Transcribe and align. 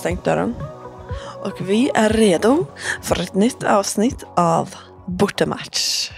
stängt 0.00 0.24
dörren. 0.24 0.54
Och 1.44 1.60
vi 1.60 1.90
är 1.94 2.08
redo 2.08 2.66
för 3.02 3.20
ett 3.20 3.34
nytt 3.34 3.62
avsnitt 3.62 4.24
av 4.36 4.74
Bortamatch. 5.06 6.10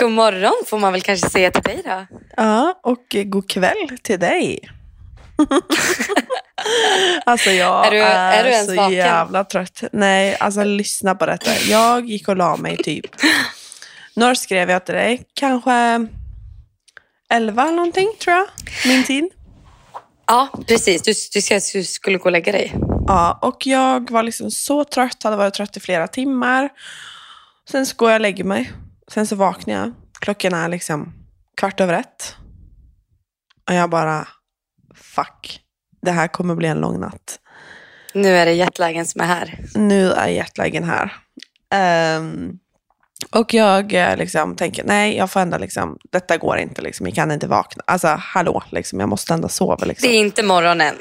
God 0.00 0.10
morgon 0.12 0.52
får 0.66 0.78
man 0.78 0.92
väl 0.92 1.02
kanske 1.02 1.30
säga 1.30 1.50
till 1.50 1.62
dig 1.62 1.82
då. 1.84 2.06
Ja, 2.36 2.80
och 2.82 3.16
god 3.24 3.50
kväll 3.50 3.98
till 4.02 4.20
dig. 4.20 4.58
alltså 7.26 7.50
jag 7.50 7.86
Är 7.86 7.90
du- 7.90 8.02
är, 8.02 8.60
du 8.60 8.66
så 8.66 8.74
vaken? 8.76 8.92
jävla 8.92 9.44
trött. 9.44 9.82
Nej, 9.92 10.36
alltså 10.40 10.64
lyssna 10.64 11.14
på 11.14 11.26
detta. 11.26 11.50
Jag 11.68 12.04
gick 12.06 12.28
och 12.28 12.36
la 12.36 12.56
mig 12.56 12.76
typ. 12.76 13.06
När 14.14 14.34
skrev 14.34 14.70
jag 14.70 14.84
till 14.84 14.94
dig? 14.94 15.22
Kanske 15.34 16.06
11 17.30 17.62
eller 17.62 17.72
någonting 17.76 18.08
tror 18.24 18.36
jag. 18.36 18.46
Min 18.86 19.04
tid. 19.04 19.24
Ja, 20.26 20.48
precis. 20.68 21.02
Du, 21.02 21.12
du 21.32 21.58
du 21.72 21.84
skulle 21.84 22.18
gå 22.18 22.24
och 22.24 22.32
lägga 22.32 22.52
dig. 22.52 22.74
Ja, 23.06 23.38
och 23.42 23.66
jag 23.66 24.10
var 24.10 24.22
liksom 24.22 24.50
så 24.50 24.84
trött, 24.84 25.22
hade 25.22 25.36
varit 25.36 25.54
trött 25.54 25.76
i 25.76 25.80
flera 25.80 26.08
timmar. 26.08 26.68
Sen 27.70 27.86
så 27.86 27.96
går 27.96 28.10
jag 28.10 28.16
och 28.16 28.20
lägger 28.20 28.44
mig. 28.44 28.72
Sen 29.12 29.26
så 29.26 29.36
vaknar 29.36 29.74
jag. 29.74 29.92
Klockan 30.20 30.54
är 30.54 30.68
liksom 30.68 31.12
kvart 31.56 31.80
över 31.80 31.94
ett. 31.94 32.36
Och 33.68 33.74
jag 33.74 33.90
bara, 33.90 34.28
fuck. 34.94 35.60
Det 36.02 36.10
här 36.10 36.28
kommer 36.28 36.54
bli 36.54 36.68
en 36.68 36.80
lång 36.80 37.00
natt. 37.00 37.38
Nu 38.14 38.28
är 38.28 38.46
det 38.46 38.52
jetlagen 38.52 39.06
som 39.06 39.20
är 39.20 39.24
här. 39.26 39.58
Nu 39.74 40.12
är 40.12 40.28
jetlagen 40.28 40.84
här. 40.84 41.12
Ehm, 41.74 42.58
och 43.36 43.54
jag 43.54 43.94
eh, 43.94 44.16
liksom 44.16 44.56
tänker, 44.56 44.84
nej, 44.84 45.16
jag 45.16 45.30
får 45.30 45.40
ändå 45.40 45.58
liksom, 45.58 45.98
detta 46.10 46.36
går 46.36 46.58
inte, 46.58 46.82
liksom, 46.82 47.06
jag 47.06 47.14
kan 47.14 47.30
inte 47.32 47.46
vakna. 47.46 47.82
Alltså, 47.86 48.08
hallå, 48.20 48.62
liksom, 48.70 49.00
jag 49.00 49.08
måste 49.08 49.34
ändå 49.34 49.48
sova. 49.48 49.84
Liksom. 49.86 50.08
Det 50.08 50.16
är 50.16 50.18
inte 50.18 50.42
morgonen. 50.42 50.94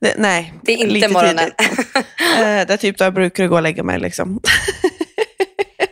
Det, 0.00 0.14
nej, 0.16 0.54
Det 0.62 0.72
är 0.72 0.76
inte 0.76 0.92
lite 0.92 1.08
morgonen. 1.08 1.50
tidigt. 1.58 1.86
Eh, 2.36 2.42
det 2.66 2.70
är 2.70 2.76
typ 2.76 2.98
då 2.98 3.04
jag 3.04 3.14
brukar 3.14 3.46
gå 3.46 3.56
och 3.56 3.62
lägga 3.62 3.82
mig. 3.82 3.98
Liksom. 4.00 4.40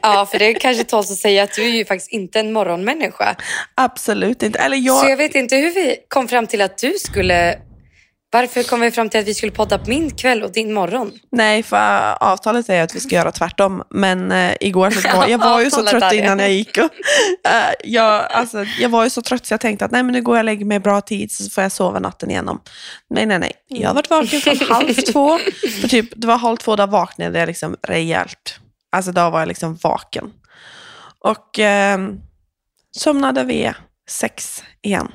ja, 0.02 0.26
för 0.30 0.38
det 0.38 0.44
är 0.44 0.54
kanske 0.54 0.84
tåls 0.84 1.10
att 1.10 1.18
säga 1.18 1.42
att 1.42 1.52
du 1.52 1.64
är 1.64 1.68
ju 1.68 1.84
faktiskt 1.84 2.12
inte 2.12 2.40
en 2.40 2.52
morgonmänniska. 2.52 3.36
Absolut 3.74 4.42
inte. 4.42 4.58
Eller 4.58 4.76
Så 4.76 4.82
jag, 4.82 5.10
jag 5.10 5.16
vet 5.16 5.34
inte 5.34 5.56
hur 5.56 5.74
vi 5.74 5.96
kom 6.08 6.28
fram 6.28 6.46
till 6.46 6.60
att 6.60 6.78
du 6.78 6.92
skulle... 6.98 7.58
Varför 8.34 8.62
kom 8.62 8.80
vi 8.80 8.90
fram 8.90 9.08
till 9.08 9.20
att 9.20 9.26
vi 9.26 9.34
skulle 9.34 9.52
podda 9.52 9.78
på 9.78 9.90
min 9.90 10.10
kväll 10.10 10.42
och 10.42 10.52
din 10.52 10.72
morgon? 10.72 11.12
Nej, 11.32 11.62
för 11.62 12.22
avtalet 12.22 12.66
säger 12.66 12.82
att 12.82 12.94
vi 12.94 13.00
ska 13.00 13.14
göra 13.14 13.32
tvärtom. 13.32 13.82
Men 13.90 14.32
eh, 14.32 14.54
igår 14.60 14.90
så 14.90 15.16
var 15.16 15.26
jag 15.28 15.38
var 15.38 15.60
ju 15.60 15.70
så 15.70 15.82
trött 15.82 16.02
är 16.02 16.12
innan 16.12 16.38
jag 16.38 16.52
gick. 16.52 16.78
Och, 16.78 16.84
eh, 17.50 17.74
jag, 17.84 18.32
alltså, 18.32 18.64
jag 18.80 18.88
var 18.88 19.04
ju 19.04 19.10
så 19.10 19.22
trött 19.22 19.46
så 19.46 19.52
jag 19.52 19.60
tänkte 19.60 19.84
att 19.84 19.90
nej, 19.90 20.02
men 20.02 20.12
nu 20.12 20.22
går 20.22 20.36
jag 20.36 20.40
och 20.40 20.44
lägger 20.44 20.64
mig 20.64 20.76
i 20.76 20.80
bra 20.80 21.00
tid 21.00 21.32
så 21.32 21.50
får 21.50 21.62
jag 21.62 21.72
sova 21.72 21.98
natten 21.98 22.30
igenom. 22.30 22.60
Nej, 23.10 23.26
nej, 23.26 23.38
nej. 23.38 23.52
Jag 23.68 23.88
har 23.88 23.94
varit 23.94 24.10
vaken 24.10 24.40
från 24.40 24.68
halv 24.68 24.94
två. 24.94 25.38
För 25.80 25.88
typ, 25.88 26.08
det 26.16 26.26
var 26.26 26.38
halv 26.38 26.56
två, 26.56 26.76
då 26.76 26.86
vaknade 26.86 27.38
jag 27.38 27.46
liksom 27.46 27.76
rejält. 27.82 28.58
Alltså 28.92 29.12
då 29.12 29.30
var 29.30 29.38
jag 29.38 29.48
liksom 29.48 29.78
vaken. 29.82 30.32
Och 31.18 31.58
eh, 31.58 31.98
somnade 32.96 33.44
vid 33.44 33.72
sex 34.08 34.62
igen. 34.82 35.08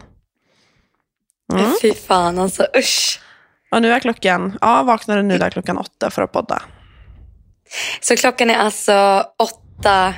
Mm. 1.53 1.73
Fy 1.81 1.94
fan 1.94 2.39
alltså, 2.39 2.67
usch. 2.78 3.19
Och 3.72 3.81
nu 3.81 3.92
är 3.92 4.00
klockan, 4.00 4.58
ja 4.61 4.83
vaknade 4.83 5.23
nu 5.23 5.38
där 5.38 5.50
klockan 5.50 5.78
åtta 5.78 6.09
för 6.09 6.22
att 6.22 6.31
podda. 6.31 6.61
Så 8.02 8.16
klockan 8.16 8.50
är 8.50 8.58
alltså 8.58 9.25
8... 9.39 10.14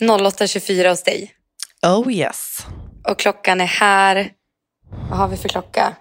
08.24 0.00 0.88
hos 0.88 1.02
dig. 1.02 1.34
Oh 1.82 2.12
yes. 2.12 2.66
Och 3.08 3.18
klockan 3.18 3.60
är 3.60 3.66
här... 3.66 4.30
Vad 5.10 5.18
har 5.18 5.28
vi 5.28 5.36
för 5.36 5.48
klocka? 5.48 5.96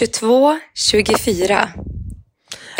22.24. 0.00 1.68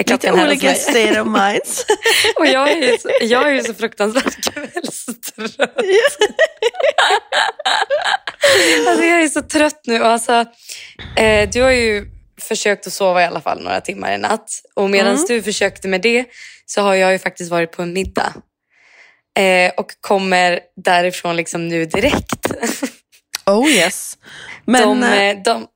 Lite 0.06 0.32
olika 0.32 0.74
state 0.74 1.20
of 1.20 1.26
minds. 1.26 1.84
Och 2.36 2.46
jag 2.46 2.72
är 2.72 2.76
ju 2.92 2.98
så, 2.98 3.10
jag 3.20 3.48
är 3.48 3.52
ju 3.54 3.62
så 3.62 3.74
fruktansvärt 3.74 4.52
kvällstrött. 4.52 5.58
alltså 8.88 9.04
jag 9.04 9.22
är 9.22 9.28
så 9.28 9.42
trött 9.42 9.80
nu. 9.86 10.00
Och 10.00 10.06
Alltså, 10.06 10.44
eh, 11.16 11.48
du 11.50 11.62
har 11.62 11.70
ju 11.70 12.06
försökt 12.40 12.86
att 12.86 12.92
sova 12.92 13.22
i 13.22 13.24
alla 13.24 13.40
fall 13.40 13.62
några 13.62 13.80
timmar 13.80 14.12
i 14.14 14.18
natt. 14.18 14.50
Och 14.74 14.90
medan 14.90 15.12
Mm. 15.14 15.24
du 15.28 15.42
försökte 15.42 15.88
med 15.88 16.00
det 16.00 16.24
så 16.66 16.82
har 16.82 16.94
jag 16.94 17.12
ju 17.12 17.18
faktiskt 17.18 17.50
varit 17.50 17.72
på 17.72 17.82
en 17.82 17.92
middag. 17.92 18.32
Eh, 19.38 19.72
och 19.76 19.90
kommer 20.00 20.60
därifrån 20.76 21.36
liksom 21.36 21.68
nu 21.68 21.84
direkt. 21.84 22.46
Oh 23.46 23.68
yes. 23.68 24.18
Men 24.64 24.82
de, 24.82 25.02
eh, 25.02 25.22
eh, 25.22 25.36
de, 25.44 25.66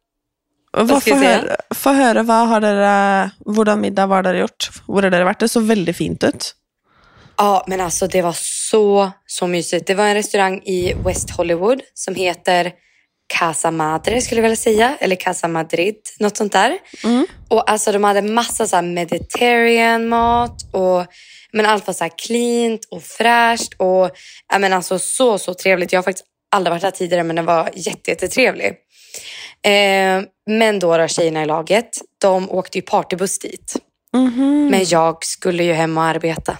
få 0.72 1.14
höra, 1.14 1.56
få 1.74 2.22
vad 2.22 2.48
har 2.48 2.60
dere, 2.60 3.30
hvordan 3.46 3.80
middag 3.80 4.06
var 4.06 4.22
dere 4.22 4.38
gjort? 4.38 4.70
Hvor 4.86 5.02
har 5.02 5.10
dere 5.12 5.28
vært? 5.28 5.40
Det 5.40 5.48
så 5.48 5.60
väldigt 5.60 5.96
fint 5.96 6.24
ut. 6.24 6.54
Ja, 7.36 7.64
men 7.66 7.80
alltså 7.80 8.06
det 8.06 8.22
var 8.22 8.36
så, 8.36 9.10
så 9.26 9.46
mysigt. 9.46 9.86
Det 9.86 9.94
var 9.94 10.06
en 10.06 10.14
restaurang 10.14 10.62
i 10.64 10.94
West 11.04 11.30
Hollywood 11.30 11.80
som 11.94 12.14
heter 12.14 12.72
Casa 13.38 13.70
Madre 13.70 14.20
skulle 14.20 14.38
jag 14.38 14.42
vilja 14.42 14.56
säga. 14.56 14.96
Eller 15.00 15.16
Casa 15.16 15.48
Madrid, 15.48 15.96
något 16.18 16.36
sånt 16.36 16.52
där. 16.52 16.78
Mm. 17.04 17.26
Och 17.48 17.70
alltså 17.70 17.92
de 17.92 18.04
hade 18.04 18.22
massa 18.22 18.66
så 18.66 18.76
här 18.76 18.82
mediterranean 18.82 20.08
mat 20.08 20.56
och 20.72 21.06
men 21.52 21.66
allt 21.66 21.86
var 21.86 21.94
så 21.94 22.04
här 22.04 22.12
cleant 22.26 22.84
och 22.90 23.02
fräscht 23.02 23.74
och 23.76 24.10
ja, 24.52 24.58
men 24.58 24.72
alltså 24.72 24.98
så, 24.98 25.38
så 25.38 25.54
trevligt. 25.54 25.92
Jag 25.92 25.98
har 25.98 26.02
faktiskt 26.02 26.28
aldrig 26.52 26.70
varit 26.70 26.82
där 26.82 26.90
tidigare 26.90 27.22
men 27.22 27.36
den 27.36 27.44
var 27.44 27.70
jätte, 27.74 28.10
jättetrevlig. 28.10 28.66
Eh, 29.64 30.22
men 30.46 30.78
då, 30.78 30.96
då 30.96 31.08
tjejerna 31.08 31.42
i 31.42 31.46
laget, 31.46 31.90
de 32.20 32.50
åkte 32.50 32.78
ju 32.78 32.82
partybuss 32.82 33.38
dit. 33.38 33.76
Mhm. 34.14 34.68
Men 34.70 34.84
jag 34.84 35.24
skulle 35.24 35.64
ju 35.64 35.72
hem 35.72 35.98
och 35.98 36.04
arbeta. 36.04 36.58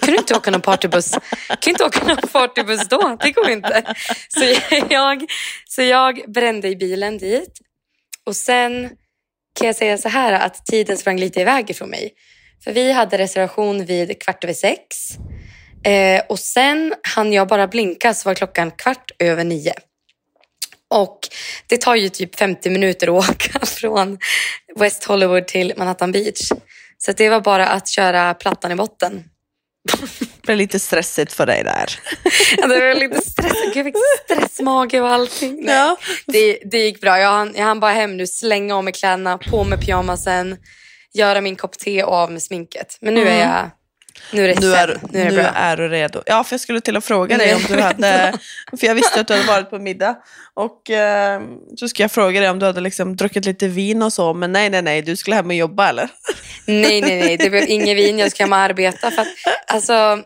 Kunde 0.00 0.12
du 0.12 0.16
inte 0.16 0.34
åka 0.36 0.50
någon 0.50 0.60
partybuss? 0.60 1.10
Kan 1.60 1.70
inte 1.70 1.84
åka 1.84 2.04
någon 2.04 2.28
partybuss 2.32 2.88
då? 2.88 3.16
Det 3.20 3.30
går 3.30 3.50
inte. 3.50 3.94
Så 4.28 4.54
jag, 4.90 5.26
så 5.68 5.82
jag 5.82 6.32
brände 6.32 6.68
i 6.68 6.76
bilen 6.76 7.18
dit. 7.18 7.60
Och 8.26 8.36
sen 8.36 8.90
kan 9.58 9.66
jag 9.66 9.76
säga 9.76 9.98
så 9.98 10.08
här 10.08 10.32
att 10.32 10.66
tiden 10.66 10.98
sprang 10.98 11.18
lite 11.18 11.40
iväg 11.40 11.70
ifrån 11.70 11.90
mig. 11.90 12.12
För 12.64 12.72
vi 12.72 12.92
hade 12.92 13.18
reservation 13.18 13.84
vid 13.84 14.22
kvart 14.22 14.44
över 14.44 14.54
sex. 14.54 14.96
Eh, 15.86 16.22
och 16.28 16.38
sen 16.38 16.94
hann 17.02 17.32
jag 17.32 17.48
bara 17.48 17.66
blinka 17.66 18.14
så 18.14 18.28
var 18.28 18.34
klockan 18.34 18.70
kvart 18.70 19.10
över 19.18 19.44
nio. 19.44 19.74
Och 20.90 21.18
det 21.66 21.80
tar 21.80 21.94
ju 21.94 22.08
typ 22.08 22.36
50 22.36 22.70
minuter 22.70 23.18
att 23.18 23.30
åka 23.30 23.66
från 23.66 24.18
West 24.76 25.04
Hollywood 25.04 25.46
till 25.46 25.72
Manhattan 25.76 26.12
Beach. 26.12 26.52
Så 26.98 27.12
det 27.12 27.28
var 27.28 27.40
bara 27.40 27.68
att 27.68 27.88
köra 27.88 28.34
plattan 28.34 28.72
i 28.72 28.74
botten. 28.74 29.24
Det 30.18 30.46
blev 30.52 30.58
lite 30.58 30.78
stressigt 30.78 31.32
för 31.32 31.46
dig 31.46 31.64
där. 31.64 31.98
Ja, 32.56 32.66
Det 32.66 32.80
var 32.80 32.94
lite 32.94 33.30
stressigt. 33.30 33.76
Jag 33.76 33.84
fick 33.84 33.94
stressmage 34.24 34.94
och 34.94 35.08
allting. 35.08 35.58
Nej. 35.62 35.74
Ja. 35.74 35.96
Det, 36.26 36.58
det 36.64 36.78
gick 36.78 37.00
bra. 37.00 37.18
Jag 37.18 37.30
hann, 37.30 37.52
jag 37.56 37.64
hann 37.64 37.80
bara 37.80 37.92
hem 37.92 38.16
nu, 38.16 38.26
slänga 38.26 38.76
av 38.76 38.84
mig 38.84 38.92
kläderna, 38.92 39.38
på 39.38 39.64
med 39.64 39.80
pyjamasen, 39.80 40.56
göra 41.14 41.40
min 41.40 41.56
kopp 41.56 41.78
te 41.78 42.02
och 42.02 42.12
av 42.12 42.32
med 42.32 42.42
sminket. 42.42 42.98
Men 43.00 43.14
nu 43.14 43.28
är 43.28 43.40
jag... 43.40 43.70
Nu 44.32 44.44
är 44.44 44.48
det 44.48 44.60
Nu 44.60 44.74
är. 44.74 45.00
Nu 45.10 45.20
är 45.20 45.24
det 45.24 45.30
nu 45.30 45.36
bra. 45.36 45.50
är 45.54 45.76
du 45.76 45.88
redo. 45.88 46.22
Ja, 46.26 46.44
för 46.44 46.54
jag 46.54 46.60
skulle 46.60 46.80
till 46.80 46.96
att 46.96 47.04
fråga 47.04 47.36
dig 47.36 47.54
om 47.54 47.62
du 47.68 47.80
hade... 47.80 48.32
För 48.80 48.86
jag 48.86 48.94
visste 48.94 49.20
att 49.20 49.28
du 49.28 49.34
hade 49.34 49.46
varit 49.46 49.70
på 49.70 49.78
middag. 49.78 50.16
Och 50.54 50.90
eh, 50.90 51.40
så 51.76 51.88
ska 51.88 52.02
jag 52.02 52.12
fråga 52.12 52.40
dig 52.40 52.50
om 52.50 52.58
du 52.58 52.66
hade 52.66 52.80
liksom 52.80 53.16
druckit 53.16 53.44
lite 53.44 53.68
vin 53.68 54.02
och 54.02 54.12
så. 54.12 54.34
Men 54.34 54.52
nej, 54.52 54.70
nej, 54.70 54.82
nej. 54.82 55.02
Du 55.02 55.16
skulle 55.16 55.36
hem 55.36 55.46
och 55.46 55.54
jobba 55.54 55.88
eller? 55.88 56.08
Nej, 56.66 57.00
nej, 57.00 57.20
nej. 57.20 57.36
Det 57.36 57.50
blev 57.50 57.64
ingen 57.68 57.96
vin. 57.96 58.18
Jag 58.18 58.30
ska 58.30 58.42
hem 58.42 58.52
och 58.52 58.58
arbeta. 58.58 59.10
För 59.10 59.22
att, 59.22 59.28
alltså, 59.66 60.22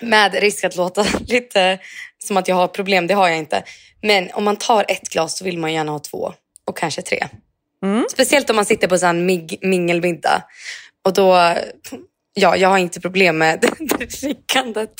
med 0.00 0.34
risk 0.34 0.64
att 0.64 0.76
låta 0.76 1.06
lite 1.26 1.78
som 2.18 2.36
att 2.36 2.48
jag 2.48 2.56
har 2.56 2.68
problem, 2.68 3.06
det 3.06 3.14
har 3.14 3.28
jag 3.28 3.38
inte. 3.38 3.62
Men 4.02 4.30
om 4.32 4.44
man 4.44 4.56
tar 4.56 4.84
ett 4.88 5.08
glas 5.08 5.38
så 5.38 5.44
vill 5.44 5.58
man 5.58 5.72
gärna 5.72 5.92
ha 5.92 5.98
två 5.98 6.32
och 6.64 6.76
kanske 6.76 7.02
tre. 7.02 7.26
Mm. 7.84 8.04
Speciellt 8.10 8.50
om 8.50 8.56
man 8.56 8.64
sitter 8.64 8.88
på 8.88 9.06
en 9.06 9.26
mingelmiddag. 9.60 10.42
Och 11.04 11.12
då, 11.12 11.54
ja, 12.36 12.56
jag 12.56 12.68
har 12.68 12.78
inte 12.78 13.00
problem 13.00 13.38
med 13.38 13.60
drickandet. 14.20 14.90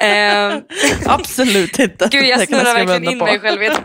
Ehm, 0.00 0.62
Absolut 1.06 1.78
inte. 1.78 2.08
Gud, 2.10 2.24
jag 2.24 2.46
snurrar 2.48 2.74
verkligen 2.74 3.04
in 3.12 3.18
på. 3.18 3.24
mig 3.24 3.40
själv 3.40 3.62
ett, 3.62 3.80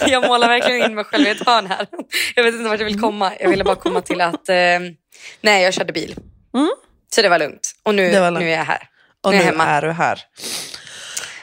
Jag 0.06 0.26
målar 0.26 0.48
verkligen 0.48 0.90
in 0.90 0.94
mig 0.94 1.04
själv 1.04 1.26
i 1.26 1.30
ett 1.30 1.46
hörn 1.46 1.66
här. 1.66 1.86
Jag 2.34 2.44
vet 2.44 2.54
inte 2.54 2.68
vart 2.68 2.78
jag 2.78 2.86
vill 2.86 3.00
komma. 3.00 3.32
Jag 3.40 3.48
ville 3.50 3.64
bara 3.64 3.76
komma 3.76 4.00
till 4.00 4.20
att... 4.20 4.48
Eh, 4.48 4.54
nej, 5.40 5.62
jag 5.62 5.74
körde 5.74 5.92
bil. 5.92 6.16
Mm. 6.54 6.70
Så 7.14 7.22
det 7.22 7.28
var 7.28 7.38
lugnt. 7.38 7.72
Och 7.82 7.94
nu, 7.94 8.12
lugnt. 8.12 8.38
nu 8.38 8.50
är 8.50 8.56
jag 8.58 8.64
här. 8.64 8.88
Och 9.24 9.30
nu 9.30 9.36
nu 9.36 9.42
är 9.42 9.46
hemma. 9.46 9.64
är 9.64 9.82
du 9.82 9.90
här. 9.92 10.20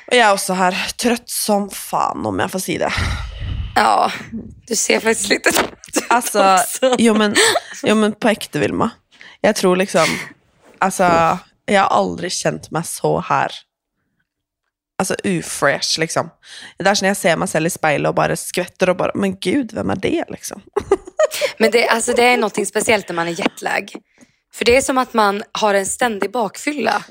Och 0.07 0.15
jag 0.17 0.27
är 0.29 0.33
också 0.33 0.53
här, 0.53 0.87
trött 1.01 1.29
som 1.29 1.69
fan 1.69 2.25
om 2.25 2.39
jag 2.39 2.51
får 2.51 2.59
säga 2.59 2.79
det. 2.79 2.93
Ja, 3.75 4.11
du 4.67 4.75
ser 4.75 4.99
faktiskt 4.99 5.29
lite 5.29 5.51
trött 5.51 5.71
ut 5.97 6.03
Alltså, 6.09 6.53
också. 6.53 6.95
jo 6.97 7.13
men, 7.13 7.35
jo 7.83 7.95
men 7.95 8.13
på 8.13 8.29
äkta 8.29 8.59
Vilma. 8.59 8.89
Jag 9.41 9.55
tror 9.55 9.75
liksom, 9.75 10.05
alltså 10.81 11.03
jag 11.65 11.81
har 11.81 11.97
aldrig 11.97 12.31
känt 12.31 12.71
mig 12.71 12.83
så 12.83 13.19
här. 13.19 13.51
Alltså 14.97 15.15
ufresh 15.23 15.99
liksom. 15.99 16.29
Det 16.77 16.83
är 16.83 16.85
där 16.85 16.97
när 17.01 17.07
jag 17.07 17.17
ser 17.17 17.37
mig 17.37 17.47
själv 17.47 17.67
i 17.67 17.69
spejlet 17.69 18.09
och 18.09 18.15
bara 18.15 18.35
skvätter 18.35 18.89
och 18.89 18.97
bara, 18.97 19.11
men 19.15 19.39
gud, 19.39 19.73
vem 19.73 19.89
är 19.89 19.95
det 19.95 20.25
liksom? 20.29 20.61
Men 21.57 21.71
det, 21.71 21.87
alltså, 21.87 22.13
det 22.13 22.23
är 22.23 22.37
något 22.37 22.67
speciellt 22.67 23.09
när 23.09 23.15
man 23.15 23.27
är 23.27 23.39
jetlag. 23.39 23.93
För 24.53 24.65
det 24.65 24.77
är 24.77 24.81
som 24.81 24.97
att 24.97 25.13
man 25.13 25.43
har 25.51 25.73
en 25.73 25.85
ständig 25.85 26.31
bakfylla. 26.31 27.03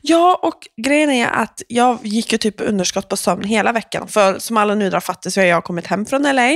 Ja, 0.00 0.40
och 0.42 0.68
grejen 0.86 1.10
är 1.10 1.26
att 1.26 1.62
jag 1.68 1.98
gick 2.02 2.32
ju 2.32 2.38
typ 2.38 2.60
underskott 2.60 3.08
på 3.08 3.16
sömn 3.16 3.44
hela 3.44 3.72
veckan. 3.72 4.08
För 4.08 4.38
som 4.38 4.56
alla 4.56 4.74
nu 4.74 4.90
drar 4.90 5.00
fattar 5.00 5.30
så 5.30 5.40
har 5.40 5.46
jag 5.46 5.64
kommit 5.64 5.86
hem 5.86 6.06
från 6.06 6.22
LA. 6.22 6.50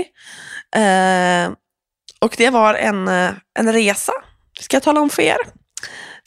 Eh, 0.77 1.51
och 2.21 2.35
det 2.39 2.51
var 2.51 2.75
en, 2.75 3.09
eh, 3.09 3.31
en 3.59 3.73
resa, 3.73 4.13
ska 4.61 4.77
jag 4.77 4.83
tala 4.83 5.01
om 5.01 5.11
för 5.11 5.23
er. 5.23 5.37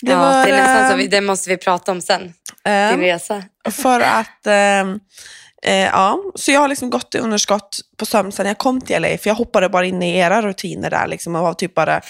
Det, 0.02 0.12
ja, 0.12 0.18
var, 0.18 0.46
det, 0.46 0.52
är 0.52 0.58
nästan 0.58 0.92
så, 0.92 0.98
vi, 0.98 1.08
det 1.08 1.22
måste 1.22 1.50
vi 1.50 1.58
prata 1.58 1.92
om 1.92 2.02
sen, 2.02 2.34
eh, 2.66 2.90
din 2.90 3.00
resa. 3.00 3.44
För 3.72 4.00
att, 4.00 4.48
eh, 4.48 4.80
eh, 5.64 5.86
ja, 5.86 6.20
så 6.36 6.52
jag 6.52 6.60
har 6.60 6.68
liksom 6.68 6.90
gått 6.90 7.16
i 7.16 7.18
underskott 7.18 7.80
på 7.98 8.06
sömn 8.06 8.32
sedan 8.32 8.46
jag 8.46 8.58
kom 8.58 8.82
till 8.82 9.02
LA. 9.02 9.18
För 9.18 9.30
jag 9.30 9.36
hoppade 9.36 9.70
bara 9.70 9.86
in 9.86 10.04
i 10.04 10.18
era 10.18 10.42
rutiner 10.42 10.90
där 10.90 11.08
liksom, 11.08 11.36
och 11.36 11.42
har 11.42 11.54
typ 11.54 11.76
bara 11.76 12.02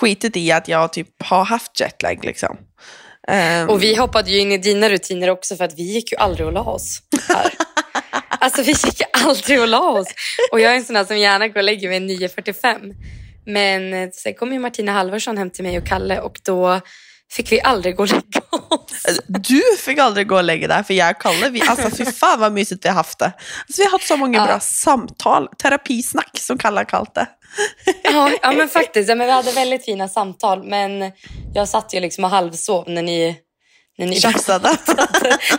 skitit 0.00 0.36
i 0.36 0.52
att 0.52 0.68
jag 0.68 0.92
typ 0.92 1.08
har 1.24 1.44
haft 1.44 1.80
jetlag. 1.80 2.24
Liksom. 2.24 2.56
Um, 3.28 3.68
och 3.68 3.82
vi 3.82 3.94
hoppade 3.96 4.30
ju 4.30 4.38
in 4.38 4.52
i 4.52 4.58
dina 4.58 4.88
rutiner 4.88 5.30
också 5.30 5.56
för 5.56 5.64
att 5.64 5.78
vi 5.78 5.82
gick 5.82 6.12
ju 6.12 6.18
aldrig 6.18 6.46
och 6.46 6.52
la 6.52 6.62
oss 6.62 7.02
här. 7.28 7.52
alltså 8.28 8.62
vi 8.62 8.72
gick 8.72 9.02
aldrig 9.12 9.60
och 9.60 9.68
la 9.68 9.90
oss. 9.90 10.08
Och 10.52 10.60
jag 10.60 10.72
är 10.72 10.76
en 10.76 10.84
sån 10.84 10.96
här 10.96 11.04
som 11.04 11.18
gärna 11.18 11.48
går 11.48 11.56
och 11.56 11.64
lägger 11.64 11.88
mig 11.88 12.00
9.45. 12.00 12.94
Men 13.46 13.94
eh, 13.94 14.10
sen 14.12 14.34
kom 14.34 14.52
ju 14.52 14.58
Martina 14.58 14.92
Halvarsson 14.92 15.38
hem 15.38 15.50
till 15.50 15.64
mig 15.64 15.78
och 15.78 15.86
Kalle 15.86 16.20
och 16.20 16.40
då 16.42 16.80
fick 17.32 17.52
vi 17.52 17.60
aldrig 17.60 17.96
gå 17.96 18.02
och 18.02 18.08
lägga 18.08 18.40
oss. 18.50 19.20
Du 19.26 19.62
fick 19.78 19.98
aldrig 19.98 20.28
gå 20.28 20.36
och 20.36 20.44
lägga 20.44 20.68
dig, 20.68 20.84
för 20.84 20.94
jag 20.94 21.10
och 21.10 21.22
Kalle, 21.22 21.48
vi, 21.48 21.62
alltså 21.62 21.90
fy 21.90 22.04
fan 22.04 22.40
vad 22.40 22.52
mysigt 22.52 22.84
vi 22.84 22.88
har 22.88 22.96
haft 22.96 23.18
det. 23.18 23.24
Alltså, 23.24 23.82
vi 23.82 23.84
har 23.84 23.90
haft 23.90 24.06
så 24.06 24.16
många 24.16 24.38
ja. 24.38 24.46
bra 24.46 24.60
samtal, 24.60 25.48
terapisnack 25.62 26.38
som 26.38 26.58
Kalle 26.58 26.80
har 26.80 26.84
kallat 26.84 27.14
det. 27.14 27.26
Ja, 28.02 28.30
ja 28.42 28.52
men 28.52 28.68
faktiskt. 28.78 29.08
Ja, 29.08 29.14
men 29.14 29.26
vi 29.26 29.32
hade 29.32 29.52
väldigt 29.52 29.84
fina 29.84 30.08
samtal, 30.08 30.62
men 30.64 31.12
jag 31.54 31.68
satt 31.68 31.94
ju 31.94 32.00
liksom 32.00 32.24
och 32.24 32.30
halvsov 32.30 32.84
när 32.88 33.02
ni 33.02 33.36
när 33.98 34.06
ni 34.06 34.16
tjafsade. 34.20 34.68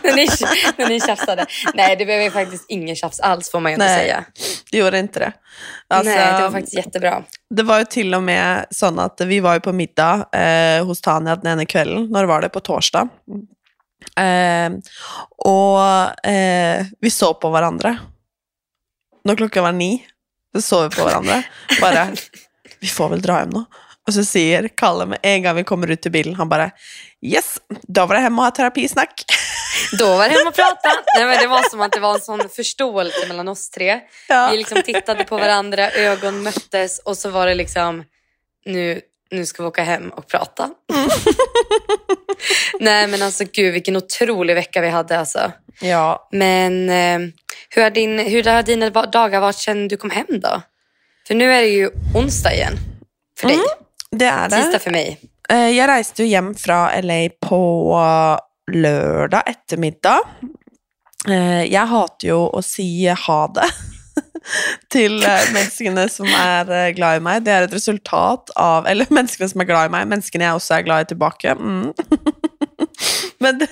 när, 0.04 0.16
ni, 0.16 0.28
när 0.78 0.90
ni 0.90 1.00
tjafsade. 1.02 1.46
Nej, 1.74 1.96
det 1.96 2.06
blev 2.06 2.32
faktiskt 2.32 2.66
ingen 2.68 2.96
tjafs 2.96 3.20
alls 3.20 3.52
får 3.52 3.60
man 3.60 3.72
ju 3.72 3.74
inte 3.74 3.86
Nej, 3.86 4.00
säga. 4.00 4.26
det 4.72 4.78
gjorde 4.78 5.00
inte 5.00 5.20
det. 5.20 5.34
Alltså, 5.88 6.14
Nej, 6.14 6.34
det 6.34 6.42
var 6.42 6.52
faktiskt 6.52 6.78
jättebra. 6.78 7.24
Det 7.50 7.64
var 7.64 7.80
ju 7.80 7.86
till 7.86 8.16
och 8.16 8.24
med 8.24 8.66
så 8.72 9.00
att 9.02 9.22
vi 9.22 9.40
var 9.40 9.54
ju 9.54 9.60
på 9.60 9.74
middag 9.74 10.40
eh, 10.40 10.86
hos 10.86 11.02
Tanja 11.02 11.36
den 11.36 11.52
ena 11.52 11.66
kvällen, 11.66 12.12
när 12.12 12.24
var 12.24 12.42
det 12.42 12.50
på 12.50 12.60
torsdag. 12.60 13.08
Eh, 14.18 14.72
och 15.38 16.28
eh, 16.28 16.86
vi 17.02 17.12
såg 17.12 17.40
på 17.40 17.50
varandra. 17.50 17.98
När 19.24 19.36
klockan 19.36 19.64
var 19.64 19.72
nio, 19.72 20.00
så 20.56 20.62
såg 20.62 20.84
vi 20.84 20.96
på 20.96 21.04
varandra. 21.04 21.44
Bara, 21.82 22.08
vi 22.80 22.88
får 22.88 23.10
väl 23.10 23.22
dra 23.22 23.34
hem 23.34 23.50
då. 23.54 23.66
Och 24.08 24.14
så 24.14 24.26
säger 24.26 24.68
Kalle 24.68 25.06
med 25.06 25.20
en 25.24 25.44
gång 25.44 25.56
vi 25.56 25.64
kommer 25.64 25.92
ut 25.92 26.02
till 26.02 26.12
bilen, 26.12 26.34
han 26.34 26.50
bara 26.50 26.72
yes, 27.22 27.58
då 27.82 28.06
var 28.06 28.16
det 28.16 28.22
hemma 28.22 28.42
och 28.42 28.46
ha 28.46 28.52
terapisnack. 28.52 29.24
Då 30.00 30.18
var 30.18 30.30
det 30.30 30.36
hemma 30.36 30.50
och 30.50 30.56
prata. 30.56 30.90
Nej, 31.16 31.26
men 31.26 31.38
det 31.40 31.48
var 31.48 31.70
som 31.70 31.82
att 31.82 31.92
det 31.92 32.00
var 32.00 32.14
en 32.14 32.22
sån 32.22 32.50
förståelse 32.50 33.28
mellan 33.28 33.48
oss 33.48 33.70
tre. 33.70 34.00
Ja. 34.30 34.50
Vi 34.52 34.58
liksom 34.58 34.82
tittade 34.82 35.24
på 35.24 35.38
varandra, 35.38 35.92
ögon 35.92 36.44
möttes 36.44 37.00
och 37.00 37.18
så 37.18 37.30
var 37.30 37.48
det 37.48 37.56
liksom 37.56 38.04
nu, 38.66 39.02
nu 39.32 39.46
ska 39.46 39.64
vi 39.64 39.68
åka 39.68 39.84
hem 39.84 40.10
och 40.10 40.28
prata. 40.28 40.70
Mm. 40.94 41.10
Nej 42.80 43.08
men 43.08 43.22
alltså 43.22 43.44
gud 43.54 43.74
vilken 43.74 43.96
otrolig 43.96 44.56
vecka 44.56 44.82
vi 44.82 44.90
hade 44.90 45.20
alltså. 45.20 45.52
Ja. 45.82 46.30
Men 46.32 46.90
eh, 46.90 47.20
hur, 47.70 47.82
har 47.82 47.90
din, 47.90 48.20
hur 48.20 48.44
har 48.44 48.64
dina 48.64 48.90
dagar 48.90 49.40
varit 49.40 49.56
sedan 49.56 49.88
du 49.88 49.98
kom 49.98 50.10
hem 50.10 50.26
då? 50.30 50.62
För 51.28 51.36
nu 51.36 51.54
är 51.54 51.62
det 51.62 51.68
ju 51.68 51.90
onsdag 52.16 52.54
igen 52.54 52.74
för 53.40 53.48
dig. 53.48 53.56
Mm. 53.56 53.68
Det 54.18 54.26
är 54.26 54.50
det. 54.50 54.56
Tisdag 54.56 54.80
för 54.80 54.92
mig. 54.92 55.20
Eh, 55.50 55.70
jag 55.70 55.88
reste 55.88 56.24
ju 56.24 56.36
hem 56.36 56.56
från 56.56 56.88
LA 57.02 57.30
på 57.42 58.40
lördag 58.72 59.44
eftermiddag. 59.46 60.20
Eh, 61.28 61.64
jag 61.64 61.86
hatar 61.86 62.28
ju 62.28 62.34
att 62.34 62.66
säga 62.66 63.14
ha 63.14 63.48
det 63.48 63.70
till 64.90 65.24
eh, 65.24 65.40
människorna 65.54 66.10
som 66.10 66.26
är 66.26 66.92
glada 66.92 67.16
i 67.16 67.20
mig. 67.20 67.42
Det 67.42 67.52
är 67.52 67.62
ett 67.62 67.74
resultat 67.74 68.50
av, 68.56 68.88
eller 68.88 69.06
människorna 69.14 69.50
som 69.50 69.62
är 69.62 69.66
glada 69.66 69.86
i 69.86 69.90
mig, 69.90 70.06
människorna 70.06 70.46
jag 70.46 70.56
också 70.56 70.74
är 70.74 70.82
glada 70.82 71.02
i 71.02 71.06
tillbaka. 71.06 71.52
Mm. 71.52 71.94
Men 73.38 73.68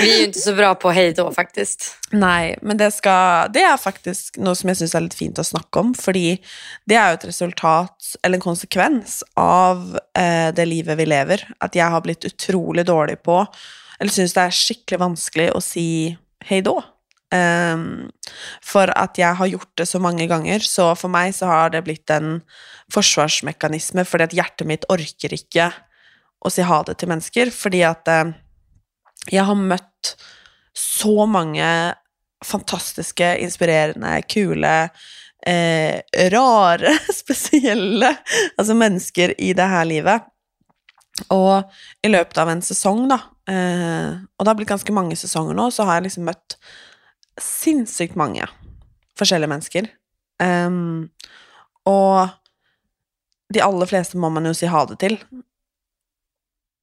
Vi 0.00 0.14
är 0.14 0.18
ju 0.18 0.24
inte 0.24 0.38
så 0.38 0.54
bra 0.54 0.74
på 0.74 0.90
hej 0.90 1.12
då 1.12 1.32
faktiskt. 1.32 1.96
Nej, 2.10 2.58
men 2.62 2.76
det, 2.76 2.90
ska, 2.90 3.46
det 3.48 3.62
är 3.62 3.76
faktiskt 3.76 4.36
något 4.36 4.58
som 4.58 4.68
jag 4.68 4.76
syns 4.76 4.94
är 4.94 5.00
lite 5.00 5.16
fint 5.16 5.38
att 5.38 5.46
snacka 5.46 5.80
om, 5.80 5.94
för 5.94 6.12
det 6.12 6.38
är 6.90 7.08
ju 7.08 7.14
ett 7.14 7.24
resultat, 7.24 8.16
eller 8.22 8.36
en 8.36 8.40
konsekvens 8.40 9.24
av 9.34 9.98
eh, 10.18 10.54
det 10.54 10.66
livet 10.66 10.98
vi 10.98 11.06
lever. 11.06 11.48
Att 11.58 11.74
jag 11.74 11.86
har 11.86 12.00
blivit 12.00 12.24
otroligt 12.24 12.86
dålig 12.86 13.22
på, 13.22 13.46
eller 13.98 14.10
syns 14.10 14.34
det 14.34 14.40
är 14.40 14.50
skickligt 14.50 15.00
vanskligt 15.00 15.50
att 15.50 15.64
säga 15.64 16.16
hej 16.44 16.62
då. 16.62 16.82
Um, 17.34 18.10
för 18.62 18.98
att 18.98 19.18
jag 19.18 19.34
har 19.34 19.46
gjort 19.46 19.72
det 19.74 19.86
så 19.86 19.98
många 19.98 20.26
gånger, 20.26 20.58
så 20.58 20.94
för 20.94 21.08
mig 21.08 21.32
så 21.32 21.46
har 21.46 21.70
det 21.70 21.82
blivit 21.82 22.10
en 22.10 22.40
försvarsmekanism, 22.92 24.04
för 24.04 24.18
att 24.18 24.32
hjärtat 24.32 24.66
mitt 24.66 24.84
orkar 24.88 25.32
inte 25.32 25.72
att 26.44 26.52
säga 26.52 26.66
ha 26.66 26.82
det 26.82 26.94
till 26.94 27.08
människor, 27.08 27.50
för 27.50 27.84
att 27.84 28.08
uh, 28.08 28.32
jag 29.26 29.44
har 29.44 29.54
mött 29.54 30.16
så 30.72 31.26
många 31.26 31.94
fantastiska, 32.44 33.36
inspirerande, 33.36 34.22
kula, 34.22 34.88
eh, 35.46 36.00
rara, 36.30 36.98
speciella 37.14 38.16
alltså 38.56 38.74
människor 38.74 39.34
i 39.38 39.54
det 39.54 39.62
här 39.62 39.84
livet. 39.84 40.22
Och 41.28 41.70
i 42.02 42.08
löpet 42.08 42.38
av 42.38 42.50
en 42.50 42.62
säsong, 42.62 43.08
då, 43.08 43.14
eh, 43.52 44.10
och 44.36 44.44
det 44.44 44.50
har 44.50 44.54
blivit 44.54 44.68
ganska 44.68 44.92
många 44.92 45.16
säsonger 45.16 45.54
nu, 45.54 45.70
så 45.70 45.82
har 45.82 45.94
jag 45.94 46.02
liksom 46.02 46.24
mött 46.24 46.58
sinnssykt 47.40 48.14
många 48.14 48.48
olika 49.20 49.46
människor. 49.46 49.82
Um, 49.82 49.88
ehm, 50.38 51.08
och 51.84 52.28
de 53.52 53.60
allra 53.60 53.86
flesta 53.86 54.18
må 54.18 54.30
man 54.30 54.44
ju 54.44 54.54
säga 54.54 54.70
ha 54.70 54.86
det 54.86 54.96
till. 54.96 55.16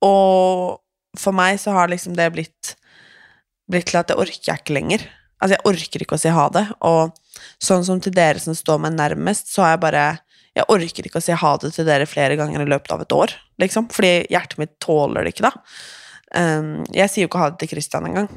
Och 0.02 0.80
för 1.18 1.32
mig 1.32 1.58
så 1.58 1.72
har 1.72 1.88
liksom 1.88 2.16
det 2.16 2.32
blivit, 2.32 2.78
blivit 3.68 3.86
till 3.86 3.98
att 3.98 4.10
jag 4.10 4.20
orkar 4.20 4.54
inte 4.54 4.74
längre. 4.74 5.02
Alltså 5.38 5.58
jag 5.58 5.74
orkar 5.74 6.02
inte 6.02 6.16
att 6.16 6.22
säga 6.22 6.34
ha 6.34 6.50
det. 6.50 6.68
Och 6.80 7.16
sån 7.58 7.86
som 7.86 8.02
till 8.02 8.18
er 8.18 8.36
som 8.36 8.56
står 8.56 8.78
mig 8.78 8.92
närmast 8.92 9.48
så 9.48 9.62
har 9.62 9.70
jag 9.70 9.80
bara, 9.80 10.18
jag 10.54 10.70
orkar 10.70 11.06
inte 11.06 11.18
att 11.18 11.24
säga 11.24 11.36
ha 11.36 11.58
det 11.58 11.72
till 11.72 11.90
er 11.90 12.06
flera 12.06 12.36
gånger 12.36 12.62
i 12.62 12.66
löpet 12.66 12.92
av 12.92 13.02
ett 13.02 13.12
år. 13.12 13.32
Liksom, 13.58 13.90
för 13.90 14.32
hjärtat 14.32 14.58
mitt 14.58 14.80
tåler 14.80 15.22
det 15.22 15.28
inte. 15.28 15.44
Då. 15.44 15.52
Um, 16.40 16.44
ehm, 16.44 16.86
jag 16.92 17.10
säger 17.10 17.22
ju 17.22 17.24
inte 17.24 17.38
ha 17.38 17.50
det 17.50 17.58
till 17.58 17.70
Christian 17.70 18.06
en 18.06 18.16
gång. 18.16 18.28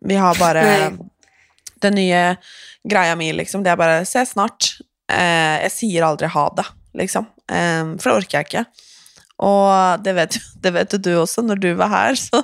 Vi 0.00 0.14
har 0.14 0.38
bara 0.38 0.92
den 1.84 1.94
nya 1.94 2.36
grejen 2.88 3.18
min, 3.18 3.36
liksom, 3.36 3.62
det 3.62 3.70
är 3.70 3.76
bara 3.76 4.04
se 4.04 4.26
snart. 4.26 4.78
Eh, 5.12 5.62
jag 5.62 5.72
säger 5.72 6.02
aldrig 6.02 6.30
ha 6.30 6.54
det, 6.56 6.66
liksom. 6.98 7.26
Eh, 7.50 7.98
för 7.98 8.10
det 8.10 8.16
orkar 8.16 8.38
jag 8.38 8.46
inte. 8.46 8.64
Och 9.36 10.02
det 10.04 10.12
vet, 10.12 10.36
det 10.62 10.70
vet 10.70 11.02
du 11.04 11.16
också, 11.16 11.42
när 11.42 11.56
du 11.56 11.74
var 11.74 11.88
här 11.88 12.14
så 12.14 12.42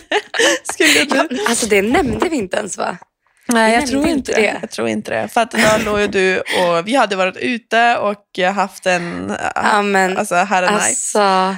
skulle 0.72 1.04
du... 1.04 1.16
Ja, 1.16 1.26
alltså 1.48 1.66
det 1.66 1.82
nämnde 1.82 2.28
vi 2.28 2.36
inte 2.36 2.56
ens 2.56 2.78
va? 2.78 2.98
Nej, 3.52 3.74
jag 3.74 3.86
tror 3.86 4.06
inte 4.06 4.32
det. 4.32 4.58
Jag 4.60 4.70
tror 4.70 4.88
inte 4.88 5.10
det. 5.10 5.28
För 5.28 5.40
att 5.40 5.50
då 5.50 5.84
låg 5.84 6.00
ju 6.00 6.06
du 6.06 6.38
och 6.38 6.88
vi 6.88 6.94
hade 6.94 7.16
varit 7.16 7.36
ute 7.36 7.96
och 7.96 8.38
haft 8.54 8.86
en... 8.86 9.36
Ja, 9.54 9.82
men, 9.82 10.16
alltså, 10.16 10.34
här 10.34 10.62
alltså, 10.62 11.56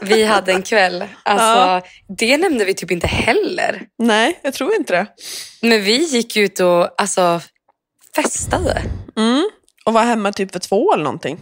vi 0.00 0.24
hade 0.24 0.52
en 0.52 0.62
kväll. 0.62 1.04
Alltså, 1.22 1.46
ja. 1.46 1.82
Det 2.18 2.36
nämnde 2.36 2.64
vi 2.64 2.74
typ 2.74 2.90
inte 2.90 3.06
heller. 3.06 3.82
Nej, 3.98 4.40
jag 4.42 4.54
tror 4.54 4.74
inte 4.74 4.92
det. 4.92 5.06
Men 5.62 5.82
vi 5.82 5.96
gick 5.96 6.36
ut 6.36 6.60
och 6.60 7.00
alltså, 7.00 7.40
festade. 8.16 8.82
Mm. 9.16 9.50
Och 9.84 9.92
var 9.92 10.02
hemma 10.02 10.32
typ 10.32 10.52
för 10.52 10.58
två 10.58 10.94
eller 10.94 11.04
någonting. 11.04 11.38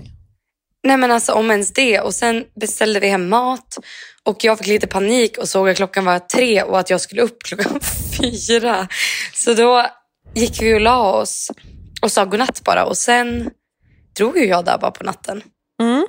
Nej 0.82 0.96
men 0.96 1.10
alltså 1.10 1.32
om 1.32 1.50
ens 1.50 1.72
det. 1.72 2.00
Och 2.00 2.14
sen 2.14 2.44
beställde 2.60 3.00
vi 3.00 3.08
hem 3.08 3.28
mat 3.28 3.78
och 4.24 4.44
jag 4.44 4.58
fick 4.58 4.66
lite 4.66 4.86
panik 4.86 5.38
och 5.38 5.48
såg 5.48 5.68
att 5.68 5.76
klockan 5.76 6.04
var 6.04 6.18
tre 6.18 6.62
och 6.62 6.78
att 6.78 6.90
jag 6.90 7.00
skulle 7.00 7.22
upp 7.22 7.42
klockan 7.42 7.80
fyra. 8.20 8.88
Så 9.34 9.54
då 9.54 9.86
gick 10.34 10.62
vi 10.62 10.74
och 10.74 10.80
la 10.80 11.12
oss 11.12 11.50
och 12.02 12.12
sa 12.12 12.24
godnatt 12.24 12.64
bara 12.64 12.84
och 12.84 12.96
sen 12.96 13.50
drog 14.16 14.38
ju 14.38 14.46
jag 14.46 14.64
där 14.64 14.78
bara 14.78 14.90
på 14.90 15.04
natten. 15.04 15.42
Mm. 15.82 16.06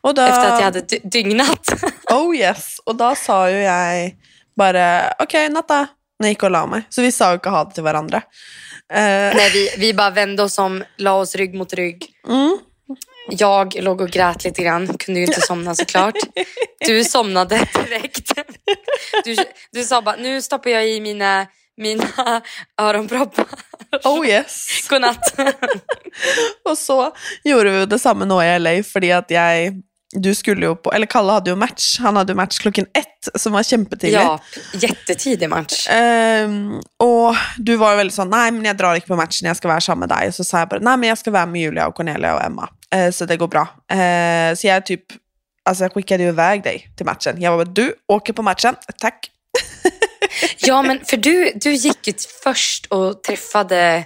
Och 0.00 0.14
då... 0.14 0.22
Efter 0.22 0.40
att 0.40 0.60
jag 0.60 0.64
hade 0.64 0.80
dygnat. 1.02 1.82
oh 2.10 2.36
yes, 2.36 2.78
och 2.84 2.96
då 2.96 3.14
sa 3.14 3.50
ju 3.50 3.56
jag 3.56 4.14
bara 4.56 5.12
okej 5.18 5.24
okay, 5.24 5.48
natta 5.48 5.86
när 6.18 6.26
jag 6.26 6.28
gick 6.28 6.42
och 6.42 6.50
la 6.50 6.66
mig. 6.66 6.82
Så 6.88 7.02
vi 7.02 7.12
sa 7.12 7.32
inte 7.32 7.48
ha 7.48 7.64
det 7.64 7.74
till 7.74 7.82
varandra. 7.82 8.16
Uh... 8.92 9.36
Nej, 9.36 9.50
vi, 9.52 9.68
vi 9.78 9.94
bara 9.94 10.10
vände 10.10 10.42
oss 10.42 10.58
om, 10.58 10.84
la 10.96 11.12
oss 11.12 11.34
rygg 11.34 11.54
mot 11.54 11.72
rygg. 11.72 12.06
Mm. 12.28 12.58
Jag 13.28 13.74
låg 13.82 14.00
och 14.00 14.10
grät 14.10 14.44
lite 14.44 14.62
grann, 14.62 14.86
kunde 14.98 15.20
ju 15.20 15.26
inte 15.26 15.40
somna 15.40 15.74
såklart. 15.74 16.14
Du 16.86 17.04
somnade 17.04 17.68
direkt. 17.74 18.32
Du, 19.24 19.36
du 19.72 19.84
sa 19.84 20.02
bara, 20.02 20.16
nu 20.16 20.42
stoppar 20.42 20.70
jag 20.70 20.88
i 20.88 21.00
mina, 21.00 21.46
mina 21.76 22.42
öronproppar. 22.82 23.46
Oh 24.04 24.26
yes. 24.28 24.86
Godnatt. 24.90 25.34
Og 26.68 26.78
så 26.78 27.10
gjorde 27.44 27.70
vi 27.70 27.78
jo 27.78 27.86
det 27.86 27.98
samme 27.98 28.26
nå 28.26 28.40
i 28.42 28.58
LA, 28.58 28.78
fordi 28.86 29.10
at 29.14 29.30
jeg 29.30 29.74
Du 30.14 30.28
skulle 30.34 30.62
jo 30.66 30.76
på 30.78 30.92
Eller 30.94 31.08
Kalle 31.10 31.32
hadde 31.34 31.50
jo 31.50 31.56
match. 31.58 31.98
Han 31.98 32.14
hadde 32.16 32.30
jo 32.32 32.38
match 32.38 32.60
klokken 32.62 32.86
ett, 32.94 33.30
som 33.34 33.52
var 33.52 33.62
kjempetidlig. 33.66 34.20
Ja, 34.20 34.38
jättetidig 34.78 35.48
match. 35.50 35.88
Ehm, 35.90 36.76
og 37.02 37.34
du 37.58 37.72
var 37.80 37.94
jo 37.94 38.02
veldig 38.04 38.14
sånn 38.14 38.30
Nei, 38.30 38.50
men 38.54 38.68
jeg 38.68 38.78
drar 38.78 38.94
ikke 38.98 39.10
på 39.10 39.18
matchen, 39.18 39.48
jeg 39.50 39.58
skal 39.58 39.72
være 39.72 39.86
sammen 39.88 40.06
med 40.06 40.14
deg. 40.14 40.30
Og 40.30 40.36
så 40.38 40.46
sa 40.46 40.62
jeg 40.62 40.70
bare 40.70 40.86
Nei, 40.86 40.94
men 41.00 41.10
jeg 41.10 41.18
skal 41.24 41.34
være 41.34 41.50
med 41.50 41.66
Julia 41.66 41.88
og 41.90 41.96
Cornelia 41.98 42.36
og 42.36 42.44
Emma, 42.44 42.68
Eh, 42.94 43.10
så 43.10 43.24
det 43.24 43.36
går 43.36 43.48
bra. 43.48 43.68
Eh, 43.90 44.54
så 44.54 44.66
jeg 44.66 44.86
typ 44.86 45.04
Alltså 45.66 45.84
jag 45.84 45.92
skickade 45.92 46.22
ju 46.22 46.28
iväg 46.28 46.62
dig 46.62 46.88
till 46.96 47.06
matchen. 47.06 47.42
Jag 47.42 47.50
var 47.50 47.64
bara, 47.64 47.72
du 47.72 47.94
åker 48.06 48.32
på 48.32 48.42
matchen, 48.42 48.76
tack. 48.98 49.30
Ja, 50.58 50.82
men 50.82 51.04
för 51.04 51.16
du, 51.16 51.52
du 51.54 51.72
gick 51.72 52.06
ju 52.06 52.14
först 52.42 52.86
och 52.86 53.22
träffade 53.22 54.04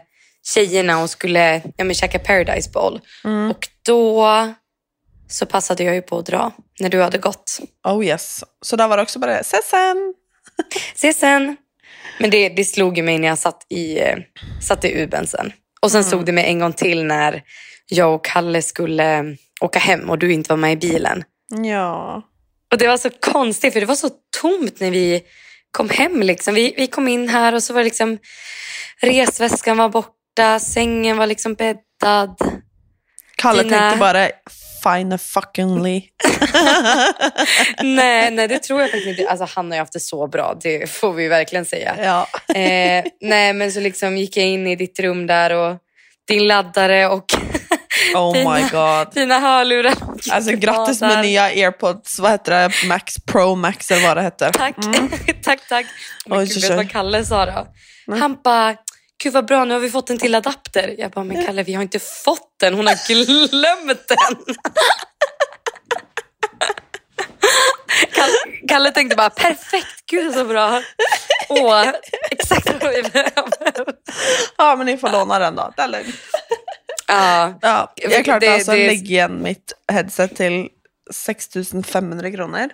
tjejerna 0.54 1.02
och 1.02 1.10
skulle 1.10 1.62
ja, 1.76 1.84
men, 1.84 1.94
käka 1.94 2.18
Paradise 2.18 2.70
Bowl. 2.70 3.00
Mm. 3.24 3.50
Och 3.50 3.68
då 3.82 4.26
så 5.28 5.46
passade 5.46 5.84
jag 5.84 5.94
ju 5.94 6.02
på 6.02 6.18
att 6.18 6.26
dra 6.26 6.52
när 6.80 6.88
du 6.88 7.02
hade 7.02 7.18
gått. 7.18 7.60
Oh 7.84 8.06
yes. 8.06 8.44
Så 8.62 8.76
där 8.76 8.88
var 8.88 8.96
det 8.96 9.02
också 9.02 9.18
bara, 9.18 9.38
ses 9.38 9.68
sen. 9.68 10.14
Ses 10.94 11.18
sen. 11.18 11.56
Men 12.18 12.30
det, 12.30 12.48
det 12.48 12.64
slog 12.64 12.96
ju 12.96 13.02
mig 13.02 13.18
när 13.18 13.28
jag 13.28 13.38
satt 13.38 13.66
i, 13.68 13.98
eh, 13.98 14.18
satt 14.62 14.84
i 14.84 15.02
Uben 15.02 15.26
sen. 15.26 15.52
Och 15.80 15.90
sen 15.90 16.04
slog 16.04 16.24
det 16.24 16.32
mig 16.32 16.44
en 16.44 16.58
gång 16.58 16.72
till 16.72 17.04
när 17.04 17.42
jag 17.88 18.14
och 18.14 18.24
Kalle 18.24 18.62
skulle 18.62 19.18
eh, 19.18 19.24
åka 19.60 19.78
hem 19.78 20.10
och 20.10 20.18
du 20.18 20.32
inte 20.32 20.52
var 20.52 20.56
med 20.56 20.72
i 20.72 20.76
bilen. 20.76 21.24
Ja. 21.64 22.22
Och 22.72 22.78
det 22.78 22.86
var 22.86 22.96
så 22.96 23.10
konstigt 23.10 23.72
för 23.72 23.80
det 23.80 23.86
var 23.86 23.94
så 23.94 24.10
tomt 24.40 24.80
när 24.80 24.90
vi 24.90 25.22
kom 25.70 25.88
hem. 25.90 26.22
Liksom. 26.22 26.54
Vi, 26.54 26.74
vi 26.76 26.86
kom 26.86 27.08
in 27.08 27.28
här 27.28 27.54
och 27.54 27.62
så 27.62 27.72
var 27.72 27.84
liksom 27.84 28.18
resväskan 29.00 29.76
var 29.76 29.88
borta, 29.88 30.58
sängen 30.58 31.16
var 31.16 31.26
liksom 31.26 31.54
bäddad. 31.54 32.36
Kalle 33.36 33.62
Dina- 33.62 33.78
tänkte 33.78 33.98
bara, 33.98 34.28
fine 34.82 35.18
fuckingly. 35.18 36.02
nej, 37.82 38.30
nej, 38.30 38.48
det 38.48 38.58
tror 38.58 38.80
jag 38.80 38.90
faktiskt 38.90 39.18
inte. 39.18 39.30
Alltså, 39.30 39.46
han 39.54 39.66
har 39.66 39.74
ju 39.76 39.78
haft 39.78 39.92
det 39.92 40.00
så 40.00 40.26
bra, 40.26 40.58
det 40.62 40.90
får 40.90 41.12
vi 41.12 41.28
verkligen 41.28 41.64
säga. 41.64 41.96
Ja. 42.02 42.54
Eh, 42.54 43.04
nej, 43.20 43.52
men 43.52 43.72
så 43.72 43.80
liksom 43.80 44.16
gick 44.16 44.36
jag 44.36 44.46
in 44.46 44.66
i 44.66 44.76
ditt 44.76 45.00
rum 45.00 45.26
där 45.26 45.52
och 45.52 45.76
din 46.28 46.46
laddare 46.46 47.08
och 47.08 47.24
Oh 48.14 48.32
my 48.34 48.40
Dina- 48.40 49.04
god. 49.04 49.14
dina 49.14 49.38
hörlurar. 49.40 49.94
Alltså 50.30 50.50
grattis 50.52 51.00
med 51.00 51.20
nya 51.22 51.42
airpods, 51.42 52.18
vad 52.18 52.30
heter 52.30 52.52
det, 52.68 52.86
Max 52.88 53.14
Pro 53.26 53.54
Max 53.54 53.90
eller 53.90 54.06
vad 54.08 54.16
det 54.16 54.22
heter. 54.22 54.50
Tack, 54.52 54.74
tack, 55.44 55.68
tack. 55.68 55.86
Men 56.26 56.38
Oj, 56.38 56.46
gud, 56.46 56.62
vet 56.62 56.76
vad 56.76 56.90
Kalle 56.90 57.24
sa 57.24 57.46
då? 57.46 57.66
Nej. 58.06 58.20
Han 58.20 58.36
bara, 58.44 58.76
gud 59.22 59.32
vad 59.32 59.46
bra, 59.46 59.64
nu 59.64 59.74
har 59.74 59.80
vi 59.80 59.90
fått 59.90 60.10
en 60.10 60.18
till 60.18 60.34
adapter. 60.34 60.94
Jag 60.98 61.10
bara, 61.10 61.24
men 61.24 61.46
Kalle 61.46 61.62
vi 61.62 61.74
har 61.74 61.82
inte 61.82 61.98
fått 61.98 62.54
den, 62.60 62.74
hon 62.74 62.86
har 62.86 62.94
glömt 63.50 64.08
den. 64.08 64.54
Kalle, 68.14 68.32
Kalle 68.68 68.90
tänkte 68.90 69.16
bara, 69.16 69.30
perfekt, 69.30 70.06
gud 70.10 70.34
så 70.34 70.44
bra. 70.44 70.82
Åh, 71.48 71.84
exakt 72.30 72.82
vad 72.82 72.92
vi 72.94 73.02
behöver. 73.02 73.94
Ja 74.58 74.76
men 74.76 74.86
ni 74.86 74.96
får 74.96 75.08
låna 75.10 75.38
den 75.38 75.56
då, 75.56 75.72
det 75.76 75.82
är 75.82 75.88
lugnt. 75.88 76.14
Ja, 77.08 77.58
Ja, 77.62 77.92
jag 77.96 78.24
klarte 78.24 78.46
Det- 78.46 78.54
alltså 78.54 78.70
det- 78.72 78.86
lägga 78.86 79.00
igen 79.10 79.42
mitt 79.42 79.72
headset 79.92 80.36
till 80.36 80.68
6500 81.14 82.30
kronor. 82.30 82.68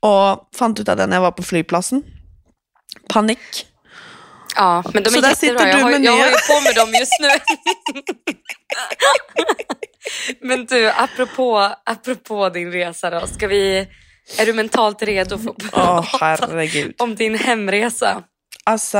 Och 0.00 0.48
fant 0.58 0.80
ut 0.80 0.88
av 0.88 0.96
det 0.96 1.06
när 1.06 1.16
jag 1.16 1.20
var 1.22 1.30
på 1.30 1.42
flygplatsen. 1.42 2.02
Panik. 3.08 3.66
ja, 4.56 4.82
men 4.94 5.02
de 5.02 5.08
är 5.08 5.12
Så 5.14 5.20
där 5.20 5.34
sitter 5.34 5.54
du 5.58 5.64
med 5.64 5.74
jag 5.74 5.78
har 5.78 5.98
nya. 5.98 6.26
ju 6.26 6.32
på 6.32 6.60
mig 6.64 6.74
dem 6.74 6.94
just 7.00 7.12
nu. 7.20 7.28
men 10.48 10.64
du, 10.66 10.90
apropå, 10.90 11.74
apropå 11.84 12.48
din 12.48 12.72
resa 12.72 13.10
då. 13.10 13.26
Ska 13.26 13.46
vi, 13.46 13.88
är 14.38 14.46
du 14.46 14.52
mentalt 14.52 15.02
redo 15.02 15.38
för 15.38 15.50
att 15.50 15.56
Åh 15.72 16.18
prata 16.18 16.48
om 16.98 17.14
din 17.14 17.34
hemresa? 17.34 18.22
Alltså, 18.64 18.98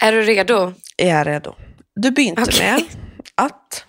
Är 0.00 0.12
du 0.12 0.22
redo? 0.22 0.72
är 0.96 1.08
jag 1.08 1.26
redo? 1.26 1.54
Du 1.94 2.10
begynte 2.10 2.42
Okej. 2.42 2.72
med 2.72 2.82
att 3.34 3.84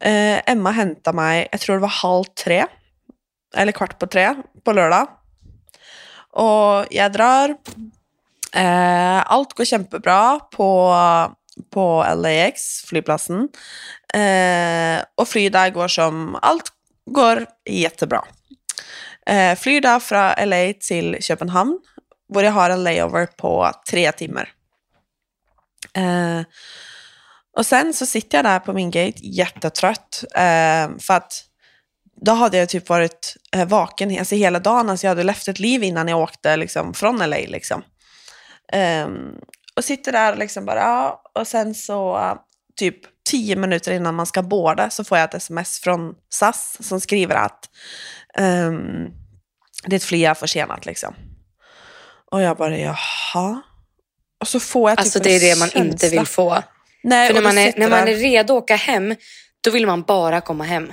eh, 0.00 0.50
Emma 0.50 0.70
hämtade 0.70 1.16
mig, 1.16 1.48
jag 1.52 1.60
tror 1.60 1.76
det 1.76 1.82
var 1.82 1.88
halv 1.88 2.24
tre, 2.24 2.66
eller 3.56 3.72
kvart 3.72 3.98
på 3.98 4.06
tre 4.06 4.34
på 4.64 4.72
lördag. 4.72 5.08
Och 6.32 6.86
jag 6.90 7.12
drar. 7.12 7.56
Eh, 8.54 9.32
allt 9.32 9.52
går 9.52 9.64
kjempebra 9.64 10.40
på, 10.40 10.94
på 11.70 12.06
LAX, 12.16 12.82
flygplatsen. 12.84 13.48
Eh, 14.14 15.04
och 15.14 15.28
flyget 15.28 15.52
där 15.52 15.70
går 15.70 15.88
som, 15.88 16.38
allt 16.42 16.72
går 17.10 17.46
jättebra. 17.70 18.24
Eh, 19.26 19.54
flyr 19.54 19.80
där 19.80 20.00
från 20.00 20.48
LA 20.48 20.72
till 20.80 21.16
Köpenhamn, 21.20 21.78
där 22.34 22.42
jag 22.42 22.52
har 22.52 22.70
en 22.70 22.84
layover 22.84 23.26
på 23.26 23.70
tre 23.90 24.12
timmar. 24.12 24.52
Eh, 25.94 26.40
och 27.56 27.66
sen 27.66 27.94
så 27.94 28.06
sitter 28.06 28.38
jag 28.38 28.44
där 28.44 28.58
på 28.58 28.72
min 28.72 28.90
gate 28.90 29.26
jättetrött. 29.26 30.24
Eh, 30.34 30.98
för 30.98 31.14
att 31.14 31.44
då 32.20 32.32
hade 32.32 32.56
jag 32.56 32.68
typ 32.68 32.88
varit 32.88 33.36
eh, 33.56 33.68
vaken 33.68 34.18
alltså, 34.18 34.34
hela 34.34 34.58
dagen. 34.58 34.90
Alltså, 34.90 35.06
jag 35.06 35.10
hade 35.10 35.22
levt 35.22 35.48
ett 35.48 35.58
liv 35.58 35.82
innan 35.82 36.08
jag 36.08 36.20
åkte 36.20 36.56
liksom, 36.56 36.94
från 36.94 37.18
LA. 37.18 37.36
Liksom. 37.36 37.82
Ehm, 38.72 39.34
och 39.76 39.84
sitter 39.84 40.12
där 40.12 40.32
och 40.32 40.38
liksom 40.38 40.64
bara, 40.64 40.80
ja. 40.80 41.22
Och 41.34 41.46
sen 41.46 41.74
så 41.74 42.16
eh, 42.18 42.34
typ 42.76 42.96
tio 43.30 43.56
minuter 43.56 43.92
innan 43.92 44.14
man 44.14 44.26
ska 44.26 44.42
båda 44.42 44.90
så 44.90 45.04
får 45.04 45.18
jag 45.18 45.24
ett 45.24 45.34
sms 45.34 45.80
från 45.80 46.14
SAS 46.28 46.76
som 46.80 47.00
skriver 47.00 47.34
att 47.34 47.68
um, 48.38 49.10
ditt 49.86 50.04
flyg 50.04 50.22
är 50.22 50.34
försenat 50.34 50.86
liksom. 50.86 51.14
Och 52.30 52.42
jag 52.42 52.56
bara, 52.56 52.78
jaha. 52.78 53.62
Och 54.40 54.48
så 54.48 54.60
får 54.60 54.90
jag 54.90 54.98
typ 54.98 55.04
Alltså 55.04 55.18
det 55.18 55.30
är 55.30 55.40
det 55.40 55.58
man 55.58 55.68
inte 55.68 55.98
känsla. 55.98 56.18
vill 56.18 56.26
få. 56.26 56.62
Nej, 57.02 57.26
För 57.26 57.34
när 57.34 57.42
man, 57.42 57.58
är, 57.58 57.72
när 57.76 57.88
man 57.88 58.08
är 58.08 58.14
redo 58.14 58.56
att 58.56 58.62
åka 58.62 58.76
hem, 58.76 59.14
då 59.64 59.70
vill 59.70 59.86
man 59.86 60.02
bara 60.02 60.40
komma 60.40 60.64
hem. 60.64 60.92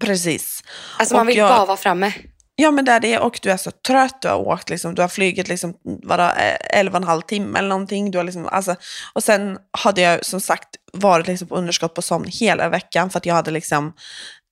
Precis. 0.00 0.62
Alltså 0.98 1.14
man 1.14 1.26
Och 1.26 1.28
vill 1.28 1.36
jag- 1.36 1.48
bara 1.50 1.66
vara 1.66 1.76
framme. 1.76 2.12
Ja 2.56 2.70
men 2.70 2.84
det 2.84 2.92
är 2.92 3.00
det 3.00 3.18
och 3.18 3.38
du 3.42 3.50
är 3.50 3.56
så 3.56 3.70
trött, 3.70 4.22
du 4.22 4.28
har 4.28 4.36
åkt 4.36 4.70
liksom, 4.70 4.94
du 4.94 5.02
har 5.02 5.08
flugit 5.08 5.48
liksom, 5.48 5.74
vadå, 6.02 6.22
eh, 6.22 6.56
11 6.78 6.98
och 6.98 7.02
en 7.02 7.08
halv 7.08 7.20
timme 7.22 7.58
eller 7.58 7.68
någonting. 7.68 8.10
Du 8.10 8.18
har 8.18 8.24
liksom, 8.24 8.46
alltså, 8.48 8.76
och 9.14 9.24
sen 9.24 9.58
hade 9.78 10.00
jag 10.00 10.24
som 10.24 10.40
sagt 10.40 10.68
varit 10.92 11.26
liksom 11.26 11.48
på 11.48 11.56
underskott 11.56 11.94
på 11.94 12.02
sömn 12.02 12.24
hela 12.40 12.68
veckan 12.68 13.10
för 13.10 13.18
att 13.18 13.26
jag 13.26 13.34
hade 13.34 13.50
liksom, 13.50 13.92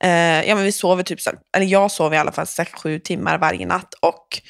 eh, 0.05 0.49
ja 0.49 0.55
men 0.55 0.65
vi 0.65 0.73
sover 0.73 1.03
typ, 1.03 1.19
eller 1.57 1.67
jag 1.67 1.91
sov 1.91 2.15
i 2.15 2.17
alla 2.17 2.33
fall 2.33 2.47
6-7 2.47 2.99
timmar 2.99 3.39
varje 3.39 3.67
natt 3.67 3.95
och 4.01 4.41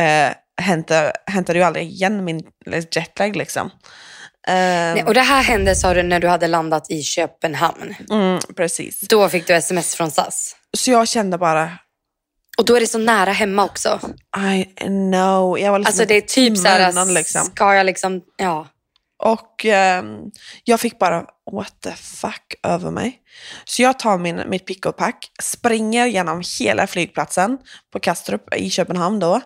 eh, 0.00 0.32
hämtade, 0.60 1.12
hämtade 1.26 1.58
ju 1.58 1.64
aldrig 1.64 1.86
igen 1.90 2.24
min 2.24 2.42
jetlag 2.90 3.36
liksom. 3.36 3.70
Eh, 4.48 4.54
Nej, 4.54 5.04
och 5.04 5.14
det 5.14 5.20
här 5.20 5.42
hände 5.42 5.76
sa 5.76 5.94
du 5.94 6.02
när 6.02 6.20
du 6.20 6.28
hade 6.28 6.46
landat 6.46 6.90
i 6.90 7.02
Köpenhamn. 7.02 7.94
mm, 8.10 8.40
precis. 8.56 9.00
Då 9.00 9.28
fick 9.28 9.46
du 9.46 9.54
sms 9.54 9.94
från 9.94 10.10
SAS. 10.10 10.56
Så 10.76 10.90
jag 10.90 11.08
kände 11.08 11.38
bara, 11.38 11.70
Och 12.58 12.64
då 12.64 12.76
är 12.76 12.80
det 12.80 12.86
så 12.86 12.98
nära 12.98 13.32
hemma 13.32 13.64
också. 13.64 14.00
I 14.54 14.64
know. 14.64 15.58
Jag 15.58 15.70
var 15.72 15.78
liksom 15.78 15.86
Alltså 15.86 16.04
det 16.04 16.16
är 16.16 16.20
typ 16.20 16.58
så 16.58 16.68
här, 16.68 16.90
innan, 16.90 17.14
liksom. 17.14 17.44
ska 17.44 17.74
jag 17.74 17.86
liksom, 17.86 18.20
ja. 18.36 18.66
Och 19.24 19.64
ehm, 19.64 20.16
jag 20.64 20.80
fick 20.80 20.98
bara 20.98 21.24
what 21.52 21.80
the 21.80 21.92
fuck 21.92 22.54
över 22.62 22.90
mig. 22.90 23.18
Så 23.64 23.82
jag 23.82 23.98
tar 23.98 24.18
min, 24.18 24.42
mitt 24.46 24.66
pick 24.66 24.86
och 24.86 24.96
pack, 24.96 25.30
springer 25.42 26.06
genom 26.06 26.42
hela 26.60 26.86
flygplatsen 26.86 27.58
på 27.92 28.00
Kastrup 28.00 28.54
i 28.54 28.70
Köpenhamn 28.70 29.18
då, 29.20 29.40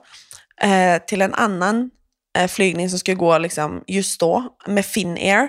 eh, 0.62 0.98
till 1.06 1.22
en 1.22 1.34
annan 1.34 1.76
eh, 1.80 1.88
flygning 2.48 2.90
som 2.90 2.98
skulle 2.98 3.14
gå 3.14 3.38
liksom 3.38 3.84
just 3.86 4.20
då 4.20 4.56
med 4.66 4.86
Finnair. 4.86 5.48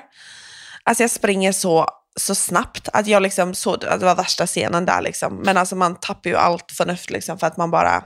Alltså 0.83 1.03
jag 1.03 1.11
springer 1.11 1.51
så, 1.51 1.87
så 2.19 2.35
snabbt 2.35 2.89
att 2.93 3.07
jag 3.07 3.23
liksom 3.23 3.53
såg 3.53 3.85
att 3.85 3.99
det 3.99 4.05
var 4.05 4.15
värsta 4.15 4.47
scenen 4.47 4.85
där 4.85 5.01
liksom. 5.01 5.35
Men 5.45 5.57
alltså 5.57 5.75
man 5.75 5.95
tappar 5.95 6.29
ju 6.29 6.35
allt 6.35 6.71
förnuft 6.71 7.09
liksom 7.09 7.39
för 7.39 7.47
att 7.47 7.57
man 7.57 7.71
bara 7.71 8.03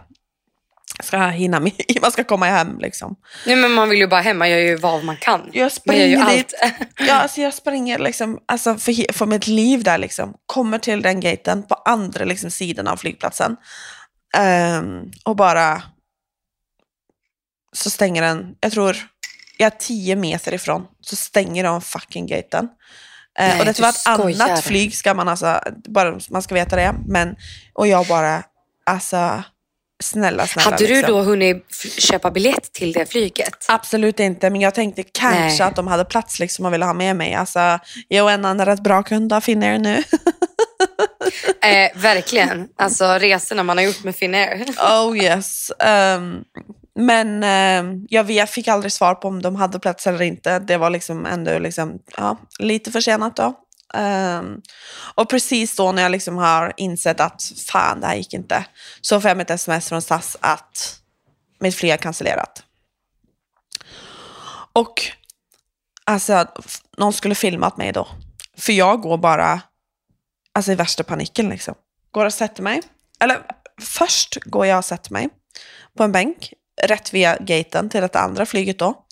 ska 1.04 1.28
hinna 1.28 1.60
med, 1.60 1.72
man 2.02 2.12
ska 2.12 2.24
komma 2.24 2.46
hem 2.46 2.80
liksom. 2.80 3.16
Nej, 3.46 3.56
men 3.56 3.72
man 3.72 3.90
vill 3.90 4.00
ju 4.00 4.08
bara 4.08 4.22
hem, 4.22 4.38
man 4.38 4.50
gör 4.50 4.58
ju 4.58 4.76
vad 4.76 5.04
man 5.04 5.18
kan. 5.18 5.50
Jag 5.54 5.72
Man 5.86 5.96
gör 5.98 6.06
ju 6.06 6.16
springer 6.16 6.22
allt. 6.22 6.32
dit. 6.34 6.54
Ja, 6.98 7.14
alltså 7.14 7.42
jag 7.42 7.54
springer 7.54 8.00
liksom, 8.00 8.40
alltså 8.46 8.76
för, 8.78 9.14
för 9.14 9.26
mitt 9.26 9.48
liv 9.48 9.84
där 9.84 9.98
liksom. 9.98 10.34
Kommer 10.46 10.78
till 10.78 11.02
den 11.02 11.20
gaten 11.20 11.64
på 11.64 11.76
andra 11.76 12.26
liksom, 12.26 12.52
sidan 12.52 12.88
av 12.88 12.98
flygplatsen. 12.98 13.58
Ehm, 14.38 15.12
och 15.26 15.36
bara 15.36 15.82
så 17.74 17.90
stänger 17.90 18.22
den, 18.22 18.56
jag 18.60 18.72
tror, 18.72 18.98
jag 19.58 19.66
är 19.66 19.78
tio 19.78 20.16
meter 20.16 20.54
ifrån, 20.54 20.88
så 21.02 21.16
stänger 21.16 21.64
de 21.64 21.82
fucking 21.82 22.28
gaten. 22.28 22.70
Eh, 23.40 23.48
Nej, 23.48 23.60
och 23.60 23.66
det 23.66 23.80
var 23.80 23.90
ett 23.90 23.96
skojar. 23.96 24.44
annat 24.44 24.64
flyg, 24.64 24.96
ska 24.96 25.14
man 25.14 25.28
alltså, 25.28 25.60
bara, 25.88 26.20
man 26.30 26.42
ska 26.42 26.56
veta 26.56 26.76
det. 26.76 26.96
Men, 27.08 27.36
och 27.74 27.88
jag 27.88 28.08
bara, 28.08 28.44
alltså, 28.84 29.44
snälla, 30.04 30.48
snälla. 30.48 30.72
Hade 30.72 30.88
du 30.88 30.96
liksom. 30.96 31.16
då 31.16 31.22
hunnit 31.22 31.86
köpa 31.98 32.32
biljett 32.32 32.74
till 32.74 32.94
det 32.94 33.06
flyget? 33.06 33.66
Absolut 33.68 34.20
inte, 34.20 34.50
men 34.50 34.62
jag 34.62 34.74
tänkte 34.76 35.04
kanske 35.04 35.40
Nej. 35.40 35.62
att 35.62 35.76
de 35.76 35.88
hade 35.88 36.06
plats 36.06 36.40
liksom 36.40 36.66
och 36.66 36.74
ville 36.74 36.86
ha 36.86 36.94
med 36.94 37.16
mig. 37.16 37.34
Alltså, 37.34 37.80
jag 38.08 38.24
och 38.24 38.32
en 38.32 38.46
annan 38.46 38.66
rätt 38.66 38.84
bra 38.84 39.04
kund 39.04 39.34
av 39.34 39.42
Finnair 39.42 39.80
nu. 39.80 40.04
Eh, 41.64 42.02
verkligen. 42.02 42.68
Alltså 42.78 43.06
resorna 43.06 43.64
man 43.64 43.78
har 43.78 43.86
gjort 43.86 44.04
med 44.04 44.16
Finnair. 44.16 44.66
oh 44.78 45.18
yes. 45.18 45.72
Um, 46.18 46.44
men 47.02 47.44
eh, 47.44 48.00
jag 48.10 48.50
fick 48.50 48.68
aldrig 48.68 48.92
svar 48.92 49.16
på 49.16 49.28
om 49.28 49.42
de 49.42 49.56
hade 49.56 49.80
plats 49.80 50.08
eller 50.08 50.22
inte. 50.22 50.60
Det 50.60 50.78
var 50.78 50.90
liksom 50.90 51.26
ändå 51.26 51.60
liksom, 51.60 52.00
ja, 52.18 52.38
lite 52.60 52.92
försenat 52.92 53.36
då. 53.36 53.54
Um, 53.94 54.62
och 55.16 55.30
precis 55.30 55.76
då 55.76 55.92
när 55.92 56.02
jag 56.02 56.12
liksom 56.12 56.38
har 56.38 56.74
insett 56.78 57.20
att 57.20 57.54
fan, 57.68 58.02
det 58.02 58.08
här 58.08 58.16
gick 58.16 58.34
inte, 58.34 58.66
så 59.02 59.22
får 59.22 59.30
jag 59.30 59.42
ett 59.42 59.50
sms 59.50 59.90
från 59.90 60.02
SAS 60.02 60.38
att 60.40 61.00
mitt 61.60 61.76
flyg 61.76 61.92
är 61.92 61.98
cancellerat. 61.98 62.64
Och 64.74 64.94
alltså, 66.04 66.46
någon 66.98 67.14
skulle 67.14 67.36
filmat 67.36 67.78
mig 67.78 67.92
då. 67.92 68.08
För 68.58 68.74
jag 68.74 69.02
går 69.02 69.18
bara 69.18 69.62
alltså, 70.54 70.72
i 70.72 70.76
värsta 70.76 71.04
paniken 71.04 71.50
liksom. 71.50 71.76
Går 72.12 72.26
och 72.26 72.34
sätter 72.34 72.64
mig. 72.64 72.82
Eller 73.20 73.42
först 73.82 74.38
går 74.44 74.66
jag 74.66 74.78
och 74.78 74.86
sätter 74.86 75.14
mig 75.14 75.30
på 75.98 76.04
en 76.04 76.12
bänk 76.12 76.54
rätt 76.82 77.14
via 77.14 77.38
gaten 77.40 77.90
till 77.90 78.02
det 78.02 78.16
andra 78.16 78.46
flyget 78.46 78.80
då. 78.80 79.06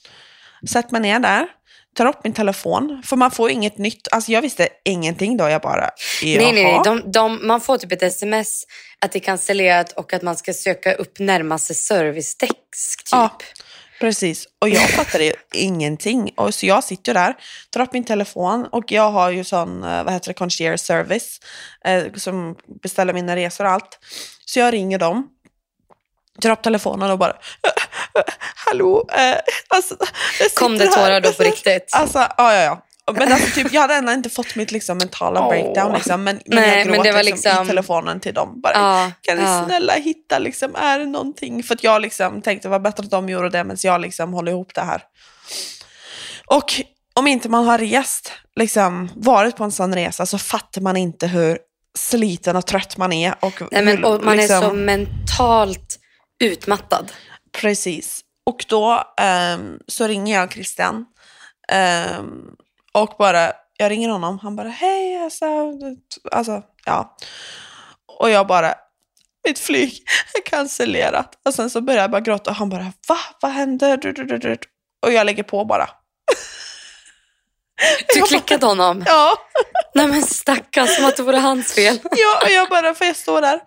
Sätter 0.69 0.91
mig 0.91 1.01
ner 1.01 1.19
där, 1.19 1.47
tar 1.95 2.05
upp 2.05 2.23
min 2.23 2.33
telefon, 2.33 3.03
för 3.05 3.15
man 3.15 3.31
får 3.31 3.51
inget 3.51 3.77
nytt. 3.77 4.07
Alltså 4.11 4.31
jag 4.31 4.41
visste 4.41 4.67
ingenting 4.85 5.37
då, 5.37 5.49
jag 5.49 5.61
bara, 5.61 5.89
Nej, 6.23 6.37
nej, 6.37 6.53
nej. 6.53 6.63
jaha. 6.63 6.83
De, 6.83 7.11
de, 7.11 7.47
man 7.47 7.61
får 7.61 7.77
typ 7.77 7.91
ett 7.91 8.03
sms 8.03 8.65
att 8.99 9.11
det 9.11 9.19
är 9.19 9.23
cancellerat 9.23 9.91
och 9.91 10.13
att 10.13 10.21
man 10.21 10.37
ska 10.37 10.53
söka 10.53 10.93
upp 10.93 11.19
närmaste 11.19 11.73
servicedesk. 11.73 13.03
Typ. 13.03 13.11
Ja, 13.11 13.37
precis. 13.99 14.47
Och 14.61 14.69
jag 14.69 14.89
fattade 14.89 15.23
ju 15.25 15.33
ingenting. 15.53 16.31
Och 16.35 16.53
så 16.53 16.65
jag 16.65 16.83
sitter 16.83 17.13
där, 17.13 17.35
tar 17.69 17.81
upp 17.81 17.93
min 17.93 18.03
telefon 18.03 18.67
och 18.71 18.91
jag 18.91 19.11
har 19.11 19.29
ju 19.29 19.43
sån, 19.43 19.83
eh, 19.83 20.03
vad 20.03 20.13
heter 20.13 20.27
det, 20.27 20.33
concierge 20.33 20.77
service 20.77 21.39
eh, 21.85 22.03
som 22.15 22.55
beställer 22.83 23.13
mina 23.13 23.35
resor 23.35 23.65
och 23.65 23.71
allt. 23.71 23.99
Så 24.45 24.59
jag 24.59 24.73
ringer 24.73 24.99
dem, 24.99 25.27
tar 26.41 26.49
upp 26.49 26.61
telefonen 26.61 27.11
och 27.11 27.17
bara, 27.17 27.33
hallå, 28.65 29.09
eh, 29.17 29.37
alltså, 29.67 29.95
Kom 30.55 30.73
det 30.77 30.79
sitter 30.79 30.97
här." 30.97 31.05
tårar 31.05 31.21
då 31.21 31.33
på 31.33 31.43
riktigt? 31.43 31.89
Alltså, 31.91 32.19
ja, 32.19 32.33
ja, 32.37 32.61
ja. 32.63 32.85
Men 33.13 33.31
alltså, 33.31 33.55
typ, 33.55 33.73
jag 33.73 33.81
hade 33.81 33.93
ändå 33.93 34.11
inte 34.11 34.29
fått 34.29 34.55
mitt 34.55 34.71
liksom, 34.71 34.97
mentala 34.97 35.47
breakdown, 35.47 35.93
liksom, 35.93 36.23
men, 36.23 36.39
men 36.45 36.55
Nej, 36.59 36.77
jag 36.77 36.85
men 36.85 36.93
gråt 36.93 37.03
det 37.03 37.11
var 37.11 37.23
liksom, 37.23 37.49
liksom- 37.49 37.65
i 37.65 37.67
telefonen 37.69 38.19
till 38.19 38.33
dem. 38.33 38.61
Bara, 38.61 38.73
Ja, 38.73 39.11
kan 39.21 39.37
ni 39.37 39.43
ja. 39.43 39.65
snälla 39.65 39.93
hitta, 39.93 40.39
liksom, 40.39 40.75
är 40.75 40.99
det 40.99 41.05
någonting? 41.05 41.63
För 41.63 41.75
att 41.75 41.83
jag 41.83 42.01
liksom 42.01 42.41
tänkte 42.41 42.67
det 42.67 42.71
var 42.71 42.79
bättre 42.79 43.03
att 43.03 43.11
de 43.11 43.29
gjorde 43.29 43.49
det 43.49 43.63
medan 43.63 43.77
jag 43.83 44.01
liksom 44.01 44.33
håller 44.33 44.51
ihop 44.51 44.71
det 44.75 44.81
här. 44.81 45.01
Och 46.47 46.73
om 47.13 47.27
inte 47.27 47.49
man 47.49 47.65
har 47.65 47.77
rest, 47.77 48.31
liksom, 48.55 49.09
varit 49.15 49.55
på 49.55 49.63
en 49.63 49.71
sån 49.71 49.95
resa 49.95 50.25
så 50.25 50.37
fattar 50.37 50.81
man 50.81 50.97
inte 50.97 51.27
hur 51.27 51.57
sliten 51.97 52.55
och 52.55 52.65
trött 52.65 52.97
man 52.97 53.13
är. 53.13 53.35
Och, 53.39 53.61
Nej, 53.71 53.83
men, 53.83 53.97
hur, 53.97 54.05
och 54.05 54.23
man 54.23 54.37
liksom, 54.37 54.55
är 54.57 54.61
så 54.61 54.73
mentalt 54.73 55.98
utmattad. 56.39 57.11
Precis. 57.51 58.21
Och 58.45 58.65
då 58.67 59.03
ehm, 59.17 59.79
så 59.87 60.07
ringer 60.07 60.39
jag 60.39 60.51
Christian. 60.53 61.05
ehm, 61.71 62.41
och 62.91 63.15
bara, 63.19 63.51
jag 63.77 63.91
ringer 63.91 64.09
honom. 64.09 64.39
Han 64.39 64.55
bara, 64.55 64.69
hej, 64.69 65.23
alltså, 65.23 65.45
alltså, 66.31 66.61
ja. 66.85 67.15
Och 68.19 68.29
jag 68.29 68.47
bara, 68.47 68.73
mitt 69.47 69.59
flyg 69.59 70.03
är 70.33 70.41
cancellerat. 70.45 71.39
Och 71.45 71.53
sen 71.53 71.69
så 71.69 71.81
börjar 71.81 72.01
jag 72.01 72.11
bara 72.11 72.21
gråta 72.21 72.49
och 72.49 72.55
han 72.55 72.69
bara, 72.69 72.93
va? 73.07 73.17
Vad 73.41 73.51
händer? 73.51 73.97
Du, 73.97 74.11
du, 74.11 74.23
du, 74.25 74.37
du. 74.37 74.57
Och 75.05 75.11
jag 75.13 75.25
lägger 75.25 75.43
på 75.43 75.65
bara. 75.65 75.89
Du 78.15 78.21
klickade 78.21 78.65
honom. 78.65 79.03
Ja, 79.07 79.33
Nej 79.95 80.07
men 80.07 80.23
stackarn, 80.23 80.87
som 80.87 81.05
att 81.05 81.17
det 81.17 81.23
vore 81.23 81.37
hans 81.37 81.73
fel. 81.73 81.99
ja 82.03 82.41
och 82.43 82.49
jag 82.49 82.69
bara, 82.69 82.93
får 82.95 83.07
jag 83.07 83.15
stå 83.15 83.41
där? 83.41 83.59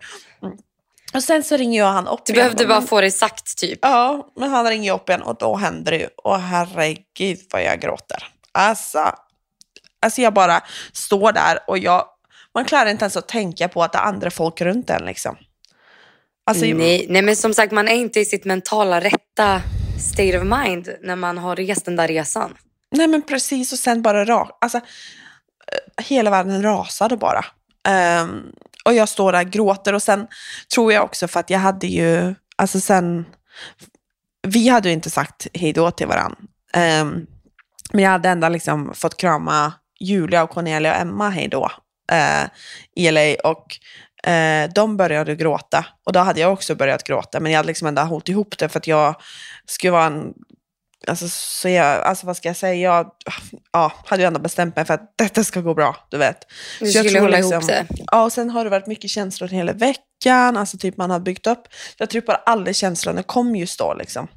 Och 1.14 1.22
sen 1.24 1.42
så 1.44 1.56
ringer 1.56 1.78
jag 1.78 1.92
han 1.92 2.08
upp 2.08 2.20
Du 2.26 2.32
igen. 2.32 2.44
behövde 2.44 2.66
bara 2.66 2.78
Men- 2.80 2.88
få 2.88 3.00
det 3.00 3.10
sagt 3.10 3.58
typ. 3.58 3.78
Ja, 3.82 4.32
men 4.36 4.50
han 4.50 4.68
ringer 4.68 4.92
upp 4.94 5.08
igen 5.08 5.22
och 5.22 5.36
då 5.38 5.56
händer 5.56 5.92
det 5.92 5.98
ju. 5.98 6.08
Och 6.16 6.40
herregud 6.40 7.38
vad 7.52 7.62
jag 7.64 7.80
gråter. 7.80 8.26
Alltså, 8.52 9.14
alltså 10.02 10.20
jag 10.20 10.34
bara 10.34 10.60
står 10.92 11.32
där 11.32 11.58
och 11.66 11.78
jag, 11.78 12.04
man 12.54 12.64
klarar 12.64 12.86
inte 12.90 13.04
ens 13.04 13.16
att 13.16 13.28
tänka 13.28 13.68
på 13.68 13.82
att 13.82 13.92
det 13.92 13.98
är 13.98 14.02
andra 14.02 14.30
folk 14.30 14.60
runt 14.60 14.90
en 14.90 15.04
liksom. 15.04 15.36
Alltså, 16.46 16.64
Nej, 16.64 17.06
nej 17.08 17.22
men 17.22 17.36
som 17.36 17.54
sagt 17.54 17.72
man 17.72 17.88
är 17.88 17.94
inte 17.94 18.20
i 18.20 18.24
sitt 18.24 18.44
mentala 18.44 19.00
rätta 19.00 19.62
state 20.00 20.38
of 20.38 20.44
mind 20.44 20.88
när 21.02 21.16
man 21.16 21.38
har 21.38 21.56
rest 21.56 21.84
den 21.84 21.96
där 21.96 22.08
resan. 22.08 22.54
nej 22.90 23.08
men 23.08 23.22
precis 23.22 23.72
och 23.72 23.78
sen 23.78 24.02
bara 24.02 24.24
ra, 24.24 24.48
alltså, 24.60 24.78
eh, 24.78 26.04
hela 26.04 26.30
världen 26.30 26.62
rasade 26.62 27.16
bara. 27.16 27.44
Ehm, 27.88 28.42
och 28.84 28.94
jag 28.94 29.08
står 29.08 29.32
där 29.32 29.44
och 29.44 29.50
gråter. 29.50 29.92
Och 29.92 30.02
sen 30.02 30.26
tror 30.74 30.92
jag 30.92 31.04
också 31.04 31.28
för 31.28 31.40
att 31.40 31.50
jag 31.50 31.58
hade 31.58 31.86
ju, 31.86 32.34
alltså 32.56 32.80
sen, 32.80 33.26
vi 34.42 34.68
hade 34.68 34.88
ju 34.88 34.94
inte 34.94 35.10
sagt 35.10 35.46
hejdå 35.54 35.90
till 35.90 36.06
varandra. 36.06 36.38
Um, 36.76 36.82
ehm, 36.82 37.26
men 37.92 38.04
jag 38.04 38.10
hade 38.10 38.28
ändå 38.28 38.48
liksom 38.48 38.94
fått 38.94 39.16
krama 39.16 39.72
Julia 40.00 40.42
och 40.42 40.50
Cornelia 40.50 40.94
och 40.94 41.00
Emma 41.00 41.30
hejdå, 41.30 41.70
eh, 42.12 42.44
i 42.96 43.10
LA 43.10 43.50
och 43.50 43.78
eh, 44.30 44.70
de 44.74 44.96
började 44.96 45.36
gråta. 45.36 45.86
Och 46.04 46.12
då 46.12 46.20
hade 46.20 46.40
jag 46.40 46.52
också 46.52 46.74
börjat 46.74 47.04
gråta 47.04 47.40
men 47.40 47.52
jag 47.52 47.58
hade 47.58 47.66
liksom 47.66 47.88
ändå 47.88 48.02
hållit 48.02 48.28
ihop 48.28 48.58
det 48.58 48.68
för 48.68 48.78
att 48.78 48.86
jag 48.86 49.14
skulle 49.66 49.90
vara 49.90 50.06
en 50.06 50.34
Alltså, 51.06 51.28
så 51.28 51.68
jag, 51.68 52.02
alltså 52.02 52.26
vad 52.26 52.36
ska 52.36 52.48
jag 52.48 52.56
säga, 52.56 52.74
jag 52.74 53.10
ja, 53.72 53.92
hade 54.06 54.22
ju 54.22 54.26
ändå 54.26 54.40
bestämt 54.40 54.76
mig 54.76 54.84
för 54.84 54.94
att 54.94 55.14
detta 55.18 55.44
ska 55.44 55.60
gå 55.60 55.74
bra, 55.74 55.96
du 56.10 56.18
vet. 56.18 56.36
Du 56.80 56.86
Så 56.92 56.98
jag 56.98 57.04
skulle 57.04 57.10
tror 57.10 57.20
hålla 57.20 57.36
liksom- 57.36 57.52
ihop 57.52 57.66
det. 57.66 57.86
Ja, 58.12 58.24
och 58.24 58.32
sen 58.32 58.50
har 58.50 58.64
det 58.64 58.70
varit 58.70 58.86
mycket 58.86 59.10
känslor 59.10 59.48
hela 59.48 59.72
veckan, 59.72 60.56
alltså 60.56 60.78
typ 60.78 60.96
man 60.96 61.10
har 61.10 61.20
byggt 61.20 61.46
upp. 61.46 61.62
Jag 61.98 62.10
tror 62.10 62.22
bara 62.22 62.36
alla 62.46 62.72
känslorna 62.72 63.22
kom 63.22 63.56
just 63.56 63.78
då 63.78 63.94
liksom. 63.94 64.28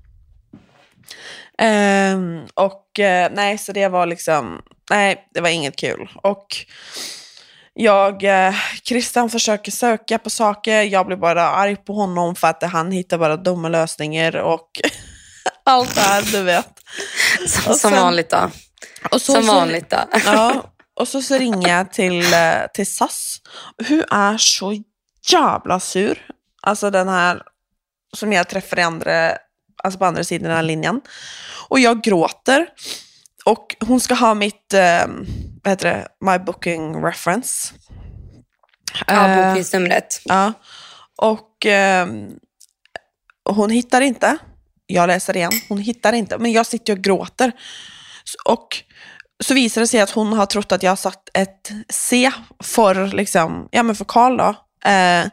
Ehm, 1.58 2.42
och 2.54 3.00
eh, 3.00 3.30
nej, 3.34 3.58
så 3.58 3.72
det 3.72 3.88
var 3.88 4.06
liksom, 4.06 4.62
nej, 4.90 5.28
det 5.34 5.42
var 5.42 5.50
inget 5.50 5.76
kul. 5.76 6.10
Och 6.24 6.48
jag, 7.74 8.24
eh, 8.24 8.54
Christian 8.84 9.30
försöker 9.30 9.72
söka 9.72 10.18
på 10.20 10.30
saker, 10.30 10.82
jag 10.84 11.06
blir 11.08 11.18
bara 11.18 11.50
arg 11.50 11.76
på 11.76 11.94
honom 11.94 12.36
för 12.36 12.48
att 12.48 12.64
han 12.64 12.92
hittar 12.92 13.18
bara 13.18 13.38
dumma 13.38 13.70
lösningar 13.70 14.36
och 14.36 14.70
allt 15.66 15.96
det 15.96 16.02
här, 16.02 16.22
du 16.32 16.44
vet. 16.44 16.80
Som, 17.48 17.72
och 17.72 17.78
som 17.78 17.92
sen- 17.92 18.02
vanligt 18.02 18.30
då. 18.30 18.50
Och 19.12 19.22
så, 19.22 19.34
Som 19.34 19.48
vanligt 19.48 19.90
då. 19.90 19.98
Ja, 20.26 20.74
och 21.00 21.08
så, 21.08 21.22
så 21.22 21.38
ringer 21.38 21.70
jag 21.78 21.94
till, 21.94 22.34
eh, 22.34 22.54
till 22.74 22.88
SAS. 22.88 23.38
Hon 23.88 24.04
är 24.12 24.38
så 24.38 24.84
jävla 25.32 25.80
sur. 25.80 26.28
Alltså 26.62 26.90
den 26.92 27.08
här 27.08 27.42
som 28.14 28.34
jag 28.34 28.48
träffade 28.50 28.82
i 28.82 28.84
andra, 28.84 29.38
alltså 29.84 30.00
på 30.00 30.06
andra 30.06 30.24
sidan 30.24 30.52
av 30.58 30.64
linjen. 30.64 31.02
Och 31.70 31.80
jag 31.80 32.04
gråter. 32.04 32.68
Och 33.46 33.76
hon 33.80 34.00
ska 34.00 34.14
ha 34.14 34.34
mitt, 34.34 34.74
eh, 34.74 35.08
vad 35.64 35.72
heter 35.72 35.90
det, 35.94 36.08
my 36.32 36.40
booking 36.40 37.04
reference. 37.04 37.74
Ja, 39.08 39.28
Eh, 39.28 39.48
bokningsnumret. 39.48 40.22
Ja. 40.26 40.54
Och 41.18 41.66
ehm, 41.66 42.30
hon 43.50 43.70
hittar 43.70 44.02
inte. 44.02 44.38
Jag 44.88 45.08
läser 45.08 45.38
igen. 45.38 45.52
Hon 45.70 45.78
hittar 45.78 46.14
inte. 46.14 46.38
Men 46.38 46.52
jag 46.52 46.66
sitter 46.66 46.94
och 46.94 47.00
gråter. 47.00 47.52
Och 48.46 48.68
så 49.44 49.54
visar 49.54 49.82
det 49.82 49.88
sig 49.88 50.02
att 50.02 50.10
hon 50.10 50.34
har 50.34 50.46
trott 50.46 50.72
att 50.72 50.84
jag 50.84 50.92
har 50.92 50.96
sagt 50.96 51.30
ett 51.34 51.72
C 51.90 52.32
för, 52.64 53.08
liksom, 53.08 53.68
ja, 53.72 53.84
men 53.84 53.96
för 53.96 54.06
Karl. 54.06 54.38
Då. 54.38 54.50
Eh, 54.90 55.26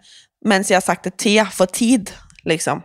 men 0.45 0.65
jag 0.69 0.77
har 0.77 0.81
sagt 0.81 1.07
ett 1.07 1.17
T 1.19 1.47
för 1.53 1.67
tid. 1.67 2.11
Liksom. 2.45 2.83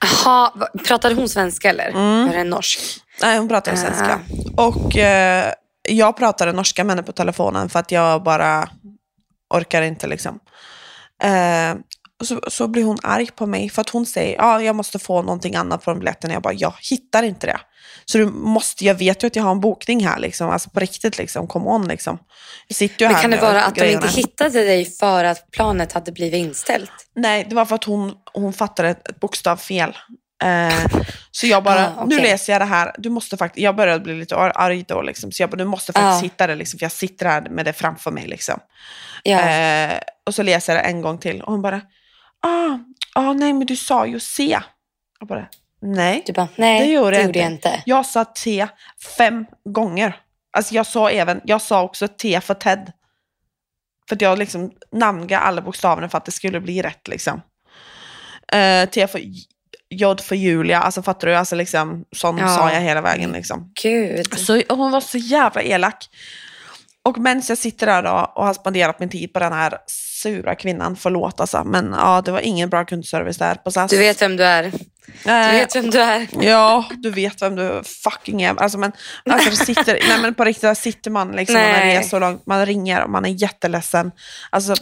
Jaha, 0.00 0.52
va- 0.54 0.68
pratade 0.86 1.14
hon 1.14 1.28
svenska 1.28 1.70
eller? 1.70 1.88
Mm. 1.88 2.26
Var 2.26 2.34
det 2.36 2.44
norsk? 2.44 2.80
Nej, 3.22 3.38
hon 3.38 3.48
pratar 3.48 3.76
svenska. 3.76 4.20
Och 4.56 4.96
eh, 4.96 5.52
jag 5.88 6.16
pratade 6.16 6.52
norska 6.52 6.84
med 6.84 6.96
henne 6.96 7.02
på 7.06 7.12
telefonen 7.12 7.68
för 7.68 7.78
att 7.78 7.90
jag 7.92 8.22
bara 8.22 8.68
orkar 9.54 9.82
inte 9.82 10.06
liksom. 10.06 10.38
Eh, 11.22 11.74
så, 12.24 12.40
så 12.48 12.68
blir 12.68 12.84
hon 12.84 12.98
arg 13.02 13.26
på 13.36 13.46
mig 13.46 13.70
för 13.70 13.80
att 13.80 13.88
hon 13.90 14.06
säger 14.06 14.36
ja, 14.36 14.62
jag 14.62 14.76
måste 14.76 14.98
få 14.98 15.22
någonting 15.22 15.56
annat 15.56 15.84
på 15.84 15.94
biljetten. 15.94 16.30
Jag 16.30 16.42
bara, 16.42 16.52
jag 16.54 16.74
hittar 16.90 17.22
inte 17.22 17.46
det. 17.46 17.60
Så 18.04 18.18
du 18.18 18.26
måste, 18.26 18.84
jag 18.84 18.94
vet 18.94 19.22
ju 19.22 19.26
att 19.26 19.36
jag 19.36 19.42
har 19.42 19.50
en 19.50 19.60
bokning 19.60 20.06
här 20.06 20.18
liksom, 20.18 20.50
alltså 20.50 20.70
på 20.70 20.80
riktigt 20.80 21.18
liksom, 21.18 21.46
come 21.46 21.66
on 21.70 21.88
liksom. 21.88 22.18
Jag 22.68 22.76
sitter 22.76 23.02
ju 23.04 23.06
Men 23.08 23.14
här 23.14 23.22
kan 23.22 23.30
det 23.30 23.36
vara 23.40 23.64
att 23.64 23.74
de 23.74 23.80
grejerna. 23.80 24.06
inte 24.06 24.16
hittade 24.20 24.64
dig 24.64 24.84
för 24.84 25.24
att 25.24 25.50
planet 25.50 25.92
hade 25.92 26.12
blivit 26.12 26.34
inställt? 26.46 26.90
Nej, 27.16 27.46
det 27.48 27.54
var 27.54 27.64
för 27.64 27.74
att 27.74 27.84
hon, 27.84 28.12
hon 28.32 28.52
fattade 28.52 28.88
ett, 28.88 29.08
ett 29.08 29.20
bokstavfel. 29.20 29.96
Eh, 30.42 31.00
så 31.30 31.46
jag 31.46 31.62
bara, 31.64 31.86
Ah, 31.98 32.04
nu 32.04 32.16
okej. 32.16 32.30
läser 32.30 32.52
jag 32.52 32.60
det 32.62 32.66
här. 32.66 32.94
Du 32.98 33.10
måste 33.10 33.36
faktiskt, 33.36 33.62
jag 33.64 33.76
började 33.76 34.04
bli 34.04 34.14
lite 34.14 34.36
ar- 34.36 34.52
arg 34.54 34.84
då, 34.88 35.02
liksom, 35.02 35.32
så 35.32 35.42
jag 35.42 35.50
bara, 35.50 35.56
du 35.56 35.64
måste 35.64 35.92
faktiskt 35.92 36.22
Ah. 36.22 36.24
hitta 36.24 36.46
det, 36.46 36.54
liksom, 36.54 36.78
för 36.78 36.84
jag 36.84 36.92
sitter 36.92 37.26
här 37.26 37.40
med 37.50 37.64
det 37.64 37.72
framför 37.72 38.10
mig. 38.10 38.26
Liksom. 38.26 38.60
Ja. 39.22 39.40
Eh, 39.40 39.98
och 40.26 40.34
så 40.34 40.42
läser 40.42 40.74
jag 40.74 40.84
det 40.84 40.88
en 40.88 41.02
gång 41.02 41.18
till 41.18 41.42
och 41.42 41.52
hon 41.52 41.62
bara, 41.62 41.80
ah, 42.44 42.78
ah, 43.14 43.32
nej 43.32 43.52
men 43.52 43.66
du 43.66 43.76
sa 43.76 44.06
ju 44.06 44.20
C. 44.20 44.58
Jag 45.18 45.28
bara, 45.28 45.46
nej. 45.82 46.22
Du 46.26 46.32
bara, 46.32 46.48
nej 46.56 46.80
Det 46.86 46.92
gjorde 46.92 47.16
jag 47.16 47.24
gjorde 47.26 47.38
jag 47.38 47.50
inte. 47.52 47.82
Jag 47.86 48.06
sa 48.06 48.24
T 48.24 48.66
fem 49.18 49.46
gånger. 49.64 50.16
Alltså 50.56 50.74
jag 50.74 50.86
sa 50.86 51.10
även, 51.10 51.40
jag 51.44 51.62
sa 51.62 51.82
också 51.82 52.08
T 52.08 52.40
för 52.40 52.54
Ted. 52.54 52.92
För 54.08 54.16
att 54.16 54.22
jag 54.22 54.38
liksom 54.38 54.72
namngav 54.92 55.42
alla 55.42 55.62
bokstäverna 55.62 56.08
för 56.08 56.18
att 56.18 56.24
det 56.24 56.32
skulle 56.32 56.60
bli 56.60 56.82
rätt 56.82 57.08
liksom. 57.08 57.40
Eh, 58.52 58.88
T 58.88 59.06
för 59.06 59.18
J- 59.18 59.44
J 59.90 60.16
för 60.22 60.36
Julia, 60.36 60.80
alltså 60.80 61.02
fattar 61.02 61.28
du? 61.28 61.34
Alltså 61.34 61.56
liksom, 61.56 62.04
sån 62.16 62.38
Ja. 62.38 62.48
sa 62.48 62.72
jag 62.72 62.80
hela 62.80 63.00
vägen 63.00 63.32
liksom. 63.32 63.72
Gud. 63.82 64.38
Så 64.38 64.62
hon 64.68 64.90
var 64.90 65.00
så 65.00 65.18
jävla 65.18 65.62
elak. 65.62 66.08
Och 67.02 67.18
medan 67.18 67.42
jag 67.48 67.58
sitter 67.58 67.86
där 67.86 68.02
då 68.02 68.32
och 68.36 68.46
har 68.46 68.54
spenderat 68.54 69.00
min 69.00 69.08
tid 69.08 69.32
på 69.32 69.38
den 69.38 69.52
här 69.52 69.78
sura 70.24 70.54
kvinnan, 70.54 70.96
förlåt 70.96 71.40
alltså, 71.40 71.64
men 71.64 71.94
ja, 71.98 72.22
det 72.24 72.32
var 72.32 72.40
ingen 72.40 72.70
bra 72.70 72.84
kundservice 72.84 73.38
där 73.38 73.54
på 73.54 73.70
SAS. 73.70 73.90
Du 73.90 73.98
vet 73.98 74.22
vem 74.22 74.36
du 74.36 74.44
är. 74.44 74.72
Du 75.24 75.58
vet 75.58 75.76
vem 75.76 75.90
du 75.90 76.00
är. 76.00 76.26
Ja, 76.40 76.84
du 76.90 77.10
vet 77.10 77.42
vem 77.42 77.56
du 77.56 77.82
fucking 78.04 78.42
är. 78.42 78.54
Alltså, 78.62 78.78
men, 78.78 78.92
alltså, 79.30 79.50
det 79.50 79.56
sitter, 79.56 79.98
nej, 80.08 80.18
men 80.22 80.34
på 80.34 80.44
riktigt, 80.44 80.62
där 80.62 80.74
sitter 80.74 81.10
man 81.10 81.32
liksom, 81.32 81.54
man 81.54 81.62
Nej. 81.62 81.96
är 81.96 82.02
så 82.02 82.18
långt, 82.18 82.46
man 82.46 82.66
ringer 82.66 83.02
och 83.04 83.10
man 83.10 83.24
är 83.24 83.28
jätteledsen. 83.42 84.12
Alltså, 84.50 84.74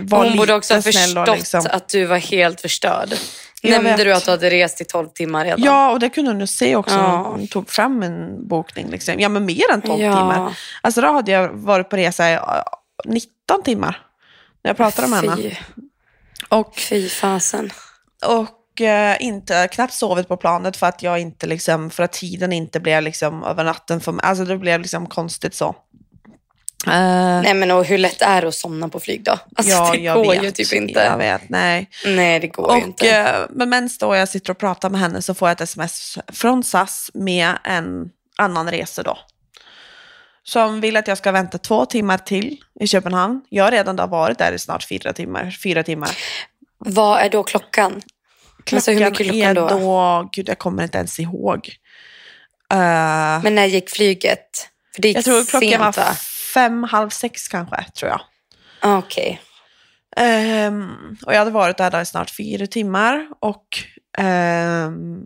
var 0.00 0.24
Hon 0.24 0.36
borde 0.36 0.54
också 0.54 0.74
ha 0.74 0.82
förstått 0.82 1.28
liksom. 1.36 1.66
att 1.70 1.88
du 1.88 2.04
var 2.04 2.18
helt 2.18 2.60
förstörd. 2.60 3.14
Jag 3.62 3.70
Nämnde 3.70 3.90
vet. 3.90 4.04
du 4.04 4.12
att 4.12 4.24
du 4.24 4.30
hade 4.30 4.50
rest 4.50 4.80
i 4.80 4.84
12 4.84 5.08
timmar 5.08 5.44
redan? 5.44 5.62
Ja, 5.62 5.90
och 5.90 6.00
det 6.00 6.08
kunde 6.08 6.30
hon 6.30 6.40
ju 6.40 6.46
se 6.46 6.76
också. 6.76 6.94
Ja. 6.94 7.26
Hon 7.30 7.48
tog 7.48 7.70
fram 7.70 8.02
en 8.02 8.48
bokning. 8.48 8.90
Liksom. 8.90 9.20
Ja, 9.20 9.28
men 9.28 9.44
mer 9.44 9.72
än 9.72 9.82
12 9.82 10.02
Ja. 10.02 10.16
timmar. 10.16 10.56
Alltså 10.82 11.00
då 11.00 11.12
hade 11.12 11.32
jag 11.32 11.48
varit 11.48 11.90
på 11.90 11.96
resa 11.96 12.30
i 12.30 12.32
ja, 12.32 12.64
19 13.04 13.62
timmar. 13.64 14.00
När 14.64 14.68
jag 14.68 14.76
pratade 14.76 15.08
med 15.08 15.18
henne. 15.20 15.36
Fy, 15.36 15.54
Och, 16.48 16.76
fy 16.78 17.08
fasen. 17.08 17.70
och 18.26 18.80
eh, 18.80 19.16
inte 19.20 19.68
knappt 19.68 19.92
sovit 19.94 20.28
på 20.28 20.36
planet 20.36 20.76
för 20.76 20.86
att 20.86 21.02
jag 21.02 21.18
inte 21.20 21.46
liksom, 21.46 21.90
för 21.90 22.02
att 22.02 22.12
tiden 22.12 22.52
inte 22.52 22.80
blev 22.80 23.02
liksom 23.02 23.44
över 23.44 23.64
natten 23.64 24.00
för 24.00 24.12
mig. 24.12 24.24
Alltså 24.26 24.44
det 24.44 24.58
blev 24.58 24.80
liksom 24.80 25.06
konstigt 25.06 25.54
så. 25.54 25.68
Eh, 26.86 26.92
Nej 27.42 27.54
men 27.54 27.70
och 27.70 27.84
hur 27.84 27.98
lätt 27.98 28.22
är 28.22 28.42
det 28.42 28.48
att 28.48 28.54
somna 28.54 28.88
på 28.88 29.00
flyg 29.00 29.24
då? 29.24 29.38
Alltså 29.56 29.72
ja, 29.72 29.92
det 29.92 29.98
jag 29.98 30.16
går 30.24 30.32
vet. 30.32 30.44
ju 30.44 30.50
typ 30.50 30.72
Jag 30.72 30.82
inte. 30.82 31.16
vet, 31.18 31.48
nej. 31.48 31.90
Nej 32.06 32.40
det 32.40 32.46
går 32.48 32.70
ju 32.72 32.80
Och, 32.82 32.88
inte. 32.88 33.10
eh, 33.16 33.34
men 33.50 33.70
medan 33.70 33.88
då 34.00 34.16
jag 34.16 34.28
sitter 34.28 34.50
och 34.50 34.58
pratar 34.58 34.90
med 34.90 35.00
henne 35.00 35.22
så 35.22 35.34
får 35.34 35.48
jag 35.48 35.52
ett 35.54 35.60
sms 35.60 36.18
från 36.32 36.64
SAS 36.64 37.10
med 37.14 37.52
en 37.64 38.10
annan 38.38 38.70
resa 38.70 39.02
då. 39.02 39.18
Som 40.44 40.80
vill 40.80 40.96
att 40.96 41.08
jag 41.08 41.18
ska 41.18 41.32
vänta 41.32 41.58
två 41.58 41.86
timmar 41.86 42.18
till 42.18 42.56
i 42.80 42.86
Köpenhamn. 42.86 43.40
Jag 43.48 43.64
har 43.64 43.70
redan 43.70 43.96
då 43.96 44.06
varit 44.06 44.38
där 44.38 44.52
i 44.52 44.58
snart 44.58 44.88
fyra 44.88 45.12
timmar. 45.12 45.50
Fyra 45.62 45.82
timmar. 45.82 46.10
Vad 46.78 47.20
är 47.20 47.30
då 47.30 47.42
klockan? 47.42 48.02
Alltså, 48.72 48.90
hur 48.90 49.00
mycket 49.04 49.16
klockan 49.16 49.34
är 49.34 49.54
då? 49.54 49.68
då... 49.68 50.28
Gud, 50.32 50.48
jag 50.48 50.58
kommer 50.58 50.82
inte 50.82 50.98
ens 50.98 51.20
ihåg. 51.20 51.68
Eh, 52.72 53.42
Men 53.42 53.54
när 53.54 53.64
gick 53.64 53.90
flyget? 53.90 54.70
För 54.94 55.02
det 55.02 55.08
gick 55.08 55.16
jag 55.16 55.24
tror 55.24 55.44
klockan 55.44 55.68
sent 55.70 55.96
var 55.96 56.04
va? 56.04 56.14
fem, 56.54 56.82
halv 56.82 57.08
sex 57.08 57.48
kanske, 57.48 57.84
tror 57.98 58.10
jag. 58.10 58.20
Okej. 58.98 59.40
Ehm, 60.16 61.16
och 61.26 61.34
jag 61.34 61.38
hade 61.38 61.50
varit 61.50 61.76
där, 61.76 62.00
i 62.00 62.06
snart 62.06 62.30
fyra 62.30 62.66
timmar 62.66 63.28
och 63.40 63.66
ehm, 64.18 65.22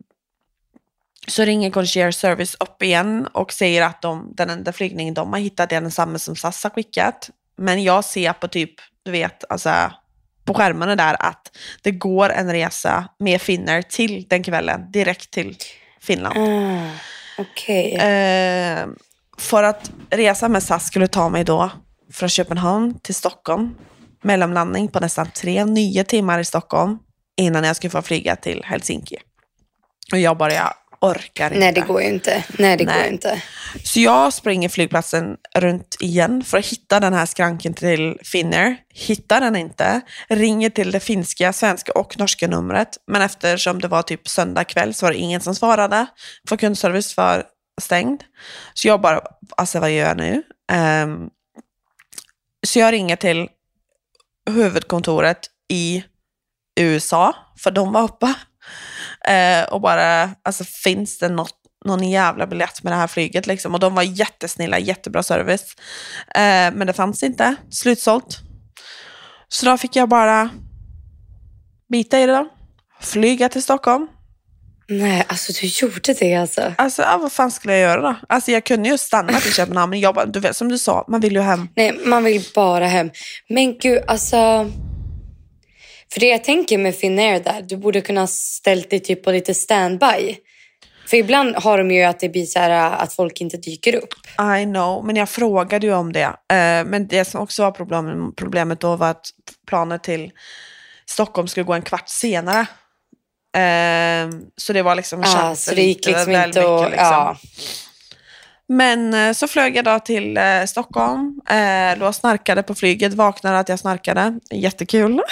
så 1.29 1.45
ringer 1.45 1.71
concierge 1.71 2.13
service 2.13 2.57
upp 2.61 2.83
igen 2.83 3.29
och 3.33 3.53
säger 3.53 3.83
att 3.83 4.03
de, 4.03 4.33
den 4.37 4.51
enda 4.51 4.73
flygningen 4.73 5.15
de 5.15 5.33
har 5.33 5.41
hittat 5.41 5.73
är 5.73 5.81
densamma 5.81 6.19
som 6.19 6.37
SAS 6.37 6.63
har 6.63 6.71
skickat. 6.71 7.31
Men 7.57 7.83
jag 7.83 8.05
ser 8.05 8.33
på 8.33 8.49
typ, 8.49 8.75
du 9.03 9.11
vet, 9.11 9.45
alltså 9.49 9.71
på 10.45 10.55
skärmarna 10.55 10.97
där 10.97 11.17
att 11.23 11.57
det 11.83 11.91
går 11.91 12.31
en 12.31 12.53
resa 12.53 13.09
med 13.19 13.41
finnar 13.41 13.83
till 13.83 14.27
den 14.29 14.43
kvällen, 14.43 14.91
direkt 14.93 15.31
till 15.31 15.57
Finland. 16.01 16.39
Ah, 16.39 16.91
Okej. 17.39 17.95
Eh, 17.95 18.87
för 19.39 19.63
att 19.63 19.91
resa 20.11 20.49
med 20.49 20.63
SAS 20.63 20.87
skulle 20.87 21.09
ta 21.09 21.29
mig 21.29 21.45
då 21.45 21.71
från 22.13 22.29
Köpenhamn 22.29 22.99
till 23.01 23.15
Stockholm. 23.15 23.75
Mellanlandning 24.23 24.89
på 24.89 25.01
nästan 25.01 25.31
tre, 25.31 25.65
nio 25.65 26.05
timmar 26.05 26.39
i 26.39 26.45
Stockholm 26.45 26.99
innan 27.37 27.65
jag 27.65 27.77
skulle 27.77 27.91
få 27.91 28.03
flyga 28.03 28.37
till 28.37 28.63
Helsinki. 28.65 29.17
Och 30.13 30.19
jag 30.19 30.37
bara, 30.37 30.53
orkar 31.01 31.47
inte. 31.47 31.59
Nej 31.59 31.73
det 31.73 31.81
går 31.81 32.03
ju 32.03 32.09
inte. 32.09 32.45
Nej 32.59 32.77
det 32.77 32.85
går 32.85 32.93
Nej. 32.93 33.07
ju 33.07 33.13
inte. 33.13 33.43
Så 33.85 34.01
jag 34.01 34.33
springer 34.33 34.69
flygplatsen 34.69 35.37
runt 35.55 35.97
igen 36.01 36.45
för 36.45 36.59
att 36.59 36.67
hitta 36.67 37.01
den 37.01 37.15
här 37.15 37.27
skranken 37.27 37.75
till 37.75 38.19
Finnair. 38.25 38.77
Hittar 38.95 39.41
den 39.41 39.57
inte. 39.57 40.01
Ringer 40.29 40.71
till 40.71 40.91
det 40.91 41.01
finska, 41.01 41.53
svenska 41.53 41.93
och 41.93 42.19
norska 42.19 42.49
numret. 42.49 42.89
Men 43.07 43.23
eftersom 43.23 43.81
det 43.81 43.89
var 43.89 44.03
typ 44.03 44.29
söndag 44.29 44.65
kväll 44.65 44.95
så 44.95 45.07
var 45.07 45.13
det 45.13 45.19
ingen 45.19 45.41
som 45.41 45.55
svarade. 45.55 46.07
För 46.49 46.57
kundservice 46.57 47.17
var 47.17 47.45
stängd. 47.81 48.25
Så 48.75 48.89
jag 48.89 49.01
bara, 49.01 49.21
alltså 49.57 49.81
vad 49.81 49.91
gör 49.91 50.09
jag 50.09 50.17
nu? 50.17 50.43
Ehm, 50.73 51.29
så 52.67 52.79
jag 52.79 52.93
ringer 52.93 53.17
till 53.17 53.49
huvudkontoret 54.51 55.39
i 55.69 56.05
USA, 56.81 57.35
för 57.59 57.71
de 57.71 57.93
var 57.93 58.03
uppe. 58.03 58.35
Eh, 59.29 59.65
och 59.65 59.81
bara, 59.81 60.31
alltså 60.43 60.65
finns 60.65 61.19
det 61.19 61.29
något, 61.29 61.55
någon 61.85 62.11
jävla 62.11 62.47
biljett 62.47 62.83
med 62.83 62.93
det 62.93 62.97
här 62.97 63.07
flyget 63.07 63.47
liksom? 63.47 63.75
Och 63.75 63.81
de 63.81 63.95
var 63.95 64.03
jättesnälla, 64.03 64.79
jättebra 64.79 65.23
service. 65.23 65.77
Eh, 66.35 66.73
men 66.75 66.87
det 66.87 66.93
fanns 66.93 67.23
inte, 67.23 67.55
slutsålt. 67.71 68.39
Så 69.49 69.67
då 69.67 69.79
fick 69.79 69.97
jag 69.97 70.09
bara 70.09 70.51
bita 71.89 72.21
i 72.21 72.27
det 72.27 72.33
då. 72.33 72.49
Flyga 73.01 73.49
till 73.49 73.63
Stockholm. 73.63 74.09
Nej 74.91 75.25
alltså 75.29 75.53
du 75.61 75.67
gjorde 75.67 76.15
det 76.21 76.35
alltså. 76.35 76.75
Alltså, 76.79 77.03
ja, 77.03 77.19
vad 77.23 77.33
fan 77.33 77.51
skulle 77.51 77.73
jag 77.73 77.83
göra 77.83 78.01
då? 78.01 78.17
Alltså 78.29 78.51
jag 78.51 78.65
kunde 78.65 78.89
ju 78.89 78.99
stanna 78.99 79.41
till 79.41 79.53
Köpenhamn, 79.53 79.91
men 79.91 80.01
jag 80.01 80.15
bara, 80.15 80.27
du 80.27 80.41
vet, 80.41 80.57
som 80.57 80.69
du 80.69 80.79
sa, 80.79 81.05
man 81.09 81.21
vill 81.21 81.33
ju 81.33 81.41
hem. 81.41 81.69
Nej 81.77 82.01
man 82.05 82.25
vill 82.25 82.45
bara 82.55 82.87
hem. 82.87 83.11
Men 83.49 83.79
gud 83.79 84.03
alltså. 84.07 84.71
För 86.13 86.21
det 86.21 86.27
jag 86.27 86.45
tänker 86.45 86.79
med 86.79 86.97
Finnair 86.97 87.41
där. 87.41 87.63
Du 87.63 87.77
borde 87.77 88.01
kunna 88.01 88.27
ställt 88.27 88.91
dig 88.91 89.01
typ 89.01 89.25
på 89.25 89.31
lite 89.31 89.55
standby. 89.55 90.37
För 91.07 91.17
ibland 91.17 91.57
har 91.57 91.79
de 91.79 91.91
ju 91.91 92.03
att 92.03 92.21
det 92.21 92.29
blir 92.29 92.47
så 92.47 92.59
här 92.59 92.71
att 92.71 93.13
folk 93.13 93.41
inte 93.41 93.57
dyker 93.57 93.95
upp. 93.95 94.15
I 94.61 94.65
know, 94.65 95.05
men 95.05 95.17
jag 95.17 95.29
frågade 95.29 95.87
ju 95.87 95.95
om 95.95 96.13
det. 96.13 96.25
Eh, 96.25 96.85
men 96.87 97.09
det 97.09 97.25
som 97.25 97.41
också 97.41 97.63
var 97.63 97.71
problem, 97.71 98.33
problemet 98.37 98.81
då 98.81 98.97
var 98.97 99.11
att 99.11 99.27
planet 99.69 100.03
till 100.03 100.31
Stockholm 101.07 101.49
skulle 101.49 101.65
gå 101.65 101.73
en 101.73 101.83
kvart 101.83 102.09
senare. 102.09 102.67
Eh, 103.57 104.31
så 104.57 104.73
det 104.73 104.83
var 104.83 104.95
liksom 104.95 105.21
Ja, 105.21 105.27
känns 105.27 105.65
så 105.65 105.75
det 105.75 105.83
gick 105.83 106.07
liksom 106.07 106.33
inte 106.33 106.47
mycket, 106.47 106.65
att... 106.65 106.91
liksom. 106.91 107.07
Ja. 107.07 107.37
Men 108.69 109.15
eh, 109.15 109.33
så 109.33 109.49
flög 109.49 109.77
jag 109.77 109.85
då 109.85 109.99
till 109.99 110.37
eh, 110.37 110.65
Stockholm, 110.67 111.41
eh, 111.51 111.99
låg 111.99 112.15
snarkade 112.15 112.63
på 112.63 112.75
flyget, 112.75 113.15
vaknade 113.15 113.59
att 113.59 113.69
jag 113.69 113.79
snarkade. 113.79 114.35
Jättekul. 114.51 115.21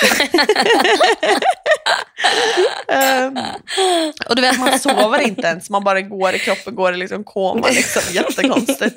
Ehm, 2.92 3.38
och 4.28 4.36
du 4.36 4.42
vet, 4.42 4.58
man 4.58 4.78
sover 4.78 5.20
inte 5.20 5.46
ens, 5.46 5.70
man 5.70 5.84
bara 5.84 6.00
går 6.00 6.34
i 6.34 6.38
kroppen, 6.38 6.74
går 6.74 6.94
i 6.94 6.96
liksom 6.96 7.24
koma. 7.24 7.68
Liksom. 7.68 8.02
Jättekonstigt. 8.14 8.96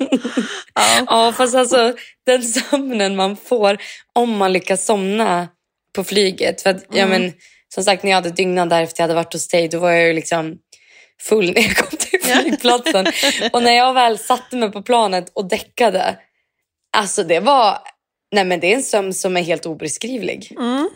Ja. 0.74 1.04
Ja, 1.06 1.32
fast 1.36 1.54
alltså 1.54 1.94
den 2.26 2.42
sömnen 2.42 3.16
man 3.16 3.36
får 3.36 3.78
om 4.12 4.36
man 4.36 4.52
lyckas 4.52 4.84
somna 4.86 5.48
på 5.96 6.04
flyget. 6.04 6.62
För 6.62 6.70
att, 6.70 6.84
ja, 6.90 7.02
Mm. 7.04 7.22
men, 7.22 7.32
som 7.74 7.84
sagt, 7.84 8.02
när 8.02 8.10
jag 8.10 8.16
hade 8.16 8.30
dygnat 8.30 8.70
där 8.70 8.82
efter 8.82 9.00
jag 9.00 9.04
hade 9.04 9.14
varit 9.14 9.32
hos 9.32 9.48
dig, 9.48 9.68
då 9.68 9.78
var 9.78 9.90
jag 9.90 10.06
ju 10.06 10.12
liksom 10.12 10.54
full 11.28 11.52
när 11.54 11.62
jag 11.62 11.76
kom 11.76 11.98
till 12.10 12.20
flygplatsen. 12.42 13.06
och 13.52 13.62
när 13.62 13.72
jag 13.72 13.94
väl 13.94 14.18
satte 14.18 14.56
mig 14.56 14.72
på 14.72 14.82
planet 14.82 15.30
och 15.34 15.48
däckade, 15.48 16.16
alltså 16.96 17.22
det 17.24 17.40
var... 17.40 17.78
Nej 18.32 18.44
men 18.44 18.60
det 18.60 18.72
är 18.72 18.76
en 18.76 18.82
sömn 18.82 19.14
som 19.14 19.36
är 19.36 19.42
helt 19.42 19.66
obeskrivlig. 19.66 20.52
Mm. 20.58 20.90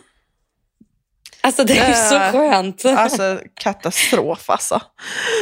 Alltså 1.41 1.63
det 1.63 1.77
är 1.77 1.89
Eh, 1.89 2.09
så 2.09 2.37
skönt. 2.37 2.85
Alltså 2.85 3.39
katastrof 3.53 4.49
alltså. 4.49 4.81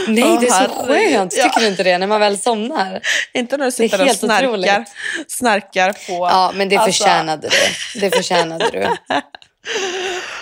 Nej, 0.08 0.38
det 0.42 0.48
är 0.48 0.52
så 0.52 0.54
herregud. 0.86 1.12
skönt. 1.16 1.32
Tycker 1.32 1.52
Ja. 1.56 1.60
du 1.60 1.68
inte 1.68 1.84
det? 1.84 1.98
När 1.98 2.08
man 2.08 2.20
väl 2.20 2.38
somnar. 2.38 3.02
Inte 3.34 3.58
när 3.58 3.66
du 3.66 3.72
sitter 3.72 4.02
och 4.10 4.16
snarkar, 4.16 4.86
snarkar 5.28 5.92
på... 5.94 6.28
Ja, 6.32 6.52
men 6.56 6.70
det 6.70 6.78
Alltså- 6.78 7.04
förtjänade 7.04 7.50
du. 7.50 8.00
Det 8.00 8.12
förtjänade 8.16 8.70
du. 8.72 8.88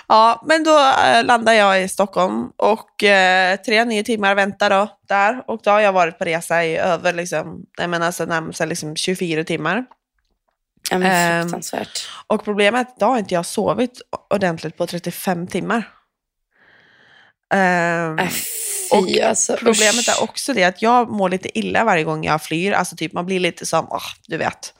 Ja, 0.07 0.43
men 0.47 0.63
då 0.63 0.79
eh, 1.05 1.23
landar 1.23 1.53
jag 1.53 1.83
i 1.83 1.87
Stockholm 1.87 2.51
och 2.57 3.03
eh, 3.03 3.55
tre, 3.59 3.85
nio 3.85 4.03
timmar 4.03 4.35
väntar 4.35 4.69
då 4.69 4.87
där. 5.07 5.43
Och 5.47 5.61
då 5.63 5.71
har 5.71 5.79
jag 5.79 5.93
varit 5.93 6.17
på 6.17 6.25
resa 6.25 6.65
i 6.65 6.77
över 6.77 7.13
liksom, 7.13 7.65
jag 7.77 7.89
menar, 7.89 8.05
alltså, 8.05 8.25
närmare 8.25 8.53
sig 8.53 8.67
liksom 8.67 8.95
24 8.95 9.43
timmar. 9.43 9.85
Ja, 10.91 10.97
men 10.97 11.11
Ehm, 11.11 11.43
fruktansvärt. 11.43 12.07
Och 12.27 12.43
problemet 12.43 12.87
är 12.87 12.91
att 12.91 12.97
idag 12.97 13.07
har 13.09 13.17
inte 13.17 13.33
jag 13.33 13.45
sovit 13.45 14.01
ordentligt 14.33 14.77
på 14.77 14.87
35 14.87 15.47
timmar. 15.47 15.83
Ehm, 17.53 18.19
Äh, 18.19 18.25
och 18.91 19.07
fy, 19.07 19.21
alltså. 19.21 19.55
Problemet 19.55 20.07
usch. 20.07 20.09
är 20.19 20.23
också 20.23 20.53
det 20.53 20.63
att 20.63 20.81
jag 20.81 21.09
mår 21.09 21.29
lite 21.29 21.59
illa 21.59 21.83
varje 21.83 22.03
gång 22.03 22.23
jag 22.23 22.43
flyr. 22.43 22.71
Alltså 22.71 22.95
typ 22.95 23.13
man 23.13 23.25
blir 23.25 23.39
lite 23.39 23.65
som, 23.65 23.87
åh, 23.89 24.01
du 24.27 24.37
vet. 24.37 24.73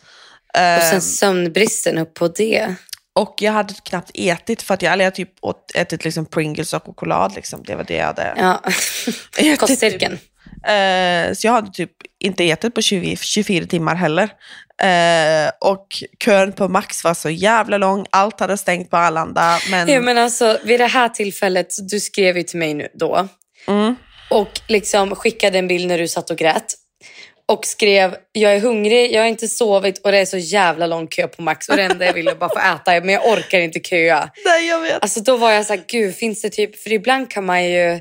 Och 0.53 0.59
Ehm, 0.59 0.91
sen 0.91 1.01
sömnbristen 1.01 1.97
upp 1.97 2.13
på 2.13 2.27
det. 2.27 2.75
Och 3.15 3.35
jag 3.39 3.51
hade 3.51 3.73
knappt 3.73 4.11
ätit 4.13 4.61
för 4.61 4.73
att 4.73 4.81
jag, 4.81 4.93
eller 4.93 5.03
jag 5.03 5.15
typ 5.15 5.29
åt, 5.41 5.71
ätit 5.75 6.03
liksom 6.03 6.25
Pringles 6.25 6.73
och 6.73 6.85
choklad. 6.85 7.35
Liksom. 7.35 7.63
Det 7.63 7.75
var 7.75 7.83
det 7.83 7.95
jag 7.95 8.05
hade 8.05 8.33
Ja. 8.37 8.61
ätit. 9.37 9.59
Kostcirkeln. 9.59 10.19
Eh, 10.67 11.33
så 11.33 11.47
jag 11.47 11.51
hade 11.51 11.71
typ 11.71 11.91
inte 12.19 12.49
ätit 12.49 12.75
på 12.75 12.81
20, 12.81 13.17
24 13.17 13.65
timmar 13.65 13.95
heller. 13.95 14.29
Eh, 14.83 15.51
och 15.61 15.87
kön 16.23 16.53
på 16.53 16.67
Max 16.67 17.03
var 17.03 17.13
så 17.13 17.29
jävla 17.29 17.77
lång. 17.77 18.05
Allt 18.09 18.39
hade 18.39 18.57
stängt 18.57 18.89
på 18.89 18.97
Arlanda. 18.97 19.59
Men, 19.71 19.89
Ja, 19.89 19.99
men 19.99 20.17
alltså, 20.17 20.57
vid 20.63 20.79
det 20.79 20.87
här 20.87 21.09
tillfället, 21.09 21.67
du 21.91 21.99
skrev 21.99 22.37
ju 22.37 22.43
till 22.43 22.59
mig 22.59 22.73
nu 22.73 22.87
då 22.93 23.27
mm, 23.67 23.95
och 24.29 24.51
liksom 24.67 25.15
skickade 25.15 25.59
en 25.59 25.67
bild 25.67 25.87
när 25.87 25.97
du 25.97 26.07
satt 26.07 26.29
och 26.29 26.37
grät. 26.37 26.73
Och 27.51 27.65
skrev, 27.65 28.15
jag 28.31 28.53
är 28.55 28.59
hungrig, 28.59 29.13
jag 29.13 29.21
har 29.21 29.27
inte 29.27 29.47
sovit 29.47 29.97
och 29.97 30.11
det 30.11 30.17
är 30.17 30.25
så 30.25 30.37
jävla 30.37 30.87
lång 30.87 31.07
kö 31.07 31.27
på 31.27 31.41
Max 31.41 31.69
och 31.69 31.75
det 31.77 31.83
enda 31.83 32.05
jag 32.05 32.13
vill 32.13 32.27
är 32.27 32.35
bara 32.35 32.49
få 32.49 32.59
äta, 32.59 33.05
men 33.05 33.09
jag 33.09 33.27
orkar 33.27 33.59
inte 33.59 33.79
köa. 33.79 34.29
nej, 34.45 34.67
jag 34.67 34.79
vet. 34.79 35.01
Alltså 35.03 35.19
då 35.19 35.37
var 35.37 35.51
jag 35.51 35.65
så 35.65 35.73
här, 35.73 35.83
gud 35.87 36.15
finns 36.15 36.41
det 36.41 36.49
typ, 36.49 36.83
för 36.83 36.91
ibland 36.93 37.29
kan 37.31 37.45
man 37.45 37.63
ju, 37.65 37.99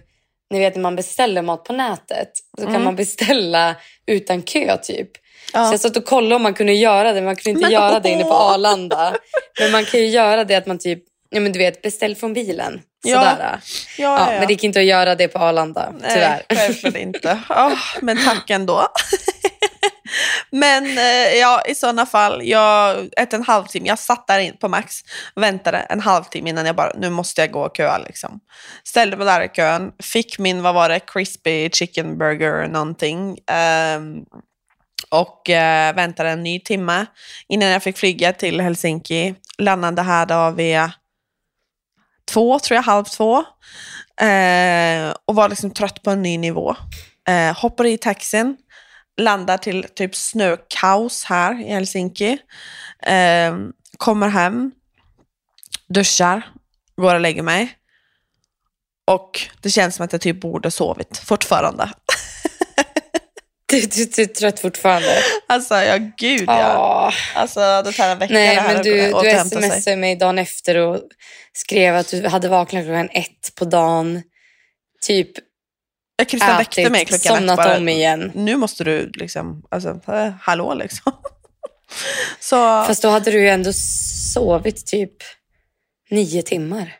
ni 0.50 0.58
vet 0.58 0.74
när 0.74 0.82
man 0.82 0.96
beställer 0.96 1.42
mat 1.42 1.64
på 1.64 1.72
nätet, 1.72 2.30
så 2.58 2.62
kan 2.64 2.70
Mm. 2.74 2.84
man 2.84 2.96
beställa 2.96 3.76
utan 4.06 4.42
kö 4.42 4.76
typ. 4.76 5.10
Ja. 5.52 5.66
Så 5.66 5.72
jag 5.72 5.80
satt 5.80 5.96
och 5.96 6.04
kollade 6.04 6.34
om 6.34 6.42
man 6.42 6.54
kunde 6.54 6.72
göra 6.72 7.08
det, 7.08 7.14
men 7.14 7.24
man 7.24 7.36
kunde 7.36 7.50
inte 7.50 7.62
Men 7.62 7.70
göra 7.72 8.00
det 8.00 8.08
inne 8.08 8.22
på 8.24 8.30
åh. 8.30 8.52
Arlanda. 8.54 9.14
Men 9.60 9.70
man 9.72 9.84
kan 9.84 10.00
ju 10.00 10.06
göra 10.06 10.44
det 10.44 10.54
att 10.54 10.66
man 10.66 10.78
typ, 10.78 11.02
ja 11.30 11.40
men 11.40 11.52
du 11.52 11.58
vet, 11.58 11.82
beställ 11.82 12.16
från 12.16 12.32
bilen. 12.32 12.80
Sådär. 13.04 13.36
ja, 13.40 13.58
Ja, 13.98 14.18
ja, 14.32 14.38
Men 14.38 14.46
det 14.46 14.52
gick 14.52 14.64
inte 14.64 14.80
att 14.80 14.86
göra 14.86 15.14
det 15.14 15.28
på 15.28 15.38
Arlanda, 15.38 15.92
tyvärr. 16.08 16.42
Nej, 16.48 16.58
självklart 16.58 16.96
inte. 16.96 17.38
Åh, 17.50 17.72
men 18.00 18.24
tack 18.24 18.50
ändå. 18.50 18.88
men 20.50 20.98
eh, 20.98 21.38
ja, 21.40 21.62
i 21.66 21.74
sådana 21.74 22.06
fall, 22.06 22.40
jag, 22.44 23.08
ett 23.16 23.32
en 23.32 23.42
halvtimme, 23.42 23.88
jag 23.88 23.98
satt 23.98 24.26
där 24.26 24.38
in 24.38 24.56
på 24.56 24.68
Max 24.68 25.00
och 25.34 25.42
väntade 25.42 25.78
en 25.78 26.00
halvtimme 26.00 26.50
innan 26.50 26.66
jag 26.66 26.76
bara, 26.76 26.92
nu 26.98 27.10
måste 27.10 27.40
jag 27.40 27.50
gå 27.50 27.60
och 27.60 27.76
köa 27.76 27.98
liksom. 27.98 28.40
Ställde 28.84 29.16
mig 29.16 29.26
där 29.26 29.42
i 29.42 29.48
kön, 29.48 29.92
fick 30.02 30.38
min, 30.38 30.62
vad 30.62 30.74
var 30.74 30.88
det, 30.88 31.00
crispy 31.00 31.70
chicken 31.70 32.18
burger 32.18 32.68
någonting. 32.68 33.38
Um, 33.96 34.24
och 35.10 35.50
eh, 35.50 35.94
väntade 35.94 36.30
en 36.30 36.42
ny 36.42 36.60
timme 36.60 37.06
innan 37.48 37.68
jag 37.68 37.82
fick 37.82 37.98
flyga 37.98 38.32
till 38.32 38.60
Helsinki. 38.60 39.34
Landade 39.58 40.02
här 40.02 40.26
då 40.26 40.50
vid 40.50 40.78
två, 42.32 42.58
tror 42.58 42.76
jag, 42.76 42.82
halv 42.82 43.04
två. 43.04 43.44
Eh, 44.20 45.14
och 45.26 45.34
var 45.34 45.48
liksom 45.48 45.70
trött 45.70 46.02
på 46.02 46.10
en 46.10 46.22
ny 46.22 46.38
nivå. 46.38 46.76
Eh, 47.28 47.56
hoppade 47.56 47.90
i 47.90 47.98
taxin, 47.98 48.56
landar 49.20 49.58
till 49.58 49.86
typ 49.94 50.16
snökaos 50.16 51.24
här 51.24 51.60
i 51.60 51.72
Helsinki. 51.72 52.38
Eh, 53.02 53.56
kommer 53.96 54.28
hem, 54.28 54.70
duschar, 55.88 56.42
går 56.96 57.14
och 57.14 57.20
lägger 57.20 57.42
mig. 57.42 57.76
Och 59.06 59.40
det 59.62 59.70
känns 59.70 59.96
som 59.96 60.04
att 60.04 60.12
jag 60.12 60.20
typ 60.20 60.40
borde 60.40 60.70
sovit 60.70 61.18
fortfarande. 61.18 61.90
Du, 63.70 63.80
du, 63.80 64.04
du 64.04 64.22
är 64.22 64.26
trött 64.26 64.60
fortfarande. 64.60 65.18
Alltså, 65.46 65.74
ja 65.74 65.96
gud 66.16 66.44
ja. 66.46 67.06
Åh. 67.08 67.14
Alltså 67.40 67.82
det 67.82 67.92
tar 67.92 68.08
en 68.08 68.18
vecka 68.18 68.34
Nej, 68.34 68.54
det 68.54 68.60
här 68.60 68.68
men 68.68 68.76
att 68.76 68.82
du, 68.82 68.94
du 68.94 69.12
återhämta 69.12 69.60
sig. 69.60 69.70
smsade 69.70 69.96
mig 69.96 70.16
dagen 70.16 70.38
efter 70.38 70.76
och 70.76 71.00
skrev 71.52 71.96
att 71.96 72.08
du 72.08 72.28
hade 72.28 72.48
vaknat 72.48 72.84
klockan 72.84 73.08
ett 73.12 73.54
på 73.54 73.64
dagen. 73.64 74.22
Typ 75.06 75.30
Christian 76.24 76.56
väckte 76.58 76.90
mig 76.90 77.02
ätit, 77.02 77.08
klockan 77.22 77.32
ett 77.36 77.38
somnat 77.40 77.56
bara. 77.56 77.76
om 77.76 77.88
igen. 77.88 78.32
Nu 78.34 78.56
måste 78.56 78.84
du 78.84 79.10
liksom, 79.14 79.62
alltså, 79.70 80.00
eh, 80.12 80.32
hallå 80.40 80.74
liksom. 80.74 81.12
Så, 82.40 82.56
Fast 82.84 83.02
då 83.02 83.08
hade 83.08 83.30
du 83.30 83.40
ju 83.40 83.48
ändå 83.48 83.70
sovit 84.34 84.86
typ 84.86 85.12
nio 86.10 86.42
timmar. 86.42 86.92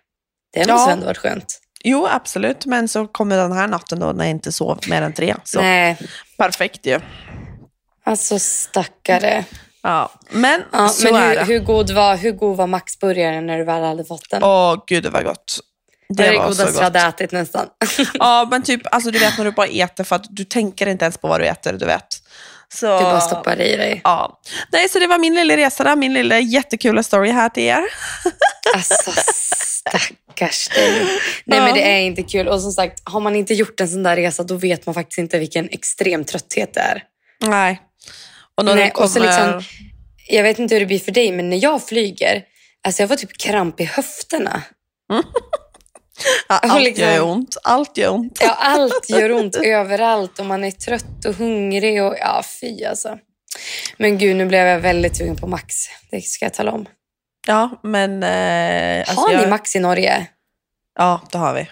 Det 0.53 0.61
måste 0.61 0.73
Ja. 0.73 0.91
ändå 0.91 1.07
varit 1.07 1.19
skönt. 1.19 1.61
jo 1.85 2.07
absolut, 2.11 2.67
men 2.67 2.89
så 2.89 3.07
kommer 3.07 3.37
den 3.37 3.53
här 3.53 3.69
natten 3.69 4.01
då 4.01 4.13
när 4.13 4.25
jag 4.25 4.31
inte 4.31 4.53
sov 4.53 4.79
mer 4.89 5.03
än 5.03 5.13
tre. 5.13 5.35
Så 5.45 5.61
Nej, 5.61 5.97
perfekt 6.39 6.87
ju. 6.87 7.01
alltså 8.05 8.39
stackare. 8.39 9.45
Ja, 9.83 10.13
men 10.31 10.63
Ja, 10.73 10.89
så 10.89 11.05
men 11.13 11.15
är 11.23 11.29
hur, 11.29 11.35
det. 11.37 11.45
hur, 11.45 11.59
god 11.59 11.91
var, 11.91 12.17
hur 12.17 12.33
god 12.33 12.57
var 12.57 12.67
Maxburgaren 12.67 13.47
när 13.47 13.59
du 13.59 13.65
väl 13.65 13.83
hade 13.83 14.05
fått 14.05 14.31
den? 14.31 14.43
Åh 14.45 14.85
gud 14.87 15.03
det 15.03 15.11
var 15.11 15.23
gott. 15.23 15.59
Det 16.17 16.27
är 16.27 16.33
det 16.33 16.39
var 16.39 16.45
så 16.45 16.49
godaste 16.49 16.63
jag 16.65 16.73
gott. 16.75 16.83
hade 16.83 17.01
ätit 17.01 17.33
nästan. 17.33 17.67
Ja, 18.15 18.49
men 18.51 18.63
typ, 18.63 18.81
alltså 18.95 19.11
du 19.11 19.19
vet 19.19 19.39
när 19.39 19.45
du 19.45 19.51
bara 19.51 19.67
äter 19.67 20.05
för 20.05 20.17
att 20.17 20.25
du 20.31 20.45
tänker 20.45 20.87
inte 20.87 21.05
ens 21.05 21.19
på 21.19 21.29
vad 21.29 21.41
du 21.41 21.47
äter, 21.47 21.73
du 21.73 21.87
vet. 21.87 22.07
Så, 22.75 22.87
Du 22.99 23.03
bara 23.05 23.21
stoppar 23.21 23.61
i 23.61 23.77
dig. 23.77 24.01
Ja. 24.05 24.41
Nej, 24.73 24.89
så 24.89 24.99
det 24.99 25.07
var 25.07 25.19
min 25.19 25.35
lilla 25.35 25.57
resa 25.57 25.85
där, 25.85 25.97
min 25.97 26.13
lilla 26.15 26.39
jättekula 26.39 27.03
story 27.03 27.31
här 27.31 27.49
till 27.49 27.63
er. 27.63 27.83
Alltså 28.75 29.11
stackars 29.67 30.69
dig. 30.69 31.05
Nej 31.45 31.59
Ja. 31.59 31.65
men 31.65 31.75
det 31.75 31.83
är 31.83 32.01
inte 32.01 32.23
kul. 32.23 32.49
Och 32.49 32.61
som 32.61 32.73
sagt, 32.73 33.01
har 33.05 33.21
man 33.21 33.37
inte 33.37 33.55
gjort 33.55 33.81
en 33.81 33.89
sån 33.89 34.03
där 34.03 34.17
resa 34.17 34.43
då 34.43 34.55
vet 34.55 34.87
man 34.87 34.95
faktiskt 34.95 35.19
inte 35.19 35.39
vilken 35.39 35.69
extrem 35.71 36.25
trötthet 36.25 36.75
det 36.75 36.81
är. 36.81 37.03
Nej. 37.41 37.81
Och 38.57 38.65
när 38.65 38.75
Nej, 38.75 38.91
kommer... 38.91 39.05
och 39.05 39.11
så 39.11 39.19
liksom- 39.19 39.63
Jag 40.29 40.43
vet 40.43 40.59
inte 40.59 40.75
hur 40.75 40.81
det 40.81 40.87
blir 40.87 40.99
för 40.99 41.13
dig, 41.13 41.33
men 41.33 41.51
när 41.51 41.63
jag 41.63 41.87
flyger, 41.87 42.43
alltså 42.87 43.03
jag 43.03 43.09
får 43.09 43.17
typ 43.17 43.39
kramp 43.39 43.81
i 43.81 43.85
höfterna. 43.85 44.63
ja, 46.49 46.59
allt 46.59 46.85
liksom- 46.85 47.05
gör 47.05 47.23
ont. 47.23 47.57
Allt 47.65 47.97
gör 47.97 48.11
ont. 48.13 48.39
Ja, 48.43 48.55
allt 48.61 49.09
gör 49.11 49.33
ont 49.33 49.57
överallt 49.57 50.39
och 50.39 50.47
man 50.47 50.65
är 50.65 50.71
trött 50.71 51.25
och 51.27 51.35
hungrig 51.35 52.03
och 52.03 52.15
ja, 52.21 52.43
fy 52.61 52.85
alltså. 52.85 53.19
Men 53.97 54.19
gud, 54.19 54.37
nu 54.37 54.47
blev 54.47 54.67
jag 54.67 54.81
väldigt 54.81 55.17
sugen 55.17 55.37
på 55.37 55.47
Max. 55.47 55.75
Det 56.11 56.21
ska 56.21 56.45
jag 56.45 56.55
tala 56.55 56.73
om. 56.73 56.87
Ja, 57.47 57.81
men... 57.83 58.23
Eh, 58.23 58.99
alltså 59.09 59.21
Har 59.27 59.33
jag, 59.33 59.41
ni 59.43 59.47
Max 59.47 59.77
i 59.77 59.79
Norge? 59.81 60.27
Ja, 60.99 61.21
det 61.33 61.39
har 61.39 61.55
vi. 61.55 61.71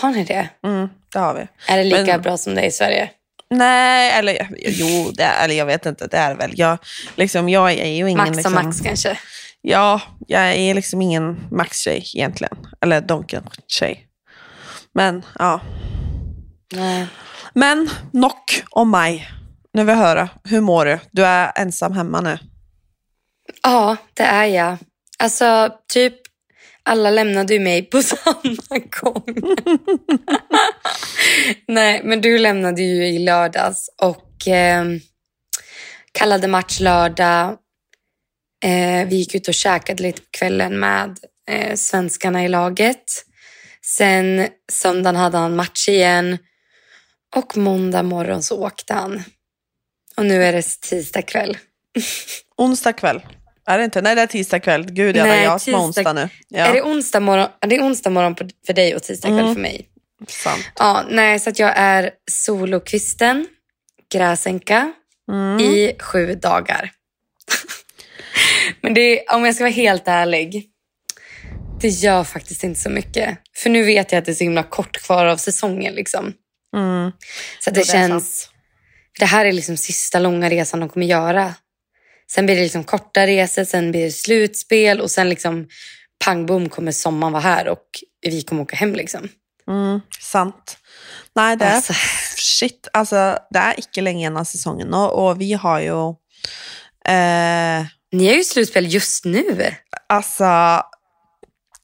Har 0.00 0.10
ni 0.10 0.24
det? 0.24 0.48
Mm, 0.64 0.88
det 1.12 1.18
har 1.18 1.34
vi. 1.34 1.46
Är 1.72 1.76
det 1.78 1.84
lika 1.84 2.04
Men- 2.04 2.22
bra 2.22 2.36
som 2.36 2.54
det 2.54 2.60
är 2.60 2.66
i 2.66 2.70
Sverige? 2.70 3.10
Nej, 3.54 4.10
eller 4.12 4.48
jo, 4.58 5.10
det, 5.14 5.24
eller 5.24 5.54
jag 5.54 5.66
vet 5.66 5.86
inte. 5.86 6.06
Det 6.06 6.16
är 6.16 6.34
väl. 6.34 6.52
Jag, 6.56 6.78
liksom, 7.16 7.48
jag 7.48 7.72
är 7.72 7.86
ju 7.86 8.10
ingen... 8.10 8.16
Max 8.16 8.36
liksom, 8.36 8.56
och 8.56 8.64
Max 8.64 8.80
kanske? 8.80 9.18
Ja, 9.62 10.00
jag 10.26 10.54
är 10.54 10.74
liksom 10.74 11.02
ingen 11.02 11.46
Max-tjej 11.50 12.04
egentligen. 12.14 12.56
Eller 12.80 13.00
Donken-tjej. 13.00 14.06
Men 14.92 15.24
ja. 15.38 15.60
Nej. 16.72 17.06
Men 17.54 17.90
nog 18.12 18.32
om 18.70 18.90
mig. 18.90 19.28
Nu 19.72 19.84
vill 19.84 19.96
jag 19.96 20.04
höra. 20.04 20.28
Hur 20.44 20.60
mår 20.60 20.84
du? 20.84 20.98
Du 21.10 21.24
är 21.24 21.52
ensam 21.56 21.92
hemma 21.92 22.20
nu. 22.20 22.38
Ja, 23.62 23.96
det 24.14 24.22
är 24.22 24.44
jag. 24.44 24.76
Alltså, 25.18 25.70
typ 25.92 26.14
alla 26.82 27.10
lämnade 27.10 27.54
ju 27.54 27.60
mig 27.60 27.82
på 27.82 28.02
samma 28.02 28.78
gång. 29.00 29.24
Nej, 31.68 32.00
men 32.04 32.20
du 32.20 32.38
lämnade 32.38 32.82
ju 32.82 33.06
i 33.06 33.18
lördags 33.18 33.90
och 34.02 34.48
eh, 34.48 34.84
kallade 36.12 36.48
match 36.48 36.80
lördag. 36.80 37.56
Eh, 38.64 39.08
vi 39.08 39.16
gick 39.16 39.34
ut 39.34 39.48
och 39.48 39.54
käkade 39.54 40.02
lite 40.02 40.20
på 40.20 40.26
kvällen 40.30 40.80
med 40.80 41.18
eh, 41.50 41.74
svenskarna 41.76 42.44
i 42.44 42.48
laget. 42.48 43.04
Sen 43.96 44.48
söndagen 44.72 45.16
hade 45.16 45.38
han 45.38 45.56
match 45.56 45.88
igen 45.88 46.38
och 47.36 47.56
måndag 47.56 48.02
morgon 48.02 48.42
så 48.42 48.64
åkte 48.66 48.94
han. 48.94 49.22
Och 50.16 50.26
nu 50.26 50.44
är 50.44 50.52
det 50.52 50.62
tisdag 50.80 51.22
kväll. 51.22 51.58
Onsdag 52.56 52.92
kväll. 52.92 53.20
Är 53.66 53.78
det 53.78 53.84
inte? 53.84 54.00
Nej, 54.02 54.14
det 54.14 54.22
är 54.22 54.26
tisdag 54.26 54.60
kväll. 54.60 54.84
Gud, 54.90 55.16
jag 55.16 55.26
har 55.50 55.58
tisdag- 55.58 55.78
onsdag 55.78 56.12
nu. 56.12 56.28
Ja, 56.48 56.58
Är 56.64 56.72
det 56.74 56.82
onsdag 56.82 57.20
morgon, 57.20 57.48
det 57.66 57.76
är 57.76 57.82
onsdag 57.82 58.10
morgon 58.10 58.36
för 58.66 58.72
dig 58.72 58.94
och 58.96 59.02
tisdag 59.02 59.28
kväll 59.28 59.40
Mm. 59.40 59.54
för 59.54 59.60
mig? 59.62 59.86
sant. 60.28 60.64
Ja, 60.78 61.04
nej, 61.10 61.38
så 61.40 61.50
att 61.50 61.58
jag 61.58 61.72
är 61.76 62.10
solokvisten, 62.30 63.46
gräsänka, 64.12 64.92
Mm. 65.32 65.60
i 65.60 65.92
sju 66.00 66.34
dagar. 66.34 66.90
Men 68.80 68.94
det, 68.94 69.24
om 69.28 69.44
jag 69.44 69.54
ska 69.54 69.64
vara 69.64 69.72
helt 69.72 70.08
ärlig, 70.08 70.66
det 71.80 71.88
gör 71.88 72.24
faktiskt 72.24 72.64
inte 72.64 72.80
så 72.80 72.90
mycket. 72.90 73.38
För 73.56 73.70
nu 73.70 73.82
vet 73.84 74.12
jag 74.12 74.18
att 74.18 74.24
det 74.24 74.32
är 74.32 74.34
så 74.34 74.44
himla 74.44 74.62
kort 74.62 74.96
kvar 74.96 75.26
av 75.26 75.36
säsongen. 75.36 75.94
Liksom. 75.94 76.32
Mm. 76.76 77.12
Så 77.64 77.70
det 77.70 77.80
det 77.80 77.86
känns... 77.86 78.50
Det 79.18 79.24
här 79.26 79.44
är 79.46 79.52
liksom 79.52 79.76
sista 79.76 80.18
långa 80.18 80.50
resan 80.50 80.80
de 80.80 80.88
kommer 80.88 81.06
göra. 81.06 81.54
Sen 82.32 82.46
blir 82.46 82.56
det 82.56 82.62
liksom 82.62 82.84
korta 82.84 83.26
resor, 83.26 83.64
sen 83.64 83.90
blir 83.90 84.04
det 84.04 84.10
slutspel 84.10 85.00
och 85.00 85.10
sen 85.10 85.28
liksom 85.28 85.68
pang 86.24 86.46
bom 86.46 86.68
kommer 86.68 86.92
sommaren 86.92 87.32
vara 87.32 87.42
här 87.42 87.68
och 87.68 87.84
vi 88.22 88.42
kommer 88.42 88.62
åka 88.62 88.76
hem. 88.76 88.94
Liksom. 88.94 89.28
Mm. 89.68 90.00
Sant. 90.20 90.78
Nej, 91.36 91.56
det 91.56 91.64
är 91.64 91.74
Alltså. 91.74 91.92
shit. 92.36 92.88
Alltså, 92.92 93.38
det 93.50 93.58
är 93.58 93.74
inte 93.76 94.00
länge 94.00 94.26
innan 94.26 94.46
säsongen 94.46 94.94
och, 94.94 95.28
och 95.28 95.40
vi 95.40 95.52
har 95.52 95.80
ju... 95.80 96.08
Eh, 97.14 97.86
ni 98.12 98.26
är 98.26 98.34
ju 98.34 98.44
slutspel 98.44 98.92
just 98.92 99.24
nu. 99.24 99.74
Alltså, 100.08 100.44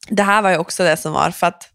det 0.09 0.23
här 0.23 0.43
var 0.43 0.51
ju 0.51 0.57
också 0.57 0.85
det 0.85 0.97
som 0.97 1.13
var, 1.13 1.31
för 1.31 1.47
att 1.47 1.71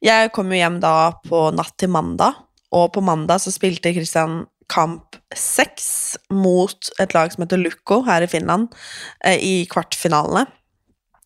jag 0.00 0.32
kom 0.32 0.52
ju 0.52 0.58
hem 0.58 0.80
då 0.80 1.20
på 1.28 1.50
natt 1.50 1.76
till 1.76 1.88
måndag 1.88 2.34
och 2.70 2.92
på 2.92 3.00
måndag 3.00 3.38
så 3.38 3.52
spelade 3.52 3.94
Christian 3.94 4.46
kamp 4.74 5.02
6 5.34 6.18
mot 6.30 6.78
ett 7.00 7.14
lag 7.14 7.32
som 7.32 7.42
heter 7.42 7.56
Lukko 7.56 8.02
här 8.02 8.22
i 8.22 8.26
Finland 8.26 8.68
eh, 9.24 9.36
i 9.36 9.66
kvartfinalen. 9.70 10.46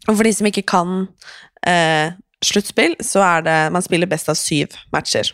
Och 0.07 0.17
för 0.17 0.25
de 0.25 0.33
som 0.33 0.47
inte 0.47 0.62
kan 0.62 1.07
eh, 1.67 2.12
slutspel 2.45 2.97
så 3.01 3.21
är 3.21 3.43
det, 3.43 3.71
man 3.71 3.83
spelar 3.83 4.07
bäst 4.07 4.29
av 4.29 4.35
sju 4.35 4.67
matcher. 4.93 5.33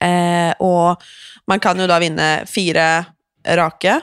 Eh, 0.00 0.52
och 0.58 1.02
man 1.46 1.60
kan 1.60 1.80
ju 1.80 1.86
då 1.86 1.98
vinna 1.98 2.46
fyra 2.46 3.04
raka, 3.48 4.00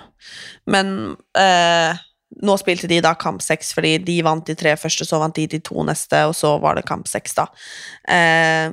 men 0.65 1.15
eh, 1.37 1.97
nå 2.43 2.57
spilte 2.57 2.87
de 2.87 3.01
da 3.01 3.13
kamp 3.15 3.41
seks, 3.41 3.73
fordi 3.73 3.97
de 3.97 4.21
vant 4.23 4.45
de 4.45 4.55
tre 4.55 4.75
første, 4.77 5.05
så 5.05 5.19
vant 5.19 5.35
de 5.35 5.47
de 5.47 5.59
to 5.59 5.83
neste, 5.83 6.25
og 6.27 6.35
så 6.35 6.57
var 6.61 6.75
det 6.75 6.85
kamp 6.85 7.07
seks, 7.07 7.33
da. 7.39 7.47
Eh, 8.09 8.71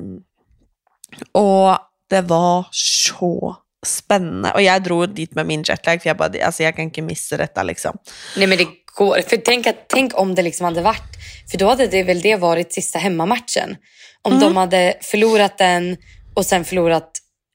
og 1.35 1.79
det 2.11 2.25
var 2.29 2.67
så 2.73 3.55
spennende. 3.87 4.53
Og 4.55 4.65
jeg 4.65 4.85
dro 4.85 5.07
dit 5.07 5.35
med 5.35 5.47
min 5.47 5.65
jetlag, 5.69 6.01
for 6.01 6.09
jeg 6.09 6.17
bare 6.17 6.41
altså, 6.41 6.63
jeg 6.63 6.75
kan 6.75 6.89
ikke 6.91 7.03
misse 7.05 7.37
dette, 7.37 7.63
liksom. 7.65 7.99
Nej 8.37 8.47
men 8.47 8.59
det 8.59 8.67
går. 8.97 9.23
För 9.29 9.37
tänk, 9.37 9.67
att, 9.67 9.89
tänk 9.89 10.19
om 10.19 10.35
det 10.35 10.43
liksom 10.43 10.65
hade 10.65 10.83
varit, 10.83 11.17
för 11.51 11.59
då 11.59 11.69
hade 11.69 11.87
det 11.87 12.03
väl 12.03 12.21
det 12.21 12.37
varit 12.37 12.73
sista 12.73 12.99
hemmamatchen. 12.99 13.77
Om 14.23 14.33
Mm. 14.33 14.41
de 14.41 14.57
hade 14.57 14.95
förlorat 15.01 15.59
den 15.59 15.97
och 16.35 16.47
sen 16.47 16.65
förlorat 16.65 17.11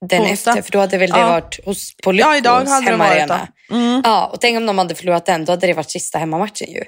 den 0.06 0.22
onsdag. 0.22 0.52
efter, 0.52 0.62
för 0.62 0.72
då 0.72 0.80
hade 0.80 0.98
väl 0.98 1.10
det 1.12 1.20
Ja. 1.20 1.28
varit 1.30 1.66
hos, 1.66 1.96
på 2.04 2.10
Ja, 2.10 2.14
Lyckos 2.14 2.38
idag 2.38 2.66
hade 2.66 2.86
hemmaarena. 2.92 3.48
Mm. 3.72 4.02
Ja, 4.06 4.26
och 4.26 4.42
tänk 4.42 4.58
om 4.58 4.66
de 4.66 4.78
hade 4.78 4.96
förlorat 4.96 5.26
den, 5.26 5.46
då 5.46 5.52
hade 5.52 5.68
det 5.68 5.74
varit 5.74 5.92
sista 5.92 6.18
hemmamatchen 6.18 6.72
ju. 6.72 6.84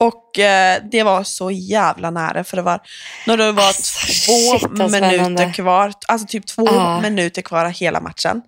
Och 0.00 0.38
eh, 0.38 0.82
det 0.90 1.02
var 1.02 1.24
så 1.24 1.50
jävla 1.50 2.10
nära, 2.10 2.44
för 2.44 2.56
det 2.56 2.62
var 2.62 2.80
när 3.26 3.36
det 3.36 3.52
var 3.52 3.66
Alltså, 3.66 4.06
två 4.26 4.58
shit, 4.58 4.70
minuter 4.92 5.52
kvar, 5.52 5.92
alltså 6.08 6.26
typ 6.26 6.46
två 6.46 6.66
Ja. 6.66 7.00
minuter 7.00 7.42
kvar 7.42 7.64
av 7.64 7.70
hela 7.70 8.00
matchen, 8.00 8.42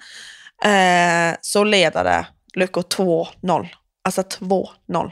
eh, 0.64 1.36
så 1.40 1.64
ledade 1.64 2.26
Lycko 2.54 2.80
2-0. 2.82 3.68
Alltså 4.04 4.22
2-0. 4.22 5.10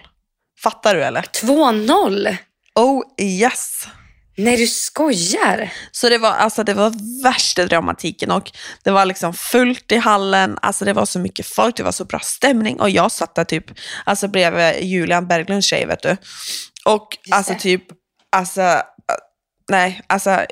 Fattar 0.63 0.95
du 0.95 1.05
eller? 1.05 1.23
2-0? 1.23 2.37
Oh 2.75 3.03
yes! 3.21 3.89
Nej, 4.37 4.57
du 4.57 4.67
skojar. 4.67 5.73
Så 5.93 6.09
det 6.09 6.19
var, 6.19 6.31
alltså, 6.31 6.65
det 6.65 6.75
var 6.75 7.23
värsta 7.23 7.67
dramatiken 7.67 8.31
och 8.31 8.53
det 8.83 8.91
var 8.91 9.05
liksom 9.05 9.35
fullt 9.35 9.93
i 9.93 9.97
hallen, 9.97 10.59
alltså 10.63 10.85
det 10.85 10.93
var 10.93 11.07
så 11.07 11.19
mycket 11.19 11.47
folk, 11.47 11.77
det 11.77 11.83
var 11.83 11.93
så 11.93 12.05
bra 12.05 12.19
stämning 12.19 12.81
och 12.81 12.91
jag 12.91 13.13
satt 13.13 13.35
där 13.35 13.45
typ 13.45 13.65
alltså, 14.05 14.29
bredvid 14.29 14.85
Julian 14.85 15.27
Berglunds 15.27 15.67
tjej 15.67 15.87
vet 15.87 16.03
du. 16.03 16.17
Och 16.85 17.19
Just 17.25 17.35
alltså 17.35 17.53
det. 17.53 17.59
typ, 17.59 17.83
alltså, 18.33 18.61
äh, 18.61 18.81
nej, 19.71 20.01
alltså 20.07 20.47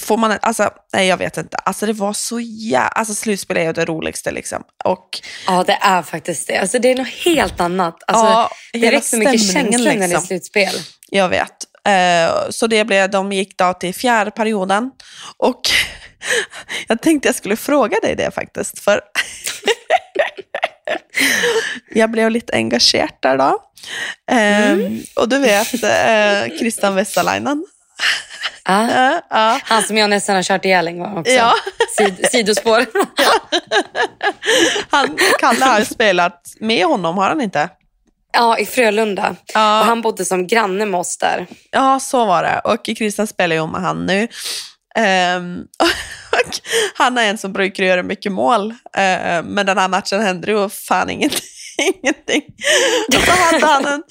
får 0.00 0.16
man, 0.16 0.38
alltså, 0.42 0.70
nej 0.92 1.08
jag 1.08 1.16
vet 1.16 1.36
inte, 1.36 1.56
alltså 1.56 1.86
det 1.86 1.92
var 1.92 2.12
så 2.12 2.40
jävla, 2.40 2.88
alltså 2.88 3.14
slutspel 3.14 3.56
är 3.56 3.64
ju 3.64 3.72
det 3.72 3.84
roligaste 3.84 4.30
liksom. 4.30 4.62
Och 4.84 5.20
Ja, 5.46 5.64
det 5.66 5.78
är 5.82 6.02
faktiskt 6.02 6.48
det. 6.48 6.58
Alltså, 6.58 6.78
det 6.78 6.90
är 6.90 6.96
något 6.96 7.08
helt 7.24 7.60
annat. 7.60 7.96
Alltså, 8.06 8.24
ja, 8.24 8.50
det 8.72 8.78
väcker 8.78 9.00
så 9.00 9.16
mycket 9.16 9.52
känslor 9.52 9.84
när 9.84 9.96
det 9.98 10.04
är 10.04 10.08
liksom. 10.08 10.26
slutspel. 10.26 10.74
Jag 11.08 11.28
vet. 11.28 11.56
Eh, 11.86 12.50
så 12.50 12.66
det 12.66 12.84
blev, 12.84 13.10
de 13.10 13.32
gick 13.32 13.58
då 13.58 13.72
till 13.72 13.94
fjärde 13.94 14.30
perioden. 14.30 14.90
Och 15.36 15.60
jag 16.88 17.02
tänkte 17.02 17.28
jag 17.28 17.34
skulle 17.34 17.56
fråga 17.56 17.96
dig 18.02 18.16
det 18.16 18.30
faktiskt. 18.30 18.78
För 18.78 19.00
jag 21.90 22.10
blev 22.10 22.30
lite 22.30 22.52
engagerad 22.56 23.10
där 23.20 23.38
då. 23.38 23.58
Eh, 24.34 24.78
Och 25.16 25.28
du 25.28 25.38
vet 25.38 25.74
eh, 25.84 26.58
Christian 26.58 26.94
Westerleinen. 26.94 27.66
Ja. 28.68 28.90
Eh, 28.90 29.18
ja. 29.30 29.60
Han 29.64 29.82
som 29.82 29.96
jag 29.96 30.10
nästan 30.10 30.36
har 30.36 30.42
kört 30.42 30.64
ihjäl 30.64 30.88
en 30.88 30.98
gång 30.98 31.18
också. 31.18 31.32
Ja. 31.32 31.54
Sid, 31.96 32.28
sidospår. 32.30 32.86
Han, 34.90 35.18
Kalle 35.40 35.64
har 35.64 35.80
spelat 35.80 36.42
med 36.60 36.86
honom, 36.86 37.18
har 37.18 37.28
han 37.28 37.40
inte? 37.40 37.68
Ja, 38.36 38.58
i 38.58 38.66
Frölunda. 38.66 39.36
Ja. 39.54 39.80
Och 39.80 39.86
han 39.86 40.02
bodde 40.02 40.24
som 40.24 40.46
granne 40.46 40.86
med 40.86 41.00
oss 41.00 41.18
där. 41.18 41.46
Ja, 41.70 42.00
så 42.00 42.24
var 42.24 42.42
det. 42.42 42.60
Och 42.64 42.96
Christian 42.96 43.26
spelar 43.26 43.56
ju 43.56 43.66
med 43.66 43.80
han 43.80 44.06
nu. 44.06 44.28
Och 46.32 46.60
han 46.94 47.18
är 47.18 47.30
en 47.30 47.38
som 47.38 47.52
brukar 47.52 47.84
göra 47.84 48.02
mycket 48.02 48.32
mål, 48.32 48.70
uh, 48.70 49.42
men 49.44 49.66
den 49.66 49.78
här 49.78 49.88
matchen 49.88 50.22
hände 50.22 50.50
ju 50.50 50.68
fan 50.68 51.10
ingenting. 51.10 51.40
ingenting. 52.02 52.42
Och 53.08 53.22
så 53.22 53.30
hade 53.30 53.66
han 53.66 53.86
en 53.86 54.02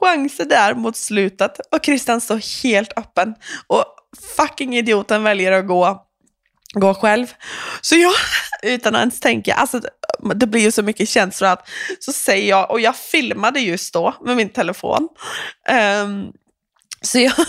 chans 0.00 0.36
där 0.36 0.74
mot 0.74 0.96
slutet 0.96 1.60
och 1.72 1.84
Christian 1.84 2.20
står 2.20 2.62
helt 2.62 2.98
öppen. 2.98 3.34
Och 3.66 3.84
fucking 4.36 4.76
idioten 4.76 5.22
väljer 5.22 5.52
att 5.52 5.66
gå, 5.66 6.02
gå 6.72 6.94
själv. 6.94 7.26
Så 7.80 7.96
jag, 7.96 8.12
utan 8.62 8.94
att 8.94 9.00
ens 9.00 9.20
tänka, 9.20 9.54
alltså 9.54 9.80
det 10.34 10.46
blir 10.46 10.60
ju 10.60 10.72
så 10.72 10.82
mycket 10.82 11.08
känslor 11.08 11.50
att, 11.50 11.68
så 11.98 12.12
säger 12.12 12.48
jag, 12.48 12.70
och 12.70 12.80
jag 12.80 12.96
filmade 12.96 13.60
just 13.60 13.92
då 13.92 14.14
med 14.24 14.36
min 14.36 14.48
telefon. 14.48 15.08
Ehm, 15.68 16.26
så 17.02 17.18
jag 17.18 17.32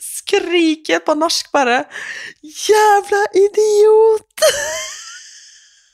skriker 0.00 0.98
på 0.98 1.14
norsk 1.14 1.52
bara 1.52 1.84
Jävla 2.42 3.26
idiot! 3.34 4.32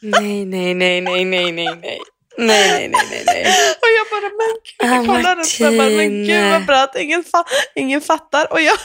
Nej, 0.01 0.45
nej, 0.45 0.75
nej, 0.75 1.01
nej, 1.01 1.25
nej, 1.25 1.53
nej, 1.53 1.77
nej. 1.77 2.01
Nej, 2.39 2.71
nej, 2.71 2.89
nej, 2.89 3.07
nej, 3.11 3.23
nej. 3.27 3.45
Och 3.81 3.89
jag 3.99 4.07
bara, 4.11 4.31
men 4.39 4.55
gud, 4.65 4.91
jag 4.91 5.07
kollar 5.07 5.41
upp 5.41 5.73
och 5.73 5.79
bara, 5.79 5.91
men 5.91 6.25
gud 6.27 6.51
vad 6.51 6.67
bra 6.67 6.77
att 6.77 6.97
ingen, 6.97 7.25
fa 7.25 7.45
ingen 7.75 8.01
fattar. 8.01 8.53
Och 8.53 8.61
jag, 8.61 8.79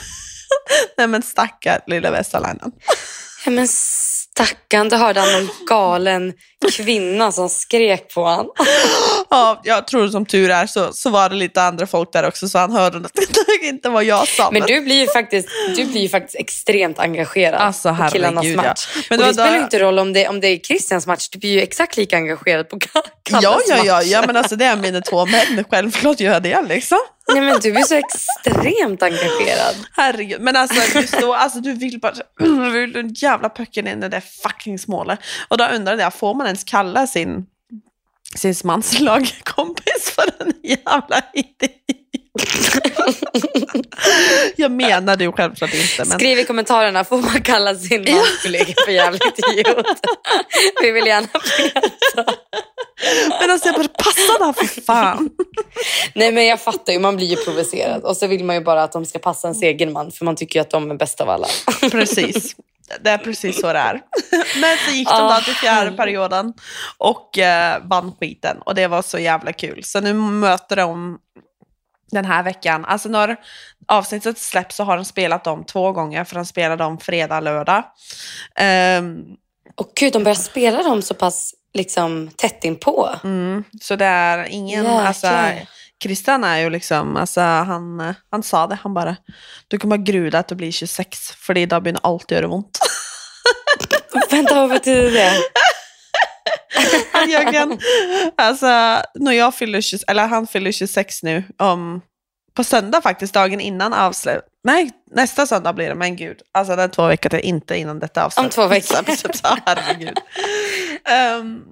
nej 0.97 1.07
men 1.07 1.21
stackar 1.21 1.79
lilla 1.87 2.11
Västerlanden. 2.11 2.71
Ja, 3.45 3.51
men 3.51 3.67
stackarn, 3.67 4.89
då 4.89 4.95
hörde 4.95 5.19
han 5.19 5.31
någon 5.31 5.49
galen 5.69 6.33
kvinna 6.71 7.31
som 7.31 7.49
skrek 7.49 8.13
på 8.13 8.23
honom. 8.23 8.51
Ja, 9.29 9.61
jag 9.63 9.87
tror 9.87 10.07
som 10.07 10.25
tur 10.25 10.49
är 10.51 10.65
så, 10.65 10.93
så 10.93 11.09
var 11.09 11.29
det 11.29 11.35
lite 11.35 11.61
andra 11.63 11.87
folk 11.87 12.13
där 12.13 12.27
också 12.27 12.47
så 12.49 12.57
han 12.57 12.71
hörde 12.71 12.97
att 12.97 13.11
det 13.13 13.67
inte 13.67 13.89
var 13.89 14.01
jag 14.01 14.27
sa. 14.27 14.51
Men 14.51 14.61
du 14.61 14.81
blir 14.81 14.95
ju 15.01 15.07
faktiskt, 15.07 15.47
du 15.75 15.85
blir 15.85 16.09
faktiskt 16.09 16.35
extremt 16.35 16.99
engagerad 16.99 17.61
Alltså, 17.61 17.95
på 17.95 18.09
killarnas 18.11 18.45
ja. 18.45 18.55
match. 18.61 18.87
Men 19.09 19.19
och 19.19 19.25
det 19.25 19.29
det 19.29 19.33
spelar 19.33 19.55
ju 19.55 19.61
inte 19.63 19.79
roll 19.79 19.99
om 19.99 20.13
det, 20.13 20.27
om 20.27 20.39
det 20.39 20.47
är 20.47 20.57
Christians 20.57 21.07
match, 21.07 21.29
du 21.29 21.39
blir 21.39 21.49
ju 21.51 21.61
exakt 21.61 21.97
lika 21.97 22.15
engagerad 22.17 22.69
på 22.69 22.75
Ka- 22.75 23.01
Kalles 23.23 23.43
Ja, 23.43 23.59
ja, 23.67 23.83
ja, 23.85 23.93
match. 23.95 24.05
ja, 24.05 24.23
men 24.27 24.37
alltså 24.37 24.55
det 24.55 24.65
är 24.65 24.75
mina 24.75 25.01
två 25.01 25.25
män. 25.25 25.63
Självklart 25.71 26.19
gör 26.19 26.33
jag 26.33 26.43
det 26.43 26.61
liksom. 26.61 26.99
Nej, 27.27 27.41
men 27.41 27.59
du 27.59 27.71
är 27.71 27.83
så 27.83 27.95
extremt 27.95 29.03
engagerad. 29.03 29.75
Herregud, 29.91 30.41
men 30.41 30.55
alltså 30.55 30.99
just 30.99 31.19
då, 31.21 31.33
alltså 31.33 31.59
du 31.59 31.73
vill 31.73 31.99
bara, 31.99 32.13
du 32.39 32.71
vill 32.71 32.95
en 32.95 33.13
jävla 33.13 33.49
pucken 33.49 33.88
in 33.88 34.03
i 34.03 34.09
det 34.09 34.21
fucking 34.21 34.79
smålet. 34.79 35.19
Och 35.47 35.57
då 35.57 35.65
undrade 35.65 36.03
jag, 36.03 36.13
får 36.13 36.33
man 36.33 36.45
ens 36.45 36.63
kalla 36.63 37.07
sin, 37.07 37.45
sin 38.36 38.55
mans 38.63 38.99
lagkompis 38.99 40.12
för 40.15 40.43
en 40.43 40.53
jävla 40.63 41.21
idiot? 41.33 42.02
jag 44.56 44.72
menade 44.72 45.24
ju 45.24 45.32
självklart 45.32 45.74
inte, 45.74 45.86
men 45.98 46.19
Skriv 46.19 46.39
i 46.39 46.46
kommentarerna, 46.46 47.04
får 47.04 47.17
man 47.17 47.41
kalla 47.41 47.76
sin 47.76 48.06
manskollega 48.12 48.74
för 48.86 48.91
jävligt 48.91 49.39
idiot? 49.52 49.86
Vi 50.82 50.91
vill 50.91 51.08
gärna 51.08 51.28
veta. 51.58 52.34
Men 53.41 53.52
alltså 53.52 53.67
jag 53.67 53.76
bara, 53.76 53.88
passa 53.88 54.38
då 54.39 54.54
för 54.54 54.82
fan. 54.82 55.30
Nej 56.15 56.32
men 56.32 56.46
jag 56.46 56.62
fattar 56.62 56.93
ju, 56.93 57.00
man 57.00 57.15
blir 57.15 57.28
ju 57.28 57.36
provocerad. 57.36 58.04
Och 58.04 58.17
så 58.17 58.28
vill 58.28 58.43
man 58.43 58.56
ju 58.56 58.62
bara 58.62 58.84
att 58.84 58.91
de 58.91 59.06
ska 59.06 59.19
passa 59.19 59.48
ens 59.48 59.62
egen 59.62 59.91
man, 59.91 60.12
för 60.12 60.26
man 60.26 60.36
tycker 60.36 60.60
ju 60.60 60.62
att 60.62 60.69
de 60.69 60.91
är 60.91 60.96
bäst 60.96 61.22
av 61.22 61.30
alla. 61.30 61.48
Precis. 61.91 62.56
Det 63.02 63.10
är 63.10 63.17
precis 63.17 63.62
så 63.62 63.74
det 63.74 63.80
är. 63.80 64.02
Men 64.62 64.78
så 64.88 64.91
gick 64.96 65.08
de 65.08 65.13
Ah, 65.13 65.38
då 65.38 65.41
till 65.43 65.56
fjärde 65.56 65.91
perioden 65.91 66.54
och 66.98 67.38
eh, 67.38 67.78
vann 67.84 68.12
skiten. 68.19 68.58
Och 68.65 68.76
det 68.76 68.88
var 68.88 69.02
så 69.02 69.19
jävla 69.19 69.54
kul. 69.54 69.84
Så 69.84 70.02
nu 70.02 70.13
möter 70.13 70.76
de 70.76 71.17
den 72.13 72.26
här 72.26 72.43
veckan. 72.43 72.86
Alltså 72.86 73.10
när 73.10 73.36
avsnittet 73.88 74.38
släpps 74.38 74.76
så 74.76 74.84
har 74.84 74.95
de 74.95 75.06
spelat 75.06 75.43
dem 75.43 75.65
två 75.65 75.91
gånger. 75.91 76.23
För 76.23 76.36
de 76.36 76.45
spelade 76.45 76.84
dem 76.84 76.97
fredag, 76.97 77.39
lördag. 77.39 77.84
Ehm, 78.56 79.23
Och 79.76 79.91
gud, 79.95 80.13
de 80.13 80.23
börjar 80.23 80.36
spela 80.36 80.84
dem 80.84 81.02
så 81.02 81.13
pass 81.13 81.54
liksom, 81.73 82.29
tätt 82.37 82.63
inpå. 82.63 83.10
mm, 83.23 83.63
så 83.81 83.96
det 83.96 84.06
är 84.06 84.46
ingen... 84.50 84.83
Jäklar. 84.83 85.06
Alltså, 85.06 85.27
Christian 86.04 86.44
är 86.44 86.58
ju 86.58 86.69
liksom, 86.69 87.17
alltså, 87.17 87.42
han, 87.42 88.13
han 88.31 88.44
sa 88.44 88.67
det, 88.67 88.77
han 88.83 88.94
bara, 88.94 89.15
du 89.67 89.79
kan 89.79 89.90
bara 89.90 89.98
gruda 89.98 90.40
att 90.40 90.48
du 90.48 90.56
blir 90.56 90.71
26, 90.71 91.31
för 91.31 91.54
då 91.54 91.79
börjar 91.81 91.98
allt 92.04 92.31
göra 92.31 92.48
ont. 92.48 92.79
Vänta, 94.31 94.56
vad 94.56 94.69
betyder 94.69 95.12
det? 95.12 95.31
Han 97.13 97.29
Jörgen, 97.29 97.79
alltså 98.37 98.67
när 99.15 99.31
jag 99.31 99.56
fyller 99.56 99.81
26, 99.81 100.04
eller 100.12 100.27
han 100.27 100.48
fyller 100.48 100.71
26 100.71 101.23
nu, 101.23 101.44
om, 101.58 102.02
på 102.54 102.63
söndag 102.63 103.01
faktiskt, 103.01 103.33
dagen 103.33 103.60
innan 103.60 103.93
avslut. 103.93 104.41
Nej, 104.63 104.91
nästa 105.12 105.45
söndag 105.45 105.73
blir 105.73 105.89
det, 105.89 105.95
men 105.95 106.15
gud. 106.15 106.41
Alltså 106.51 106.73
är 106.73 106.87
två 106.87 107.08
veckor 107.08 107.29
till, 107.29 107.39
inte 107.39 107.77
innan 107.77 107.99
detta 107.99 108.25
avslut. 108.25 108.43
Om 108.45 108.49
två 108.49 108.67
veckor. 108.67 109.15
Så, 109.15 109.27
så, 109.33 109.58
herregud. 109.65 110.19
um, 111.39 111.63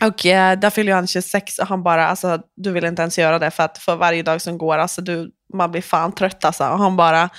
och 0.00 0.26
eh, 0.26 0.58
där 0.58 0.70
fyller 0.70 0.92
han 0.92 1.06
26 1.06 1.58
och 1.58 1.66
han 1.66 1.82
bara, 1.82 2.08
alltså 2.08 2.38
du 2.56 2.72
vill 2.72 2.84
inte 2.84 3.02
ens 3.02 3.18
göra 3.18 3.38
det 3.38 3.50
för 3.50 3.62
att 3.62 3.78
för 3.78 3.96
varje 3.96 4.22
dag 4.22 4.40
som 4.40 4.58
går, 4.58 4.78
alltså 4.78 5.00
du, 5.02 5.30
man 5.54 5.70
blir 5.70 5.82
fan 5.82 6.14
trött 6.14 6.44
alltså. 6.44 6.64
Och 6.64 6.78
han 6.78 6.96
bara, 6.96 7.30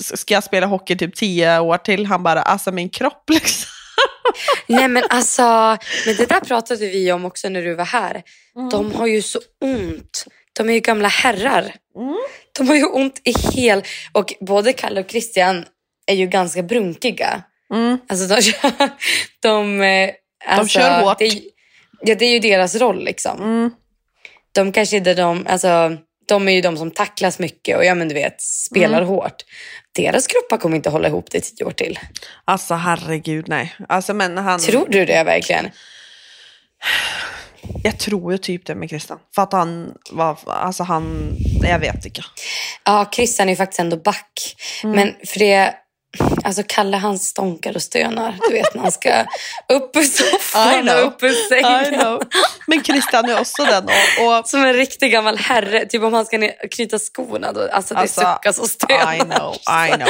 ska 0.00 0.34
jag 0.34 0.44
spela 0.44 0.66
hockey 0.66 0.96
typ 0.96 1.14
10 1.14 1.60
år 1.60 1.78
till? 1.78 2.06
Han 2.06 2.22
bara, 2.22 2.42
alltså 2.42 2.72
min 2.72 2.88
kropp 2.88 3.24
liksom. 3.30 3.70
Nej 4.66 4.88
men 4.88 5.02
alltså, 5.08 5.42
men 6.06 6.16
det 6.16 6.28
där 6.28 6.40
pratade 6.40 6.80
vi 6.80 7.12
om 7.12 7.24
också 7.24 7.48
när 7.48 7.62
du 7.62 7.74
var 7.74 7.84
här. 7.84 8.22
De 8.70 8.94
har 8.94 9.06
ju 9.06 9.22
så 9.22 9.38
ont, 9.60 10.24
de 10.56 10.68
är 10.68 10.72
ju 10.72 10.80
gamla 10.80 11.08
herrar. 11.08 11.74
Mm. 11.96 12.16
De 12.58 12.68
har 12.68 12.74
ju 12.74 12.84
ont 12.84 13.20
i 13.24 13.34
hel... 13.54 13.82
Och 14.12 14.34
både 14.40 14.72
Kalle 14.72 15.00
och 15.00 15.10
Christian 15.10 15.64
är 16.06 16.14
ju 16.14 16.26
ganska 16.26 16.62
brunkiga. 16.62 17.42
Mm. 17.74 17.98
Alltså 18.08 18.26
de, 18.26 18.52
de, 19.40 19.80
eh, 19.82 20.10
alltså, 20.46 20.78
kör 20.78 21.00
hårt. 21.02 21.18
Det, 21.18 21.42
ja, 22.00 22.14
det 22.14 22.24
är 22.24 22.30
ju 22.30 22.38
deras 22.38 22.74
roll 22.74 23.04
liksom. 23.04 23.42
Mm. 23.42 23.70
De 24.52 24.72
kanske 24.72 24.96
inte 24.96 25.14
de, 25.14 25.46
alltså, 25.48 25.96
de 26.28 26.48
är 26.48 26.52
ju 26.52 26.60
de 26.60 26.76
som 26.76 26.90
tacklas 26.90 27.38
mycket 27.38 27.76
och 27.76 27.84
ja 27.84 27.94
men 27.94 28.08
du 28.08 28.14
vet, 28.14 28.40
spelar 28.40 28.98
Mm. 28.98 29.08
hårt. 29.08 29.42
Deras 29.92 30.26
kroppar 30.26 30.56
kommer 30.56 30.76
inte 30.76 30.90
hålla 30.90 31.08
ihop 31.08 31.30
det 31.30 31.38
i 31.38 31.40
tio 31.40 31.64
år 31.64 31.70
till. 31.70 31.98
Alltså 32.44 32.74
herregud 32.74 33.48
nej. 33.48 33.74
Alltså, 33.88 34.14
men 34.14 34.38
han, 34.38 34.60
Tror 34.60 34.86
du 34.88 35.04
det 35.04 35.24
verkligen? 35.24 35.70
Jag 37.82 37.98
tror 37.98 38.32
ju 38.32 38.38
typ 38.38 38.66
det 38.66 38.74
med 38.74 38.88
Christian. 38.88 39.18
För 39.34 39.42
att 39.42 39.52
han 39.52 39.94
var, 40.10 40.38
alltså 40.46 40.82
han, 40.82 41.30
jag 41.62 41.78
vet 41.78 42.06
inte. 42.06 42.22
Ja, 42.84 43.10
Christian 43.12 43.48
är 43.48 43.52
ju 43.52 43.56
faktiskt 43.56 43.80
ändå 43.80 43.96
back. 43.96 44.56
Mm. 44.84 44.96
Men 44.96 45.14
för 45.26 45.38
det, 45.38 45.74
alltså 46.44 46.62
Kalle 46.68 46.96
han 46.96 47.18
stånkar 47.18 47.74
och 47.76 47.82
stönar. 47.82 48.38
Du 48.48 48.54
vet 48.54 48.74
när 48.74 48.82
han 48.82 48.92
ska 48.92 49.20
upp 49.68 49.96
ur 49.96 50.02
soffan 50.02 50.88
och 50.88 51.06
upp 51.06 51.22
ur 51.22 51.48
sängen. 51.48 52.20
Men 52.66 52.84
Christian 52.84 53.24
är 53.28 53.40
också 53.40 53.64
den. 53.64 53.84
Och, 53.84 54.38
och 54.38 54.48
Som 54.48 54.64
en 54.64 54.72
riktig 54.72 55.12
gammal 55.12 55.36
herre. 55.36 55.86
Typ 55.86 56.02
om 56.02 56.12
han 56.12 56.26
ska 56.26 56.48
knyta 56.70 56.98
skorna. 56.98 57.52
Då, 57.52 57.68
alltså 57.72 57.94
det 57.94 58.00
Alltså, 58.00 58.20
suckas 58.20 58.58
och 58.58 58.70
stönas. 58.70 59.14
I 59.14 59.18
know, 59.18 59.54
I 59.88 59.96
know. 59.96 60.08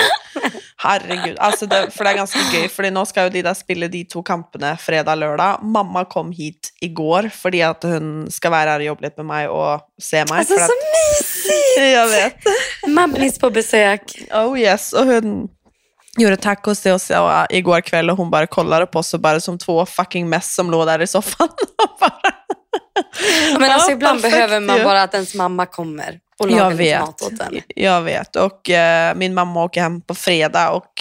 Herregud. 0.76 1.36
Altså 1.38 1.66
det, 1.66 1.92
for 1.94 2.04
det 2.04 2.12
er 2.12 2.18
ganske 2.18 2.40
gøy, 2.52 2.66
fordi 2.68 2.90
nå 2.92 3.04
skal 3.08 3.28
jo 3.28 3.32
de 3.32 3.42
der 3.46 3.56
spille 3.56 3.88
de 3.88 4.02
to 4.10 4.22
kampene 4.26 4.74
fredag-lørdag. 4.80 5.62
Mamma 5.62 6.04
kom 6.04 6.32
hit 6.34 6.72
i 6.82 6.90
går 6.94 7.30
fordi 7.32 7.62
at 7.64 7.86
hun 7.88 8.26
skal 8.30 8.52
være 8.52 8.74
her 8.74 8.84
og 8.84 8.90
jobbe 8.90 9.06
litt 9.06 9.16
med 9.22 9.28
meg 9.30 9.54
og 9.54 9.86
se 10.02 10.24
meg. 10.28 10.42
Alltså 10.42 10.58
så 10.58 10.68
at, 10.68 10.86
mysigt! 10.96 11.80
jeg 11.96 12.08
vet. 12.08 12.52
Mammis 12.88 13.38
på 13.38 13.50
besök. 13.50 14.00
Oh 14.32 14.58
yes. 14.60 14.92
Och 14.92 15.06
hon 15.06 15.48
gjorde 16.16 16.36
tacos 16.36 16.80
till 16.80 16.92
oss 16.92 17.10
ja, 17.10 17.46
igår 17.50 17.80
kväll 17.80 18.10
och 18.10 18.16
hon 18.16 18.30
bara 18.30 18.46
kollade 18.46 18.86
på 18.86 18.98
oss 18.98 19.14
och 19.14 19.20
bara 19.20 19.40
som 19.40 19.58
två 19.58 19.86
fucking 19.86 20.28
mess 20.28 20.54
som 20.54 20.70
låg 20.70 20.86
där 20.86 21.02
i 21.02 21.06
soffan. 21.06 21.48
Men 23.58 23.70
alltså 23.70 23.90
Ja, 23.90 23.94
ibland 23.96 24.22
behöver 24.22 24.60
man 24.60 24.76
ju. 24.78 24.84
bara 24.84 25.02
att 25.02 25.14
ens 25.14 25.34
mamma 25.34 25.66
kommer 25.66 26.18
och 26.38 26.50
lagar 26.50 26.62
Jag 26.64 26.70
lite 26.72 26.82
vet. 26.82 27.00
mat 27.00 27.22
åt 27.22 27.40
en. 27.40 27.60
Jag 27.76 28.02
vet. 28.02 28.36
Och 28.36 28.70
eh, 28.70 29.14
min 29.14 29.34
mamma 29.34 29.64
åker 29.64 29.80
hem 29.82 30.00
på 30.00 30.14
fredag 30.14 30.70
och 30.70 30.92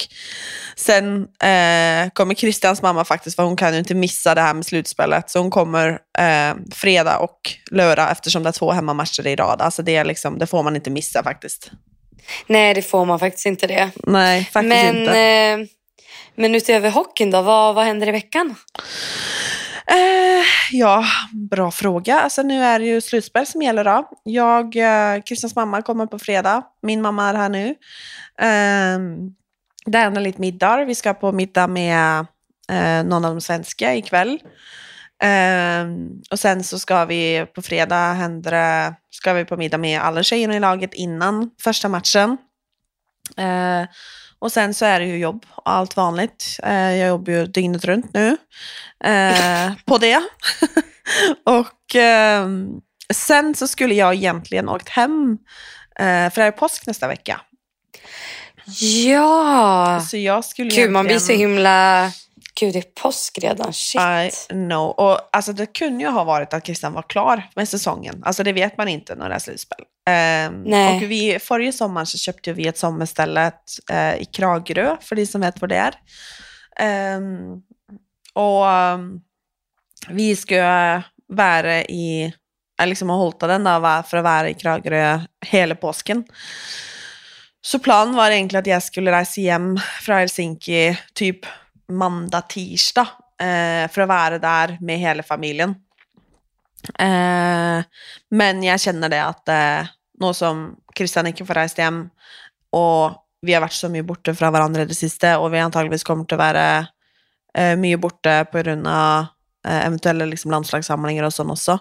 sen 0.75 1.15
eh, 1.43 2.09
kommer 2.13 2.35
Christians 2.35 2.81
mamma 2.81 3.05
faktiskt, 3.05 3.35
för 3.35 3.43
hon 3.43 3.55
kan 3.55 3.73
ju 3.73 3.79
inte 3.79 3.95
missa 3.95 4.35
det 4.35 4.41
här 4.41 4.53
med 4.53 4.65
slutspelet. 4.65 5.29
Så 5.29 5.39
hon 5.39 5.51
kommer 5.51 5.89
eh, 6.19 6.55
fredag 6.71 7.17
och 7.17 7.39
lördag 7.71 8.11
eftersom 8.11 8.43
det 8.43 8.49
är 8.49 8.53
två 8.53 8.71
hemmamatcher 8.71 9.27
i 9.27 9.35
rad. 9.35 9.61
Alltså 9.61 9.81
det, 9.81 9.95
är 9.95 10.05
liksom, 10.05 10.39
det 10.39 10.47
får 10.47 10.63
man 10.63 10.75
inte 10.75 10.89
missa 10.89 11.23
faktiskt. 11.23 11.71
Nej, 12.47 12.73
det 12.73 12.81
får 12.81 13.05
man 13.05 13.19
faktiskt 13.19 13.45
inte 13.45 13.67
det. 13.67 13.91
Nej, 13.95 14.43
faktiskt 14.53 14.69
Men, 14.69 14.97
inte. 14.97 15.19
eh, 15.19 15.59
men 16.35 16.55
utöver 16.55 16.89
hockeyn 16.89 17.31
då, 17.31 17.41
vad, 17.41 17.75
vad 17.75 17.85
händer 17.85 18.07
i 18.07 18.11
veckan? 18.11 18.55
Eh, 19.87 20.45
ja, 20.71 21.05
bra 21.31 21.71
fråga. 21.71 22.19
Alltså, 22.19 22.41
nu 22.41 22.63
är 22.63 22.79
det 22.79 22.85
ju 22.85 23.01
slutspel 23.01 23.45
som 23.45 23.61
gäller. 23.61 23.83
Då. 23.83 24.09
Jag, 24.23 24.75
eh, 24.75 25.21
Christians 25.23 25.55
mamma 25.55 25.81
kommer 25.81 26.05
på 26.05 26.19
fredag. 26.19 26.63
Min 26.81 27.01
mamma 27.01 27.29
är 27.29 27.33
här 27.33 27.49
nu. 27.49 27.67
Eh, 28.39 29.27
det 29.85 29.97
är 29.97 30.19
lite 30.19 30.41
middag. 30.41 30.85
Vi 30.85 30.95
ska 30.95 31.13
på 31.13 31.31
middag 31.31 31.67
med 31.67 32.25
eh, 32.69 33.03
någon 33.03 33.25
av 33.25 33.31
de 33.31 33.41
svenska 33.41 33.95
ikväll. 33.95 34.39
Eh, 35.23 35.85
och 36.31 36.39
sen 36.39 36.63
så 36.63 36.79
ska 36.79 37.05
vi 37.05 37.45
på 37.55 37.61
fredag 37.61 38.13
händer 38.13 38.93
ska 39.11 39.33
vi 39.33 39.45
på 39.45 39.57
middag 39.57 39.77
med 39.77 40.01
alla 40.01 40.23
tjejerna 40.23 40.55
i 40.55 40.59
laget 40.59 40.93
innan 40.93 41.49
första 41.61 41.89
matchen. 41.89 42.37
Eh, 43.37 43.87
och 44.39 44.51
sen 44.51 44.73
så 44.73 44.85
är 44.85 44.99
det 44.99 45.05
ju 45.05 45.17
jobb, 45.17 45.45
allt 45.65 45.97
vanligt. 45.97 46.59
Eh, 46.63 46.95
jag 46.95 47.07
jobbar 47.07 47.33
ju 47.33 47.45
dygnet 47.45 47.85
runt 47.85 48.13
nu 48.13 48.37
eh, 49.03 49.71
på 49.85 49.97
det. 49.97 50.21
och 51.45 51.95
sen 53.13 53.55
så 53.55 53.67
skulle 53.67 53.93
jag 53.93 54.13
egentligen 54.13 54.69
åkt 54.69 54.89
hem, 54.89 55.37
eh, 55.99 56.29
för 56.33 56.35
det 56.35 56.47
är 56.47 56.51
påsk 56.51 56.87
nästa 56.87 57.07
vecka. 57.07 57.41
Ja! 59.05 60.01
Så 60.09 60.17
jag 60.17 60.45
skulle 60.45 60.69
Gud, 60.69 60.91
man 60.91 61.05
blir 61.05 61.19
så 61.19 61.31
egentligen- 61.31 61.51
himla... 61.51 62.11
Gud, 62.59 62.73
det 62.73 62.79
är 62.79 63.01
påsk 63.01 63.39
redan. 63.41 63.73
Shit. 63.73 64.01
I 64.49 64.53
know. 64.53 64.89
Och 64.89 65.19
alltså, 65.31 65.53
det 65.53 65.65
kunde 65.65 66.03
ju 66.03 66.09
ha 66.09 66.23
varit 66.23 66.53
att 66.53 66.65
Christian 66.65 66.93
var 66.93 67.01
klar 67.01 67.49
med 67.55 67.69
säsongen. 67.69 68.23
Alltså 68.25 68.43
det 68.43 68.53
vet 68.53 68.77
man 68.77 68.87
inte 68.87 69.15
när 69.15 69.29
det 69.29 69.35
är 69.35 69.39
slutspel. 69.39 69.85
Ehm, 70.09 70.63
Nej. 70.63 70.95
och 70.95 71.11
vi, 71.11 71.39
förra 71.39 71.71
sommaren 71.71 72.07
så 72.07 72.17
köpte 72.17 72.53
vi 72.53 72.67
ett 72.67 72.77
sommarställe 72.77 73.51
eh, 73.91 74.15
i 74.15 74.25
Kragerö, 74.25 74.97
för 75.01 75.15
de 75.15 75.25
som 75.25 75.41
vet 75.41 75.61
vad 75.61 75.69
det 75.69 75.75
är. 75.75 75.93
Ehm, 76.79 77.61
och 78.33 78.65
um, 78.65 79.21
vi 80.07 80.35
ska 80.35 81.01
vara 81.27 81.81
i, 81.81 82.33
eh, 82.81 82.87
liksom 82.87 83.09
ha 83.09 83.17
hållit 83.17 83.39
den 83.39 83.63
då, 83.63 84.03
för 84.07 84.17
att 84.17 84.23
vara 84.23 84.49
i 84.49 84.53
Kragerö 84.53 85.19
hela 85.45 85.75
påsken. 85.75 86.23
Så 87.61 87.79
planen 87.79 88.15
var 88.15 88.31
egentligen 88.31 88.61
att 88.61 88.67
jag 88.67 88.83
skulle 88.83 89.19
resa 89.19 89.41
hem 89.41 89.79
från 90.01 90.15
Helsinki 90.15 90.97
typ 91.13 91.45
mandag, 91.87 92.41
tirsdag 92.41 93.07
eh, 93.39 93.91
för 93.91 94.01
att 94.01 94.07
vara 94.07 94.39
där 94.39 94.77
med 94.81 94.99
hela 94.99 95.23
familjen. 95.23 95.75
Eh, 96.99 97.83
men 98.29 98.63
jag 98.63 98.79
känner 98.79 99.09
det 99.09 99.23
att 99.23 99.49
eh, 99.49 99.87
nu 100.19 100.33
som 100.33 100.75
Christian 100.97 101.27
inte 101.27 101.45
får 101.45 101.53
resa 101.53 101.81
hem 101.81 102.09
och 102.69 103.11
vi 103.41 103.53
har 103.53 103.61
varit 103.61 103.73
så 103.73 103.89
mycket 103.89 104.05
borta 104.05 104.35
från 104.35 104.53
varandra 104.53 104.85
det 104.85 104.95
sista 104.95 105.39
och 105.39 105.53
vi 105.53 105.59
antagligen 105.59 105.99
kommer 105.99 106.23
att 106.23 106.37
vara 106.37 106.87
eh, 107.57 107.75
mycket 107.75 107.99
borta 107.99 108.45
på 108.45 108.57
grund 108.57 108.87
av 108.87 109.25
eh, 109.67 109.85
eventuella 109.85 110.25
liksom, 110.25 110.51
landslagssamlingar 110.51 111.23
och 111.23 111.33
sånt 111.33 111.51
också. 111.51 111.71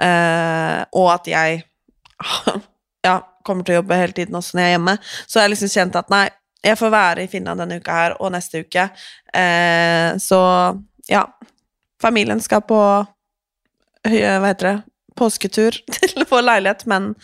Eh, 0.00 0.84
och 0.90 1.14
att 1.14 1.26
jag 1.26 1.62
ja, 3.02 3.38
kommer 3.42 3.62
att 3.62 3.68
jobba 3.68 3.94
hela 3.94 4.12
tiden 4.12 4.34
också 4.34 4.56
när 4.56 4.62
jag 4.62 4.68
är 4.68 4.72
hemma. 4.72 4.96
Så 5.26 5.38
jag 5.38 5.44
har 5.44 5.48
liksom 5.48 5.68
känt 5.68 5.96
att 5.96 6.08
nej, 6.08 6.30
jag 6.64 6.78
får 6.78 6.90
vara 6.90 7.22
i 7.22 7.28
Finland 7.28 7.60
den 7.60 7.72
uka 7.72 7.92
här 7.92 8.22
och 8.22 8.32
nästa 8.32 8.58
vecka. 8.58 8.88
Eh, 9.32 10.16
så 10.16 10.72
ja, 11.06 11.38
familjen 12.02 12.40
ska 12.40 12.60
på 12.60 13.06
vad 14.02 14.46
heter 14.46 14.66
det, 14.66 14.82
påsketur 15.14 15.70
till 15.92 16.24
vår 16.30 16.42
lägenhet, 16.42 16.86
men 16.86 17.14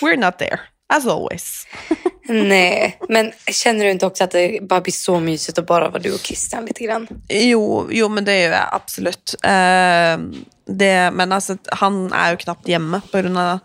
we're 0.00 0.16
not 0.16 0.38
there, 0.38 0.60
as 0.86 1.06
always. 1.06 1.66
Nej, 2.28 2.98
men 3.08 3.32
känner 3.52 3.84
du 3.84 3.90
inte 3.90 4.06
också 4.06 4.24
att 4.24 4.30
det 4.30 4.58
bara 4.62 4.80
blir 4.80 4.92
så 4.92 5.20
mysigt 5.20 5.58
att 5.58 5.66
bara 5.66 5.88
vara 5.88 6.02
du 6.02 6.12
och 6.14 6.20
Christian 6.20 6.64
lite 6.64 6.84
grann? 6.84 7.08
Jo, 7.28 7.88
jo 7.90 8.08
men 8.08 8.24
det 8.24 8.32
är 8.32 8.48
ju 8.48 8.54
absolut. 8.72 9.34
Eh, 9.44 10.18
det, 10.76 11.10
men 11.10 11.32
alltså, 11.32 11.56
han 11.66 12.12
är 12.12 12.30
ju 12.30 12.36
knappt 12.36 12.68
hemma 12.68 13.00
på 13.12 13.18
grund 13.18 13.38
av 13.38 13.58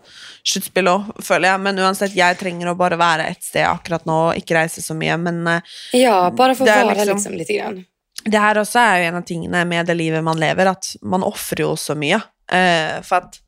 sluttspill 0.44 0.88
òg, 0.88 1.02
føler 1.24 1.48
jeg. 1.48 1.60
Men 1.60 1.78
uansett, 1.78 2.16
jeg 2.16 2.38
trenger 2.40 2.68
å 2.72 2.74
bare 2.76 2.96
være 3.00 3.26
et 3.32 3.42
sted 3.44 3.64
akkurat 3.68 4.04
nå, 4.08 4.18
ikke 4.40 4.56
reise 4.56 4.82
så 4.84 4.94
mye. 4.96 5.16
Men 5.20 5.46
eh, 5.46 5.60
Ja, 5.92 6.30
bara 6.30 6.54
få 6.54 6.64
vara 6.64 6.94
liksom- 6.94 7.16
liksom... 7.16 7.34
lite 7.34 7.52
grann. 7.52 7.84
det 8.24 8.38
här 8.38 8.58
också 8.58 8.78
är 8.78 8.98
ju 8.98 9.04
en 9.04 9.14
av 9.16 9.22
tingene 9.22 9.64
med 9.64 9.86
det 9.86 9.94
livet 9.94 10.24
man 10.24 10.40
lever, 10.40 10.66
att 10.66 10.96
man 11.02 11.22
offrar 11.22 11.58
ju 11.70 11.76
så 11.76 11.94
mycket. 11.94 12.22
Eh, 12.52 13.02
för 13.02 13.16
att 13.16 13.40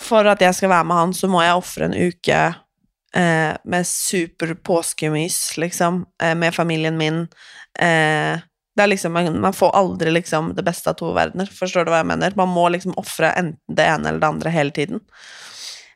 för 0.00 0.24
att 0.24 0.40
jag 0.40 0.54
ska 0.54 0.68
vara 0.68 0.84
med 0.84 0.96
han 0.96 1.14
så 1.14 1.28
må 1.28 1.42
jag 1.42 1.58
offra 1.58 1.84
en 1.84 1.94
uke 1.94 2.54
eh, 3.16 3.56
med 3.64 3.86
super 3.86 4.54
påskemys, 4.54 5.56
liksom, 5.56 6.06
eh, 6.22 6.34
med 6.34 6.54
familjen 6.54 6.96
min. 6.96 7.20
Eh, 7.78 8.38
det 8.76 8.86
liksom, 8.86 9.12
man, 9.12 9.40
man 9.40 9.52
får 9.52 9.76
aldrig 9.76 10.12
liksom 10.12 10.54
det 10.54 10.62
bästa 10.62 10.90
av 10.90 10.94
två 10.94 11.12
världar, 11.12 11.46
förstår 11.46 11.84
du 11.84 11.90
vad 11.90 11.98
jag 11.98 12.06
menar? 12.06 12.32
Man 12.36 12.48
må 12.48 12.68
liksom 12.68 12.92
offra 12.96 13.34
det 13.68 13.82
ena 13.82 14.08
eller 14.08 14.18
det 14.20 14.26
andra 14.26 14.50
hela 14.50 14.70
tiden. 14.70 15.00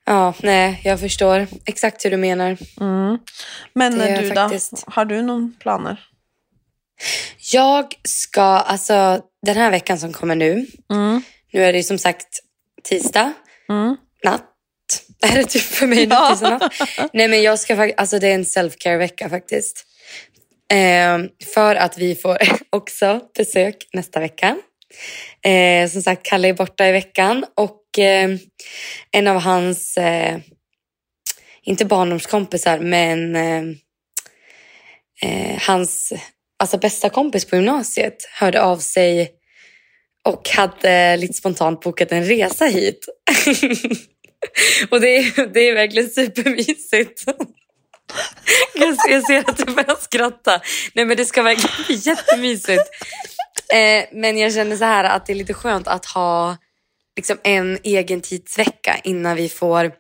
Ja, 0.05 0.35
nej, 0.43 0.81
jag 0.85 1.01
förstår 1.01 1.47
exakt 1.65 2.05
hur 2.05 2.11
du 2.11 2.17
menar. 2.17 2.57
Mm. 2.81 3.19
Men 3.75 3.99
Det 3.99 4.21
du 4.21 4.35
faktiskt- 4.35 4.87
då, 4.87 4.93
har 4.93 5.05
du 5.05 5.23
någon 5.23 5.55
planer? 5.61 6.01
Jag 7.53 7.95
ska, 8.05 8.43
alltså 8.43 9.21
den 9.47 9.57
här 9.57 9.71
veckan 9.71 9.99
som 9.99 10.13
kommer 10.13 10.35
nu, 10.35 10.67
Mm. 10.93 11.23
nu 11.53 11.65
är 11.65 11.73
det 11.73 11.79
ju 11.79 11.85
som 11.85 11.99
sagt 11.99 12.27
tisdag, 12.85 13.33
Mm. 13.69 13.97
natt. 14.25 14.45
Är 15.33 15.37
det 15.37 15.45
typ 15.45 15.63
för 15.63 15.87
mig 15.87 16.07
Ja. 16.11 16.39
natt? 16.43 16.73
Nej 17.13 17.29
men 17.29 17.43
jag 17.43 17.59
ska 17.59 17.77
faktiskt, 17.77 18.01
alltså 18.01 18.19
det 18.19 18.29
är 18.29 18.35
en 18.35 18.45
self-care 18.45 18.99
vecka 18.99 19.29
faktiskt. 19.29 19.87
Ehm, 20.73 21.29
för 21.55 21.75
att 21.75 21.99
vi 21.99 22.15
får 22.15 22.39
också 22.71 23.21
besök 23.37 23.77
nästa 23.93 24.21
vecka. 24.21 24.57
Eh, 25.45 25.89
som 25.91 26.03
sagt, 26.03 26.23
Kalle 26.23 26.49
är 26.49 26.53
borta 26.53 26.89
i 26.89 26.93
veckan 26.93 27.45
och 27.57 27.99
eh, 27.99 28.31
en 29.11 29.29
av 29.29 29.41
hans, 29.41 29.97
eh, 29.97 30.39
inte 31.63 31.85
barndomskompisar, 31.85 32.79
men 32.79 33.37
eh, 33.37 33.63
eh, 35.23 35.59
hans 35.61 36.13
alltså 36.59 36.79
bästa 36.79 37.09
kompis 37.09 37.45
på 37.45 37.57
gymnasiet 37.57 38.17
hörde 38.33 38.63
av 38.63 38.79
sig 38.79 39.31
och 40.25 40.49
hade 40.49 41.17
lite 41.17 41.33
spontant 41.35 41.81
bokat 41.81 42.13
en 42.13 42.25
resa 42.25 42.65
hit. 42.65 43.07
Och 44.91 45.01
det 45.01 45.17
är, 45.17 45.47
det 45.47 45.69
är 45.69 45.75
verkligen 45.75 46.11
supermysigt. 46.11 47.25
Jag 48.75 49.01
ser, 49.01 49.13
jag 49.13 49.27
ser 49.27 49.39
att 49.39 49.57
du 49.57 49.65
börjar 49.65 49.97
skratta. 50.01 50.61
Nej 50.95 51.05
men 51.05 51.17
det 51.17 51.25
ska 51.25 51.43
verkligen 51.43 51.87
bli 51.87 51.95
jättemysigt. 51.95 52.85
Eh, 53.73 54.05
men 54.13 54.39
jag 54.39 54.55
känner 54.55 54.77
så 54.77 54.85
här 54.85 55.05
att 55.05 55.27
det 55.27 55.33
är 55.33 55.35
lite 55.35 55.55
skönt 55.55 55.89
att 55.89 56.07
ha 56.07 56.57
liksom 57.17 57.39
en 57.43 57.79
egen 57.83 58.21
tidsvecka 58.21 59.01
innan 59.05 59.37
vi 59.37 59.49
får... 59.49 59.93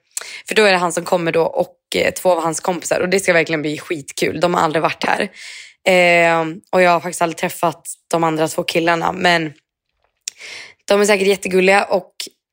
För 0.49 0.55
då 0.55 0.63
är 0.63 0.73
det 0.73 0.79
han 0.79 0.93
som 0.93 1.05
kommer 1.05 1.33
då 1.33 1.43
och 1.43 1.77
eh, 1.97 2.13
två 2.13 2.31
av 2.31 2.43
hans 2.43 2.61
kompisar 2.61 3.01
och 3.01 3.09
det 3.09 3.21
ska 3.21 3.33
verkligen 3.33 3.63
bli 3.63 3.79
skitkul. 3.79 4.41
De 4.41 4.55
har 4.55 4.61
aldrig 4.61 4.83
varit 4.83 5.05
här. 5.05 5.31
Eh, 5.87 6.47
och 6.71 6.83
jag 6.83 6.91
har 6.91 7.01
faktiskt 7.01 7.23
aldrig 7.23 7.37
träffat 7.37 7.83
de 8.11 8.25
andra 8.25 8.49
två 8.49 8.63
killarna 8.63 9.13
men 9.13 9.53
de 10.85 11.01
är 11.01 11.05
säkert 11.05 11.27
jättegulliga 11.27 11.85
och 11.85 12.13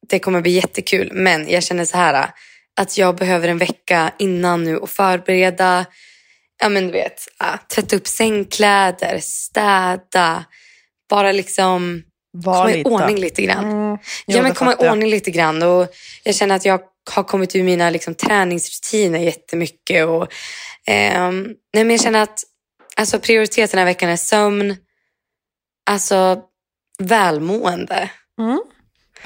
det 0.09 0.19
kommer 0.19 0.41
bli 0.41 0.51
jättekul. 0.51 1.09
Men 1.13 1.49
jag 1.49 1.63
känner 1.63 1.85
så 1.85 1.97
här 1.97 2.29
att 2.79 2.97
jag 2.97 3.15
behöver 3.15 3.47
en 3.47 3.57
vecka 3.57 4.11
innan 4.19 4.63
nu 4.63 4.77
och 4.77 4.89
förbereda, 4.89 5.85
ja 6.61 6.69
men 6.69 6.85
du 6.87 6.91
vet, 6.91 7.21
tvätta 7.73 7.95
upp 7.95 8.07
sängkläder, 8.07 9.19
städa, 9.21 10.45
bara 11.09 11.31
liksom 11.31 12.03
Var 12.31 12.53
komma 12.55 12.71
i 12.71 12.77
lite. 12.77 12.89
ordning 12.89 13.17
lite 13.17 13.41
grann. 13.41 13.71
Mm. 13.71 13.97
Ja, 14.25 14.41
men 14.41 14.53
komma 14.53 14.73
i 14.73 14.75
ordning 14.75 15.09
lite 15.09 15.31
grann. 15.31 15.63
Och 15.63 15.87
jag 16.23 16.35
känner 16.35 16.55
att 16.55 16.65
jag 16.65 16.79
har 17.11 17.23
kommit 17.23 17.55
ur 17.55 17.63
mina 17.63 17.89
liksom, 17.89 18.15
träningsrutiner 18.15 19.19
jättemycket. 19.19 20.07
Och, 20.07 20.27
ehm, 20.87 21.43
nej, 21.73 21.83
men 21.83 21.89
jag 21.89 22.01
känner 22.01 22.23
att 22.23 22.43
alltså, 22.95 23.19
prioriteten 23.19 23.77
den 23.77 23.79
här 23.79 23.85
veckan 23.93 24.09
är 24.09 24.17
sömn, 24.17 24.75
alltså 25.89 26.41
välmående 26.99 28.09
Mm. 28.39 28.61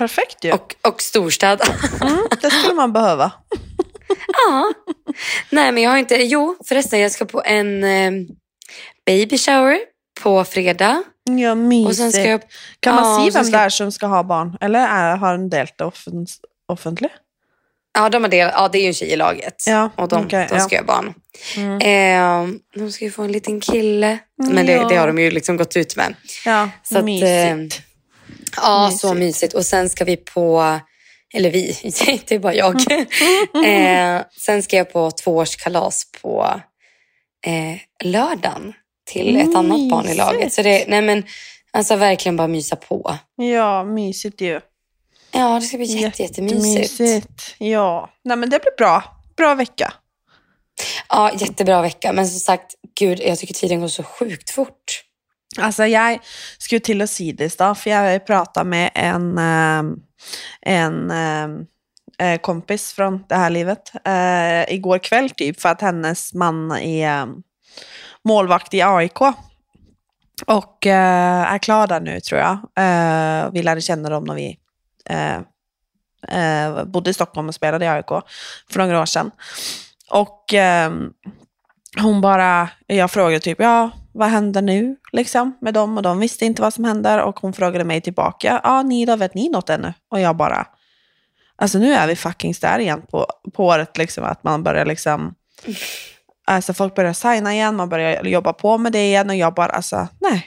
Perfekt 0.01 0.43
ju. 0.43 0.51
och, 0.51 0.75
och 0.87 1.01
storstäda. 1.01 1.65
Mm, 2.01 2.17
det 2.41 2.49
skulle 2.51 2.73
man 2.73 2.93
behöva. 2.93 3.31
ja. 4.47 4.73
Nej, 5.49 5.71
men 5.71 5.83
jag 5.83 5.89
har 5.91 5.97
inte... 5.97 6.15
Jo, 6.15 6.55
förresten, 6.67 6.99
jag 6.99 7.11
ska 7.11 7.25
på 7.25 7.41
en 7.45 7.83
eh, 7.83 8.11
baby 9.05 9.37
shower 9.37 9.79
på 10.23 10.43
fredag. 10.43 11.03
Ja, 11.29 11.55
mysigt. 11.55 12.17
jag... 12.17 12.41
Kan 12.79 12.95
man 12.95 13.03
Ja, 13.25 13.25
se 13.31 13.37
vem 13.37 13.45
ska- 13.45 13.57
det 13.57 13.63
är 13.63 13.69
som 13.69 13.91
ska 13.91 14.05
ha 14.05 14.23
barn? 14.23 14.57
Eller 14.61 14.79
är, 14.87 15.15
har 15.17 15.31
den 15.31 15.49
delt 15.49 15.73
det 15.77 15.85
offen, 15.85 16.27
offentligt? 16.67 17.11
Ja, 17.93 18.09
de 18.09 18.23
har 18.23 18.29
del, 18.29 18.51
ja, 18.53 18.69
det 18.71 18.77
är 18.77 18.81
ju 18.81 18.87
en 18.87 18.93
tjej 18.93 19.09
i 19.09 19.15
laget. 19.15 19.63
Ja, 19.67 19.89
och 19.95 20.07
de, 20.07 20.25
okej, 20.25 20.47
de 20.49 20.55
ja. 20.55 20.61
ska 20.61 20.75
göra 20.75 20.85
barn. 20.85 21.13
Mm. 21.57 22.47
Eh, 22.51 22.55
de 22.75 22.91
ska 22.91 23.05
ju 23.05 23.11
få 23.11 23.23
en 23.23 23.31
liten 23.31 23.59
kille. 23.61 24.17
Men 24.37 24.65
det, 24.65 24.71
Ja. 24.71 24.87
det 24.87 24.95
har 24.95 25.07
de 25.07 25.19
ju 25.19 25.31
liksom 25.31 25.57
gått 25.57 25.75
ut 25.77 25.95
med. 25.95 26.15
Ja, 26.45 26.69
Så 26.83 26.97
att, 26.97 27.05
mysigt. 27.05 27.81
Ja, 28.57 28.85
Mysigt. 28.85 29.01
så 29.01 29.13
mysigt. 29.13 29.53
Och 29.53 29.65
sen 29.65 29.89
ska 29.89 30.05
vi 30.05 30.17
på... 30.17 30.79
Eller 31.33 31.51
vi, 31.51 31.77
det 32.27 32.31
är 32.31 32.39
bara 32.39 32.53
jag. 32.53 32.75
Eh, 33.65 34.21
sen 34.37 34.63
ska 34.63 34.77
jag 34.77 34.93
på 34.93 35.11
tvåårskalas 35.11 36.03
på 36.21 36.61
eh, 37.47 38.05
lördagen 38.07 38.73
till 39.05 39.37
ett 39.37 39.55
annat 39.55 39.89
barn 39.89 40.07
i 40.09 40.15
laget. 40.15 40.53
Så 40.53 40.61
det, 40.61 40.85
nej 40.87 41.01
men, 41.01 41.23
alltså 41.71 41.95
verkligen 41.95 42.37
bara 42.37 42.47
mysa 42.47 42.75
på. 42.75 43.17
Ja, 43.35 43.83
mysigt 43.83 44.41
ju. 44.41 44.61
Ja, 45.31 45.59
det 45.59 45.61
ska 45.61 45.77
bli 45.77 45.85
jätte, 45.85 46.23
jättemysigt. 46.23 46.99
Jättemysigt. 46.99 47.55
Ja, 47.57 48.09
nej 48.23 48.37
men 48.37 48.49
det 48.49 48.59
blir 48.59 48.75
bra. 48.77 49.03
Bra 49.37 49.55
vecka. 49.55 49.93
Ja, 51.09 51.31
jättebra 51.33 51.81
vecka. 51.81 52.13
Men 52.13 52.27
som 52.27 52.39
sagt, 52.39 52.75
gud, 52.99 53.19
jag 53.19 53.39
tycker 53.39 53.53
tiden 53.53 53.81
går 53.81 53.87
så 53.87 54.03
sjukt 54.03 54.49
fort. 54.49 55.03
Altså, 55.59 55.83
jeg 55.83 56.19
skulle 56.59 56.83
til 56.85 57.03
å 57.03 57.09
si 57.09 57.31
det 57.35 57.49
i 57.49 57.51
stad, 57.51 57.75
for 57.75 57.91
jeg 57.91 58.23
prata 58.27 58.63
med 58.63 58.91
en, 58.95 59.27
ehm, 59.37 59.89
en 60.61 61.11
ehm, 61.11 61.57
eh, 62.19 62.37
kompis 62.39 62.93
från 62.93 63.23
det 63.29 63.35
här 63.35 63.49
livet 63.49 63.91
eh, 64.05 64.73
igår 64.73 64.97
kväll, 64.97 65.29
typ, 65.29 65.61
för 65.61 65.69
att 65.69 65.81
hennes 65.81 66.33
man 66.33 66.71
är 66.71 67.21
eh, 67.21 67.27
målvakt 68.23 68.73
i 68.73 68.81
AIK. 68.81 69.21
Och 70.47 70.87
eh, 70.87 71.53
är 71.53 71.57
klar 71.57 71.87
där 71.87 71.99
nu, 71.99 72.19
tror 72.19 72.39
jag. 72.39 72.53
Eh, 72.53 73.51
vi 73.51 73.63
lärde 73.63 73.81
känna 73.81 74.09
dem 74.09 74.23
när 74.23 74.35
vi 74.35 74.57
eh, 75.09 75.39
bodde 76.85 77.09
i 77.09 77.13
Stockholm 77.13 77.47
och 77.47 77.55
spelade 77.55 77.85
i 77.85 77.87
AIK 77.87 78.09
för 78.71 78.77
några 78.77 79.01
år 79.01 79.05
sedan. 79.05 79.31
Och 80.09 80.53
ehm, 80.53 81.13
hon 81.99 82.21
bara, 82.21 82.69
jag 82.87 83.11
frågade 83.11 83.39
typ, 83.39 83.59
ja, 83.59 83.89
vad 84.13 84.29
händer 84.29 84.61
nu 84.61 84.95
liksom 85.11 85.57
med 85.61 85.73
dem? 85.73 85.97
Och 85.97 86.03
de 86.03 86.19
visste 86.19 86.45
inte 86.45 86.61
vad 86.61 86.73
som 86.73 86.83
händer. 86.83 87.21
Och 87.21 87.39
hon 87.39 87.53
frågade 87.53 87.83
mig 87.83 88.01
tillbaka, 88.01 88.61
ja, 88.63 88.81
ni 88.81 89.05
då, 89.05 89.15
vet 89.15 89.33
ni 89.33 89.49
något 89.49 89.69
ännu? 89.69 89.93
Och 90.11 90.19
jag 90.19 90.35
bara, 90.35 90.67
alltså 91.55 91.77
nu 91.77 91.93
är 91.93 92.07
vi 92.07 92.15
fucking 92.15 92.53
där 92.61 92.79
igen 92.79 93.01
på, 93.11 93.27
på 93.53 93.65
året, 93.65 93.97
liksom, 93.97 94.23
att 94.23 94.43
man 94.43 94.63
börjar 94.63 94.85
liksom, 94.85 95.35
alltså 96.45 96.73
folk 96.73 96.95
börjar 96.95 97.13
signa 97.13 97.53
igen, 97.53 97.75
man 97.75 97.89
börjar 97.89 98.23
jobba 98.23 98.53
på 98.53 98.77
med 98.77 98.91
det 98.91 99.05
igen 99.05 99.29
och 99.29 99.35
jag 99.35 99.53
bara, 99.53 99.71
alltså 99.71 100.07
nej, 100.19 100.45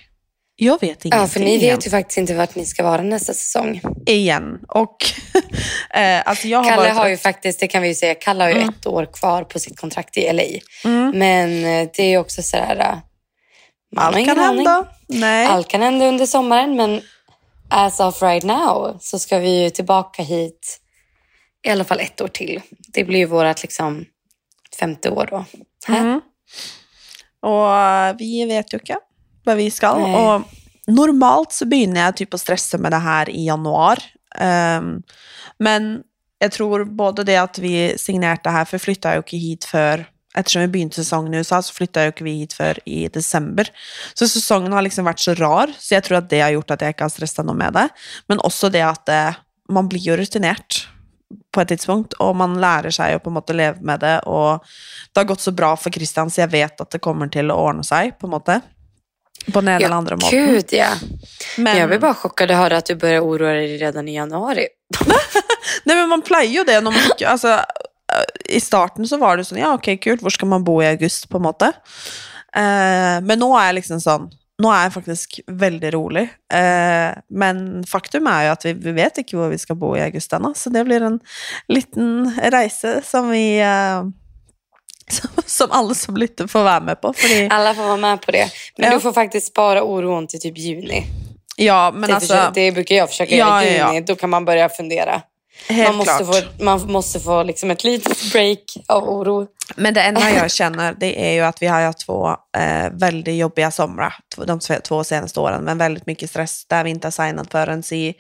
jag 0.57 0.72
vet 0.80 0.82
ingenting 1.05 1.12
Ja, 1.20 1.26
för 1.26 1.40
ni 1.40 1.59
vet 1.59 1.86
ju 1.86 1.90
faktiskt 1.90 2.18
inte 2.18 2.34
vart 2.34 2.55
ni 2.55 2.66
ska 2.66 2.82
vara 2.82 3.02
nästa 3.02 3.34
säsong. 3.34 3.80
igen. 4.07 4.59
Och 4.68 4.96
eh, 5.94 6.22
alltså 6.28 6.48
jag 6.48 6.59
har 6.59 6.70
Kalle 6.70 6.82
varit 6.82 6.96
har 6.96 7.09
ju 7.09 7.16
faktiskt, 7.16 7.61
det 7.61 7.66
kan 7.68 7.82
vi 7.82 7.88
ju 7.88 7.94
säga, 7.94 8.14
Kalle 8.14 8.44
har 8.44 8.50
ju 8.50 8.57
Mm. 8.57 8.68
ett 8.68 8.86
år 8.86 9.07
kvar 9.12 9.44
på 9.44 9.59
sitt 9.59 9.80
kontrakt 9.80 10.16
i 10.16 10.32
LA. 10.32 10.42
Mm. 10.84 11.18
Men 11.18 11.50
eh, 11.64 11.90
det 11.96 12.02
är 12.02 12.09
ju 12.09 12.18
också 12.18 12.42
sådär, 12.42 12.76
eh, 12.80 12.98
man 13.96 14.05
har 14.05 14.09
Allt 14.09 14.16
ingen 14.18 14.34
kan 14.34 14.44
aning. 14.44 14.57
hända. 14.66 14.88
Nej. 15.09 15.46
Allt 15.46 15.68
kan 15.68 15.82
hända 15.82 16.07
under 16.07 16.26
sommaren, 16.26 16.76
men 16.76 17.00
as 17.70 18.00
of 18.00 18.22
right 18.22 18.44
now 18.44 18.98
så 19.00 19.18
ska 19.18 19.38
vi 19.38 19.62
ju 19.62 19.70
tillbaka 19.70 20.22
hit 20.22 20.80
i 21.66 21.70
alla 21.70 21.84
fall 21.84 22.00
ett 22.00 22.20
år 22.20 22.28
till. 22.28 22.61
Det 22.88 23.05
blir 23.05 23.18
ju 23.18 23.24
vårt 23.26 23.62
liksom 23.62 24.05
femte 24.80 25.11
år 25.11 25.28
då. 25.30 25.44
Mm. 25.88 26.20
Og 27.42 27.70
eh, 27.76 28.16
vi 28.18 28.44
vet 28.44 28.72
jo 28.72 28.78
ikke 28.82 28.96
hva 29.45 29.57
vi 29.59 29.68
skal. 29.72 30.01
Nei. 30.03 30.14
Og 30.18 30.95
normalt 30.95 31.55
så 31.57 31.68
begynner 31.68 32.07
jeg 32.09 32.24
typ 32.24 32.36
å 32.36 32.40
stresse 32.40 32.80
med 32.80 32.95
det 32.95 33.03
her 33.05 33.30
i 33.32 33.47
januar. 33.49 34.03
Ehm, 34.40 34.99
men 35.62 35.95
jeg 36.42 36.57
tror 36.57 36.84
både 36.84 37.24
det 37.26 37.38
at 37.40 37.61
vi 37.62 37.95
signerte 38.01 38.53
her, 38.53 38.66
for 38.68 38.82
flytta 38.82 39.16
jo 39.16 39.24
ikke 39.24 39.40
hit 39.40 39.68
før 39.70 40.09
Ettersom 40.34 40.64
vi 40.64 40.70
begynte 40.72 40.99
sesongen 40.99 41.34
i 41.36 41.38
USA, 41.38 41.61
så 41.62 41.70
flytta 41.70 42.09
jo 42.09 42.11
ikke 42.11 42.24
vi 42.26 42.32
hit 42.40 42.57
før 42.59 42.80
i 42.90 43.05
desember. 43.14 43.68
Så 44.18 44.26
sesongen 44.26 44.74
har 44.74 44.82
liksom 44.82 45.07
vært 45.07 45.22
så 45.22 45.36
rar, 45.38 45.70
så 45.78 45.95
jeg 45.95 46.03
tror 46.09 46.18
at 46.18 46.26
det 46.32 46.40
har 46.42 46.51
gjort 46.57 46.74
at 46.74 46.82
jeg 46.82 46.97
ikke 46.97 47.07
har 47.07 47.12
stressa 47.14 47.45
noe 47.47 47.55
med 47.55 47.76
det. 47.78 47.84
Men 48.26 48.42
også 48.42 48.66
det 48.74 48.82
at 48.82 49.12
eh, 49.14 49.38
man 49.70 49.86
blir 49.86 50.03
jo 50.03 50.16
rutinert 50.18 50.88
på 51.55 51.62
et 51.62 51.70
tidspunkt, 51.70 52.18
og 52.18 52.34
man 52.36 52.59
lærer 52.59 52.90
seg 52.95 53.14
jo 53.14 53.22
på 53.22 53.30
en 53.30 53.36
måte 53.38 53.55
leve 53.55 53.86
med 53.86 54.03
det, 54.03 54.16
og 54.26 54.66
det 55.14 55.22
har 55.22 55.30
gått 55.30 55.45
så 55.47 55.55
bra 55.55 55.70
for 55.78 55.95
Christian, 55.95 56.30
så 56.30 56.42
jeg 56.42 56.53
vet 56.55 56.82
at 56.82 56.90
det 56.90 57.03
kommer 57.03 57.30
til 57.30 57.55
å 57.55 57.61
ordne 57.68 57.86
seg, 57.86 58.16
på 58.18 58.26
en 58.26 58.34
måte. 58.34 58.59
På 59.53 59.61
den 59.61 59.68
ene 59.68 59.76
eller 59.76 59.89
Ja, 59.89 59.95
andre 59.97 60.16
måten. 60.16 60.30
gud 60.47 60.72
ja. 60.72 60.89
Men, 61.59 61.76
Jag 61.76 61.89
blir 61.89 61.99
bara 61.99 62.14
chockad 62.14 62.51
att 62.51 62.57
höra 62.57 62.76
att 62.76 62.87
du 62.87 62.95
börjar 62.95 63.20
oroa 63.20 63.53
dig 63.53 63.76
redan 63.78 64.09
i 64.09 64.14
januari. 64.14 64.66
Nei, 65.85 65.97
men 65.97 66.09
man 66.09 66.22
pleier 66.22 66.53
jo 66.53 66.64
det 66.64 66.80
når 66.80 66.91
man 66.91 67.59
øh, 68.14 68.24
i 68.49 68.61
starten 68.61 69.09
så 69.09 69.18
var 69.18 69.37
det 69.37 69.45
sånn, 69.45 69.59
ja, 69.59 69.74
ok, 69.74 69.97
kult, 70.01 70.22
hvor 70.22 70.30
skal 70.32 70.49
man 70.49 70.64
bo 70.64 70.78
i 70.82 70.87
august, 70.87 71.28
på 71.28 71.37
en 71.41 71.47
måte. 71.49 71.72
Eh, 72.57 73.20
men 73.24 73.39
nå 73.41 73.51
er 73.59 73.70
jeg 73.72 73.80
liksom 73.82 74.01
sånn 74.01 74.32
Nå 74.62 74.68
er 74.70 74.85
jeg 74.85 74.93
faktisk 74.95 75.32
veldig 75.51 75.89
rolig. 75.97 76.28
Eh, 76.55 77.11
men 77.35 77.57
faktum 77.91 78.28
er 78.30 78.45
jo 78.47 78.53
at 78.53 78.64
vi, 78.68 78.72
vi 78.85 78.93
vet 78.95 79.16
ikke 79.18 79.35
hvor 79.35 79.49
vi 79.51 79.59
skal 79.59 79.74
bo 79.80 79.97
i 79.99 80.03
august 80.05 80.30
ennå, 80.37 80.53
så 80.55 80.70
det 80.70 80.85
blir 80.87 81.03
en 81.03 81.16
liten 81.66 82.28
reise 82.55 83.01
som 83.03 83.32
vi 83.35 83.59
eh, 83.59 84.05
som, 85.46 85.70
alle 85.70 85.94
som 85.94 86.16
lytter, 86.16 86.46
får 86.46 86.64
være 86.64 86.80
med 86.80 87.00
på. 87.00 87.12
Fordi 87.12 87.48
Alla 87.50 87.74
får 87.74 87.82
vara 87.82 87.96
med 87.96 88.22
på 88.22 88.30
det. 88.32 88.50
Men 88.78 88.88
Ja. 88.88 88.94
du 88.94 89.00
får 89.00 89.12
faktiskt 89.12 89.46
spara 89.46 89.82
oron 89.82 90.26
till 90.26 90.40
typ 90.40 90.59
juni. 90.59 91.05
Ja, 91.57 91.90
men 91.94 92.09
det, 92.09 92.14
altså 92.14 92.34
försöker, 92.34 92.52
det 92.55 92.72
brukar 92.72 92.94
jag 92.94 93.09
försöka 93.09 93.36
Ja, 93.36 93.64
göra 93.64 93.64
i 93.64 93.78
juni. 93.78 93.94
ja. 93.98 94.00
Då 94.07 94.16
kan 94.16 94.30
man 94.30 94.44
börja 94.44 94.68
fundera. 94.68 95.22
Helt 95.68 95.88
Man 95.88 95.96
måste, 95.96 96.24
klart. 96.24 96.34
få, 96.59 96.64
man 96.64 96.92
måste 96.92 97.20
få 97.20 97.42
liksom 97.42 97.70
ett 97.70 97.84
litet 97.84 98.32
break 98.32 98.59
av 98.88 99.09
oro. 99.09 99.46
Men 99.76 99.94
det 99.94 100.00
enda 100.02 100.30
jag 100.30 100.50
känner 100.61 100.94
det 101.00 101.28
är 101.30 101.32
ju 101.32 101.40
att 101.40 101.62
vi 101.62 101.66
har 101.66 101.80
haft 101.82 101.98
två 102.07 102.28
eh, 102.57 102.90
väldigt 102.92 103.34
jobbiga 103.34 103.70
somrar 103.70 104.14
de 104.46 104.59
två- 104.61 104.80
två 104.84 105.05
senaste 105.05 105.40
åren, 105.40 105.64
men 105.64 105.78
väldigt 105.78 106.07
mycket 106.07 106.30
stress 106.30 106.66
där 106.68 106.84
vi 106.84 106.90
inte 106.90 107.07
har 107.07 107.12
signat 107.26 107.50
förrän 107.50 107.82
i 107.92 108.14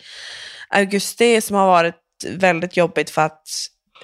augusti 0.68 1.40
som 1.40 1.56
har 1.56 1.66
varit 1.66 1.94
väldigt 2.28 2.76
jobbigt 2.76 3.10
för 3.10 3.22
att 3.22 3.42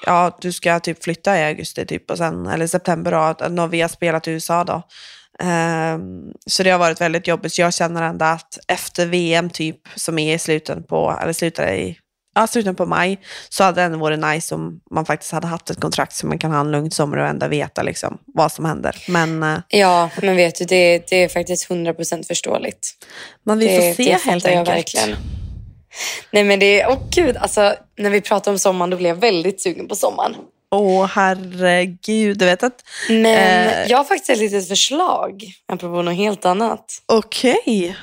ja, 0.07 0.39
du 0.41 0.53
ska 0.53 0.81
typ 0.81 1.05
flytta 1.05 1.39
i 1.39 1.45
augusti 1.45 1.87
typ 1.87 2.11
och 2.11 2.19
sen, 2.19 2.47
eller 2.47 2.67
september 2.67 3.11
då, 3.11 3.49
när 3.49 3.67
vi 3.67 3.81
har 3.81 3.89
spelat 3.89 4.29
i 4.29 4.31
USA 4.31 4.65
då. 4.65 4.83
Ehm, 5.43 6.33
så 6.47 6.63
det 6.63 6.71
har 6.71 6.79
varit 6.79 7.01
väldigt 7.01 7.27
jobbigt, 7.27 7.53
så 7.53 7.61
jag 7.61 7.75
känner 7.75 8.03
ändå 8.03 8.25
att 8.25 8.59
efter 8.69 9.07
VM 9.07 9.51
typ, 9.51 9.81
som 9.95 10.19
är 10.19 10.35
i 10.35 10.39
slutet 10.39 10.89
på, 10.89 11.19
eller 11.23 11.33
slutar 11.33 11.73
i 11.73 11.99
ja, 12.35 12.47
slutet 12.47 12.77
på 12.77 12.87
maj, 12.87 13.21
så 13.49 13.65
hade 13.65 13.81
det 13.81 13.85
ändå 13.85 13.99
varit 13.99 14.19
nice 14.19 14.55
om 14.55 14.81
man 14.91 15.07
faktiskt 15.07 15.33
hade 15.33 15.47
haft 15.47 15.71
ett 15.71 15.81
kontrakt 15.81 16.13
så 16.13 16.27
man 16.27 16.39
kan 16.39 16.51
ha 16.51 16.61
en 16.61 16.71
lugn 16.71 16.91
sommar 16.91 17.17
och 17.17 17.27
ändå 17.27 17.49
veta 17.49 17.83
liksom 17.83 18.19
vad 18.27 18.53
som 18.53 18.65
händer. 18.65 18.97
Men, 19.09 19.43
eh, 19.43 19.59
Ja, 19.69 20.11
men 20.23 20.37
vet 20.37 20.59
du, 20.59 20.65
det, 20.65 21.05
det 21.11 21.17
är 21.17 21.29
faktiskt 21.29 21.71
100% 21.71 22.27
förståeligt. 22.27 22.89
men 23.45 23.59
vi 23.59 23.67
det, 23.67 23.77
får 23.77 23.95
se 23.95 24.05
det 24.05 24.11
helt 24.11 24.45
fattar 24.45 24.57
jag 24.57 24.69
enkelt. 24.69 25.40
Nej 26.31 26.45
men 26.45 26.59
det 26.59 26.87
åh 26.87 26.99
gud, 27.11 27.37
alltså 27.37 27.75
när 27.97 28.11
vi 28.11 28.21
pratar 28.21 28.53
om 28.53 28.59
sommaren 28.59 28.91
då 28.91 28.97
blir 28.97 29.09
jag 29.09 29.17
väldigt 29.17 29.61
sugen 29.63 29.89
på 29.89 29.97
sommaren. 29.97 30.37
Åh 30.71 31.07
herregud, 31.07 32.39
du 32.39 32.45
vet 32.45 32.63
att... 32.63 32.85
Men 33.09 33.27
Eh. 33.69 33.87
jag 33.91 33.97
har 33.97 34.05
faktiskt 34.05 34.31
ett 34.31 34.39
litet 34.39 34.69
förslag, 34.69 35.45
apropå 35.69 36.03
något 36.03 36.17
helt 36.17 36.45
annat. 36.45 37.03
Okej. 37.07 37.97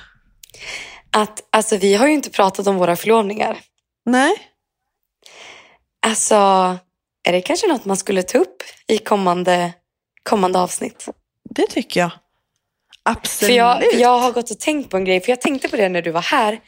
Att, 1.12 1.44
alltså 1.50 1.78
vi 1.78 1.96
har 1.96 2.08
ju 2.08 2.14
inte 2.14 2.30
pratat 2.30 2.68
om 2.68 2.76
våra 2.76 2.96
förlovningar. 2.96 3.58
Nej. 4.06 4.36
Alltså, 6.06 6.36
är 7.24 7.32
det 7.32 7.42
kanske 7.42 7.68
något 7.68 7.86
man 7.86 7.98
skulle 7.98 8.24
ta 8.24 8.38
upp 8.38 8.64
i 8.88 8.98
kommande, 8.98 9.74
kommande 10.24 10.60
avsnitt? 10.60 11.06
Det 11.50 11.68
tycker 11.68 12.00
jag. 12.00 12.12
Absolut. 13.04 13.50
För 13.50 13.58
jag, 13.58 13.84
jag 13.94 14.20
har 14.20 14.32
gått 14.32 14.52
och 14.52 14.60
tänkt 14.60 14.90
på 14.90 14.98
en 14.98 15.06
grej, 15.06 15.22
för 15.22 15.30
jag 15.30 15.42
tänkte 15.42 15.70
på 15.70 15.76
det 15.78 15.90
när 15.90 16.02
du 16.02 16.12
var 16.12 16.22
här. 16.22 16.60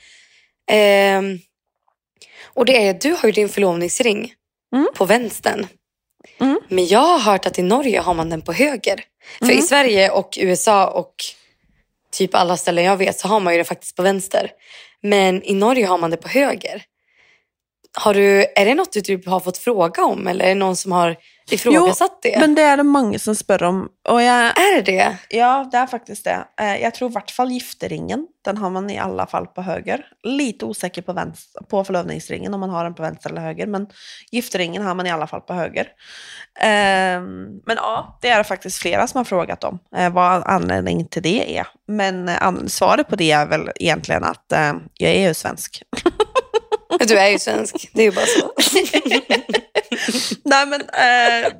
Ehm, 0.69 1.39
och 2.53 2.65
det 2.65 2.87
är, 2.87 2.93
du 2.93 3.11
har 3.11 3.25
ju 3.25 3.31
din 3.31 3.49
förlovningsring 3.49 4.33
Mm. 4.75 4.87
på 4.95 5.05
vänstern. 5.05 5.67
Mm. 6.39 6.59
Men 6.67 6.87
jag 6.87 6.99
har 6.99 7.19
hört 7.19 7.45
att 7.45 7.59
i 7.59 7.61
Norge 7.61 7.99
har 7.99 8.13
man 8.13 8.29
den 8.29 8.41
på 8.41 8.53
höger. 8.53 9.03
För 9.39 9.45
Mm. 9.45 9.57
i 9.59 9.61
Sverige 9.61 10.09
och 10.11 10.37
USA 10.41 10.87
och 10.87 11.13
typ 12.11 12.35
alla 12.35 12.57
ställen 12.57 12.83
jag 12.83 12.97
vet 12.97 13.19
så 13.19 13.27
har 13.27 13.39
man 13.39 13.53
ju 13.53 13.57
det 13.57 13.63
faktiskt 13.63 13.95
på 13.95 14.03
vänster. 14.03 14.51
Men 15.01 15.43
i 15.43 15.53
Norge 15.53 15.85
har 15.85 15.97
man 15.97 16.11
det 16.11 16.17
på 16.17 16.27
höger. 16.29 16.83
Har 17.97 18.13
du, 18.13 18.45
är 18.55 18.65
det 18.65 18.75
något 18.75 18.93
du 18.93 19.01
typ 19.01 19.25
har 19.27 19.39
fått 19.39 19.57
fråga 19.57 20.03
om 20.03 20.27
eller 20.27 20.45
är 20.45 20.49
det 20.49 20.55
någon 20.55 20.75
som 20.75 20.91
har 20.91 21.15
ifrågasatt 21.53 22.19
det? 22.21 22.39
Men 22.39 22.55
det 22.55 22.61
är 22.61 22.77
det 22.77 22.83
många 22.83 23.19
som 23.19 23.35
spör 23.35 23.63
om. 23.63 23.89
Och 24.09 24.21
jag, 24.21 24.45
Är 24.45 24.75
det 24.75 24.91
det? 24.91 25.17
ja, 25.29 25.69
det 25.71 25.77
är 25.77 25.87
faktiskt 25.87 26.23
det. 26.23 26.43
Eh, 26.61 26.81
Jag 26.81 26.93
tror 26.95 27.09
i 27.09 27.13
vart 27.13 27.31
fall 27.31 27.51
gifteringen, 27.51 28.27
den 28.45 28.57
har 28.57 28.69
man 28.69 28.89
i 28.89 28.97
alla 28.99 29.27
fall 29.27 29.47
på 29.47 29.61
höger. 29.61 30.05
Lite 30.23 30.65
osäker 30.65 31.01
på, 31.01 31.13
vänster, 31.13 31.61
på 31.63 31.83
förlovningsringen 31.83 32.53
om 32.53 32.59
man 32.59 32.69
har 32.69 32.83
den 32.83 32.93
på 32.93 33.01
vänster 33.03 33.29
eller 33.29 33.41
höger. 33.41 33.67
Men 33.67 33.87
gifteringen 34.31 34.83
har 34.85 34.95
man 34.95 35.07
i 35.07 35.11
alla 35.11 35.27
fall 35.27 35.41
på 35.41 35.53
höger. 35.53 35.87
Ehm, 36.61 37.43
men 37.65 37.75
ja, 37.75 38.19
det 38.21 38.29
är 38.29 38.37
det 38.37 38.43
faktiskt 38.43 38.77
flera 38.77 39.07
som 39.07 39.17
har 39.17 39.25
frågat 39.25 39.63
om 39.63 39.79
eh, 39.95 40.09
vad 40.13 40.43
anledningen 40.45 41.07
till 41.07 41.23
det 41.23 41.57
är. 41.57 41.67
Men 41.87 42.29
eh, 42.29 42.51
svaret 42.67 43.07
på 43.07 43.15
det 43.15 43.31
är 43.31 43.45
väl 43.45 43.69
egentligen 43.75 44.23
att 44.23 44.45
jag 44.93 45.11
är 45.11 45.27
ju 45.27 45.33
svensk. 45.33 45.81
Du 47.07 47.17
är 47.17 47.27
ju 47.29 47.39
svensk, 47.39 47.89
det 47.93 48.01
är 48.01 48.05
ju 48.05 48.11
bara 48.11 48.25
så. 48.25 48.51
Nej 50.43 50.65
men, 50.65 50.81
eh, 50.81 51.51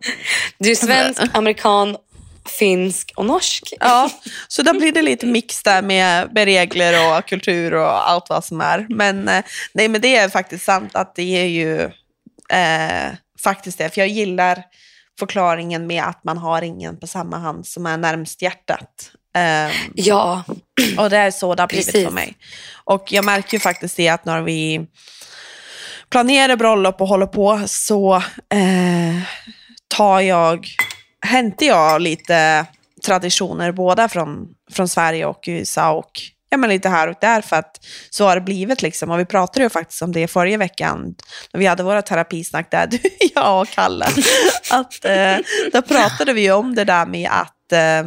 Du 0.58 0.72
är 0.72 0.76
svensk, 0.76 1.22
amerikan, 1.34 1.98
finsk 2.60 3.12
och 3.16 3.26
norsk. 3.26 3.74
Ja, 3.80 4.10
så 4.48 4.62
då 4.62 4.74
blir 4.74 4.92
det 4.92 5.02
lite 5.02 5.26
mix 5.26 5.64
där 5.64 5.82
med, 5.82 6.34
med 6.34 6.46
regler 6.46 7.18
och 7.18 7.26
kultur 7.28 7.74
och 7.74 8.10
allt 8.10 8.30
vad 8.30 8.46
som 8.46 8.62
är. 8.62 8.86
Men 8.90 9.28
eh, 9.28 9.44
nej, 9.74 9.88
men 9.88 10.02
det 10.02 10.16
är 10.16 10.30
faktiskt 10.30 10.66
sant 10.66 10.96
att 10.96 11.16
det 11.16 11.38
är 11.38 11.46
ju 11.46 11.82
eh, 12.50 13.14
faktiskt 13.44 13.78
det. 13.78 13.90
För 13.94 14.02
jag 14.02 14.08
gillar 14.08 14.64
förklaringen 15.20 15.88
med 15.88 16.04
att 16.04 16.24
man 16.24 16.38
har 16.38 16.62
ingen 16.62 17.00
på 17.00 17.08
samma 17.08 17.38
hand 17.38 17.68
som 17.68 17.86
är 17.86 17.98
närmst 17.98 18.42
hjärtat. 18.42 19.12
Eh, 19.36 19.76
Ja, 19.96 20.44
och 20.98 21.10
det 21.10 21.18
är 21.18 21.32
så 21.32 21.56
det 21.56 21.62
har 21.64 21.68
blivit 21.68 21.86
Precis. 21.86 22.06
för 22.06 22.14
mig. 22.14 22.38
Och 22.84 23.12
jag 23.14 23.26
märker 23.26 23.54
ju 23.54 23.60
faktiskt 23.60 23.98
det 23.98 24.10
att 24.10 24.26
när 24.26 24.42
vi 24.42 24.88
planerar 26.10 26.56
bröllop 26.56 27.02
och 27.02 27.08
håller 27.08 27.26
på 27.26 27.62
så 27.68 28.16
eh, 28.50 29.22
tar 29.88 30.20
jag, 30.20 30.68
hämtar 31.22 31.66
jag 31.66 32.02
lite 32.02 32.66
traditioner 33.06 33.72
både 33.72 34.10
från, 34.10 34.48
från 34.72 34.88
Sverige 34.88 35.26
och 35.26 35.44
USA 35.48 35.92
och 35.92 36.12
ja, 36.50 36.58
men 36.58 36.70
lite 36.70 36.90
här 36.90 37.08
och 37.08 37.16
där 37.22 37.42
för 37.42 37.56
att 37.56 37.86
så 38.10 38.26
har 38.26 38.36
det 38.36 38.42
blivit 38.42 38.82
liksom. 38.82 39.12
Och 39.12 39.20
vi 39.20 39.26
pratade 39.26 39.64
ju 39.64 39.70
faktiskt 39.70 40.02
om 40.02 40.12
det 40.12 40.28
förra 40.28 40.58
veckan 40.58 41.16
när 41.54 41.60
vi 41.60 41.66
hade 41.66 41.84
våra 41.84 42.02
terapisnack 42.02 42.72
där, 42.72 42.88
du, 42.92 43.00
jag 43.36 43.62
och 43.62 43.70
Kalle. 43.70 44.08
Att, 44.72 45.06
eh, 45.06 45.38
då 45.74 45.82
pratade 45.82 46.34
vi 46.34 46.52
om 46.52 46.76
det 46.76 46.84
där 46.84 47.06
med 47.06 47.30
att 47.32 47.72
eh, 47.72 48.04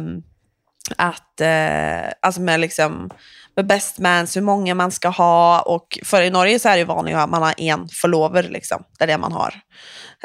att, 0.95 1.41
eh, 1.41 2.11
alltså 2.21 2.41
med 2.41 2.59
liksom 2.59 3.09
med 3.55 3.67
best 3.67 3.99
mans, 3.99 4.37
hur 4.37 4.41
många 4.41 4.75
man 4.75 4.91
ska 4.91 5.09
ha 5.09 5.61
och 5.61 5.99
för 6.03 6.21
i 6.21 6.29
Norge 6.29 6.59
så 6.59 6.69
är 6.69 6.77
det 6.77 6.83
vanligt 6.85 7.15
att 7.15 7.29
man 7.29 7.41
har 7.41 7.53
en 7.57 7.87
förlover 7.89 8.43
liksom, 8.43 8.83
det 8.97 9.03
är 9.03 9.07
det 9.07 9.17
man 9.17 9.31
har. 9.31 9.53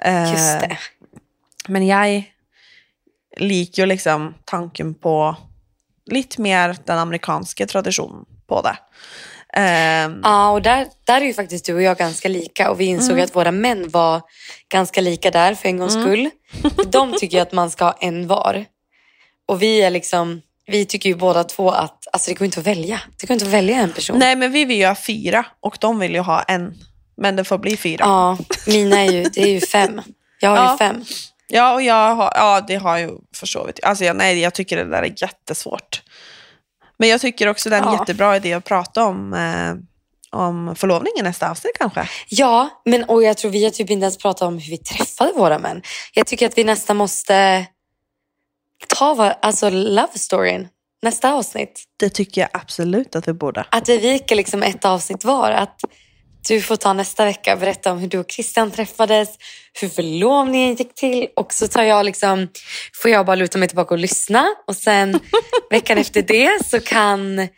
Eh, 0.03 0.31
just 0.33 0.61
det. 0.61 0.79
Men 1.69 1.87
jag 1.87 2.23
liker 3.37 3.83
ju 3.83 3.87
liksom 3.87 4.35
tanken 4.45 4.95
på 4.95 5.37
lite 6.11 6.41
mer 6.41 6.77
den 6.85 6.99
amerikanska 6.99 7.67
traditionen 7.67 8.25
på 8.49 8.63
det. 8.63 8.77
Eh, 9.55 10.11
Ja, 10.23 10.51
och 10.51 10.63
där, 10.63 10.87
där 11.07 11.21
är 11.21 11.25
ju 11.27 11.35
faktiskt 11.35 11.65
du 11.65 11.75
och 11.75 11.83
jag 11.83 11.97
ganska 11.97 12.29
lika 12.29 12.71
och 12.71 12.81
vi 12.81 12.85
insåg 12.85 13.11
Mm. 13.13 13.25
att 13.25 13.37
våra 13.37 13.51
män 13.53 13.89
var 13.89 14.23
ganska 14.69 15.01
lika 15.01 15.31
där 15.31 15.55
för 15.55 15.69
en 15.69 15.79
gångs 15.79 15.93
skull. 15.93 16.31
De 16.87 17.13
tycker 17.19 17.43
att 17.43 17.53
man 17.53 17.71
ska 17.71 17.85
ha 17.85 17.93
en 18.01 18.27
var. 18.27 18.65
Och 19.49 19.63
vi 19.63 19.83
är 19.83 19.91
liksom, 19.91 20.41
vi 20.69 20.85
tycker 20.87 21.09
ju 21.09 21.15
båda 21.17 21.45
två 21.45 21.71
att 21.71 22.05
alltså 22.13 22.31
det 22.31 22.35
går 22.35 22.45
inte 22.45 22.61
att 22.61 22.67
välja. 22.67 23.01
Det 23.21 23.27
går 23.27 23.35
inte 23.35 23.47
att 23.47 23.53
välja 23.53 23.77
en 23.77 23.93
person. 23.93 24.19
nej 24.19 24.37
men 24.37 24.53
vi 24.53 24.65
vill 24.65 24.79
ju 24.79 24.87
ha 24.87 24.95
fyra 25.07 25.47
och 25.61 25.77
de 25.81 25.99
vill 25.99 26.15
ju 26.15 26.21
ha 26.21 26.43
en. 26.43 26.75
Men 27.17 27.37
det 27.37 27.45
får 27.45 27.59
bli 27.59 27.77
fyra. 27.77 27.97
Ja, 28.05 28.39
mina 28.67 29.01
är 29.01 29.11
ju, 29.13 29.23
det 29.23 29.43
är 29.43 29.49
ju 29.49 29.61
fem. 29.61 30.01
Jag 30.41 30.51
har 30.51 30.57
Ja. 30.57 30.73
ju 30.73 30.79
fem. 30.79 31.05
Ja, 31.49 31.75
och 31.75 31.83
jag 31.83 32.15
har, 32.15 32.33
ja, 32.35 32.61
det 32.69 32.77
har 32.77 32.99
ju 32.99 33.11
försovit. 33.37 33.81
Alltså, 33.85 34.05
jag, 34.05 34.17
nej, 34.17 34.39
jag 34.41 34.55
tycker 34.55 34.77
det 34.77 34.85
där 34.91 35.03
är 35.03 35.15
jättesvårt. 35.23 36.03
Men 36.99 37.09
jag 37.09 37.21
tycker 37.21 37.47
också 37.49 37.71
det 37.71 37.77
är 37.77 37.81
en 37.81 37.87
Ja. 37.93 37.99
jättebra 38.01 38.37
idé 38.37 38.53
att 38.53 38.65
prata 38.65 39.05
om, 39.05 39.35
eh, 39.35 39.75
om 40.41 40.75
förlovningen 40.77 41.19
i 41.19 41.23
nästa 41.23 41.51
avsnitt 41.51 41.79
kanske. 41.79 42.09
Ja, 42.29 42.69
men 42.85 43.05
och 43.05 43.23
jag 43.23 43.37
tror 43.37 43.51
vi 43.51 43.65
har 43.65 43.71
typ 43.71 43.91
inte 43.91 44.05
ens 44.05 44.19
pratat 44.19 44.43
om 44.43 44.59
hur 44.59 44.71
vi 44.71 44.79
träffade 44.79 45.33
våra 45.33 45.59
män. 45.59 45.83
Jag 46.15 46.27
tycker 46.27 46.47
att 46.47 46.59
vi 46.59 46.65
nästan 46.65 46.97
måste 46.97 47.67
ta 48.87 49.15
var, 49.15 49.35
alltså 49.43 49.71
love 49.71 50.13
storyn 50.15 50.69
nästa 51.03 51.33
avsnitt. 51.33 51.85
Det 51.99 52.09
tycker 52.09 52.41
jag 52.41 52.51
absolut 52.53 53.17
att 53.17 53.29
vi 53.29 53.33
borde. 53.33 53.67
Att 53.71 53.89
vi 53.89 53.99
viker 53.99 54.37
liksom 54.37 54.63
ett 54.63 54.85
avsnitt 54.85 55.25
var. 55.25 55.51
Att 55.51 55.81
du 56.49 56.61
får 56.61 56.77
ta 56.77 56.93
nästa 56.93 57.25
vecka 57.25 57.53
och 57.53 57.61
berätta 57.61 57.93
om 57.93 57.99
hur 57.99 58.09
du 58.09 58.19
och 58.19 58.31
Christian 58.31 58.71
träffades, 58.71 59.29
hur 59.81 59.89
förlovningen 59.89 60.75
gick 60.75 60.95
till 60.95 61.29
och 61.37 61.53
så 61.53 61.69
tar 61.69 61.83
jag 61.83 62.07
liksom, 62.07 62.49
får 63.03 63.11
jag 63.11 63.27
bara 63.27 63.37
luta 63.37 63.59
mig 63.59 63.69
tillbaka 63.69 63.95
och 63.95 63.99
lyssna 63.99 64.47
och 64.67 64.77
sen 64.77 65.21
veckan 65.71 65.99
efter 65.99 66.23
det 66.23 66.67
så 66.67 66.81
kan 66.81 67.49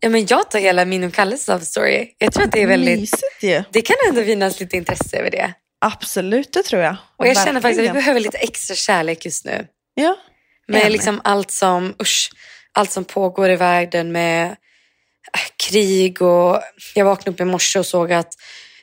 ja, 0.00 0.08
men 0.08 0.26
jag 0.26 0.50
ta 0.50 0.58
hela 0.58 0.84
min 0.84 1.04
och 1.04 1.12
Kalles 1.14 1.48
love 1.48 1.64
story. 1.64 2.08
Jag 2.18 2.32
tror 2.32 2.44
att 2.44 2.52
det 2.52 2.62
är 2.62 2.66
väldigt, 2.66 3.00
Mysigt 3.00 3.42
ju. 3.42 3.62
det 3.70 3.82
kan 3.82 3.96
ändå 4.08 4.24
finnas 4.24 4.60
lite 4.60 4.76
intresse 4.76 5.16
över 5.16 5.30
det. 5.30 5.52
Absolut, 5.80 6.52
det 6.52 6.62
tror 6.62 6.82
jag. 6.82 6.96
Och 7.16 7.26
jag 7.26 7.36
känner 7.36 7.60
faktiskt 7.60 7.64
att 7.64 7.68
vi 7.68 7.86
Verkligen. 7.86 7.94
behöver 7.94 8.20
lite 8.20 8.38
extra 8.38 8.74
kärlek 8.74 9.24
just 9.24 9.44
nu. 9.44 9.66
Ja, 9.94 10.16
Med 10.68 10.80
Enig. 10.80 10.92
liksom 10.92 11.20
allt 11.24 11.50
som, 11.50 11.94
usch, 12.02 12.30
allt 12.72 12.90
som 12.92 13.04
pågår 13.04 13.50
i 13.50 13.56
världen 13.56 14.12
med 14.12 14.46
äh, 14.46 15.68
krig 15.68 16.22
och 16.22 16.60
jag 16.94 17.04
vaknade 17.04 17.30
upp 17.30 17.40
i 17.40 17.44
morse 17.44 17.78
och 17.78 17.86
såg 17.86 18.12
att 18.12 18.34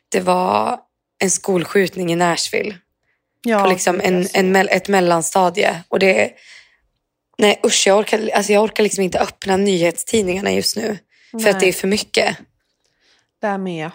det 0.09 0.19
var 0.19 0.79
en 1.19 1.31
skolskjutning 1.31 2.11
i 2.11 2.15
Nashville. 2.15 2.77
ja, 3.41 3.63
på 3.63 3.69
liksom 3.69 4.01
en, 4.03 4.17
alltså. 4.17 4.37
en, 4.37 4.55
mell- 4.55 4.69
ett 4.71 4.87
mellanstadie. 4.87 5.83
Och 5.87 5.99
det, 5.99 6.31
nej 7.37 7.59
usch, 7.65 7.87
jag 7.87 7.97
orkar, 7.97 8.29
alltså 8.33 8.53
jag 8.53 8.63
orkar 8.63 8.83
liksom 8.83 9.03
inte 9.03 9.19
öppna 9.19 9.57
nyhetstidningarna 9.57 10.51
just 10.51 10.77
nu. 10.77 10.97
För 11.31 11.37
att 11.37 11.43
Nej. 11.43 11.55
det 11.59 11.67
är 11.67 11.73
för 11.73 11.87
mycket. 11.87 12.37
Där 13.41 13.57
med. 13.57 13.91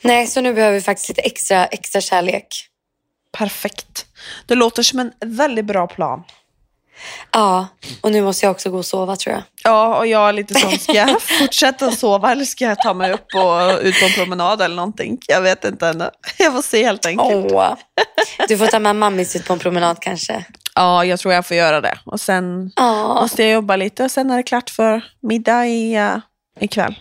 Nej, 0.00 0.26
så 0.26 0.40
nu 0.40 0.54
behöver 0.54 0.74
vi 0.74 0.82
faktiskt 0.82 1.08
lite 1.08 1.22
extra, 1.22 1.66
extra 1.66 2.00
kärlek. 2.00 2.46
Perfekt. 3.32 4.06
Det 4.46 4.54
låter 4.54 4.82
som 4.82 4.98
en 4.98 5.12
väldigt 5.20 5.64
bra 5.64 5.86
plan. 5.86 6.24
Ja, 7.32 7.66
och 8.00 8.12
nu 8.12 8.22
måste 8.22 8.46
jag 8.46 8.50
också 8.50 8.70
gå 8.70 8.78
och 8.78 8.86
sova 8.86 9.16
tror 9.16 9.34
jag. 9.34 9.42
Ja, 9.64 9.96
och 9.98 10.06
jag 10.06 10.28
är 10.28 10.32
lite 10.32 10.54
sån, 10.54 10.78
ska 10.78 10.92
jag 10.92 11.22
fortsätta 11.38 11.90
sova 11.90 12.32
eller 12.32 12.44
ska 12.44 12.64
jag 12.64 12.78
ta 12.78 12.94
mig 12.94 13.12
upp 13.12 13.26
och 13.34 13.80
ut 13.82 14.00
på 14.00 14.06
en 14.06 14.12
promenad 14.14 14.62
eller 14.62 14.76
någonting? 14.76 15.18
Jag 15.26 15.40
vet 15.40 15.64
inte 15.64 15.88
ännu. 15.88 16.10
Jag 16.38 16.52
får 16.52 16.62
se 16.62 16.84
helt 16.84 17.06
enkelt. 17.06 17.52
Åh. 17.52 17.74
Du 18.48 18.58
får 18.58 18.66
ta 18.66 18.78
med 18.78 18.96
mammis 18.96 19.36
ut 19.36 19.46
på 19.46 19.52
en 19.52 19.58
promenad 19.58 19.96
kanske. 20.00 20.44
Ja, 20.74 21.04
jag 21.04 21.18
tror 21.20 21.34
jag 21.34 21.46
får 21.46 21.56
göra 21.56 21.80
det. 21.80 21.98
Och 22.04 22.20
sen 22.20 22.72
Ja, 22.76 23.14
måste 23.20 23.42
jag 23.42 23.52
jobba 23.52 23.76
lite 23.76 24.04
och 24.04 24.10
sen 24.10 24.30
är 24.30 24.36
det 24.36 24.42
klart 24.42 24.70
för 24.70 25.02
middag 25.22 25.66
i, 25.66 25.98
uh, 25.98 26.18
ikväll. 26.60 26.94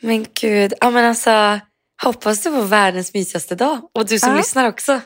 men 0.00 0.26
gud. 0.40 0.72
Ja, 0.80 0.90
men 0.90 1.04
alltså, 1.04 1.60
hoppas 2.02 2.42
du 2.42 2.50
får 2.50 2.62
världens 2.62 3.14
mysigaste 3.14 3.54
dag. 3.54 3.78
Och 3.94 4.06
du 4.06 4.18
som 4.18 4.30
Ja. 4.30 4.36
lyssnar 4.36 4.68
också. 4.68 5.00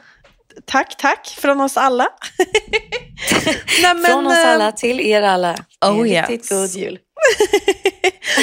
Tack, 0.67 0.97
tack 0.99 1.27
från 1.39 1.61
oss 1.61 1.77
alla. 1.77 2.09
Nej, 3.83 3.95
men, 3.95 4.05
Från 4.05 4.27
oss 4.27 4.33
eh, 4.33 4.53
alla 4.53 4.73
till 4.73 5.01
er 5.01 5.23
alla. 5.23 5.57
Oh, 5.87 6.09
yes. 6.09 6.29
riktigt 6.29 6.51
god 6.51 6.71
jul. 6.71 6.99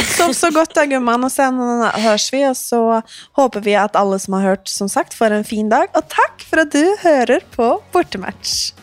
Sov 0.18 0.34
så 0.34 0.52
gott 0.52 0.76
då 0.76 0.86
gumman 0.86 1.24
och 1.24 1.32
sen 1.32 1.82
hörs 1.82 2.34
vi 2.34 2.48
och 2.48 2.58
så 2.58 3.02
hoppas 3.32 3.66
vi 3.66 3.76
att 3.76 3.96
alla 3.96 4.20
som 4.20 4.34
har 4.34 4.42
hört 4.42 4.68
som 4.68 4.90
sagt 4.90 5.14
får 5.14 5.32
en 5.32 5.44
fin 5.44 5.70
dag. 5.70 5.88
Och 5.94 6.08
tack 6.08 6.48
för 6.50 6.58
att 6.58 6.72
du 6.72 6.96
hör 7.00 7.40
på 7.56 7.84
Bortamatch. 7.92 8.74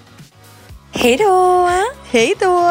Hej 0.92 1.16
då! 1.16 1.70
Hej 2.10 2.34
då! 2.40 2.70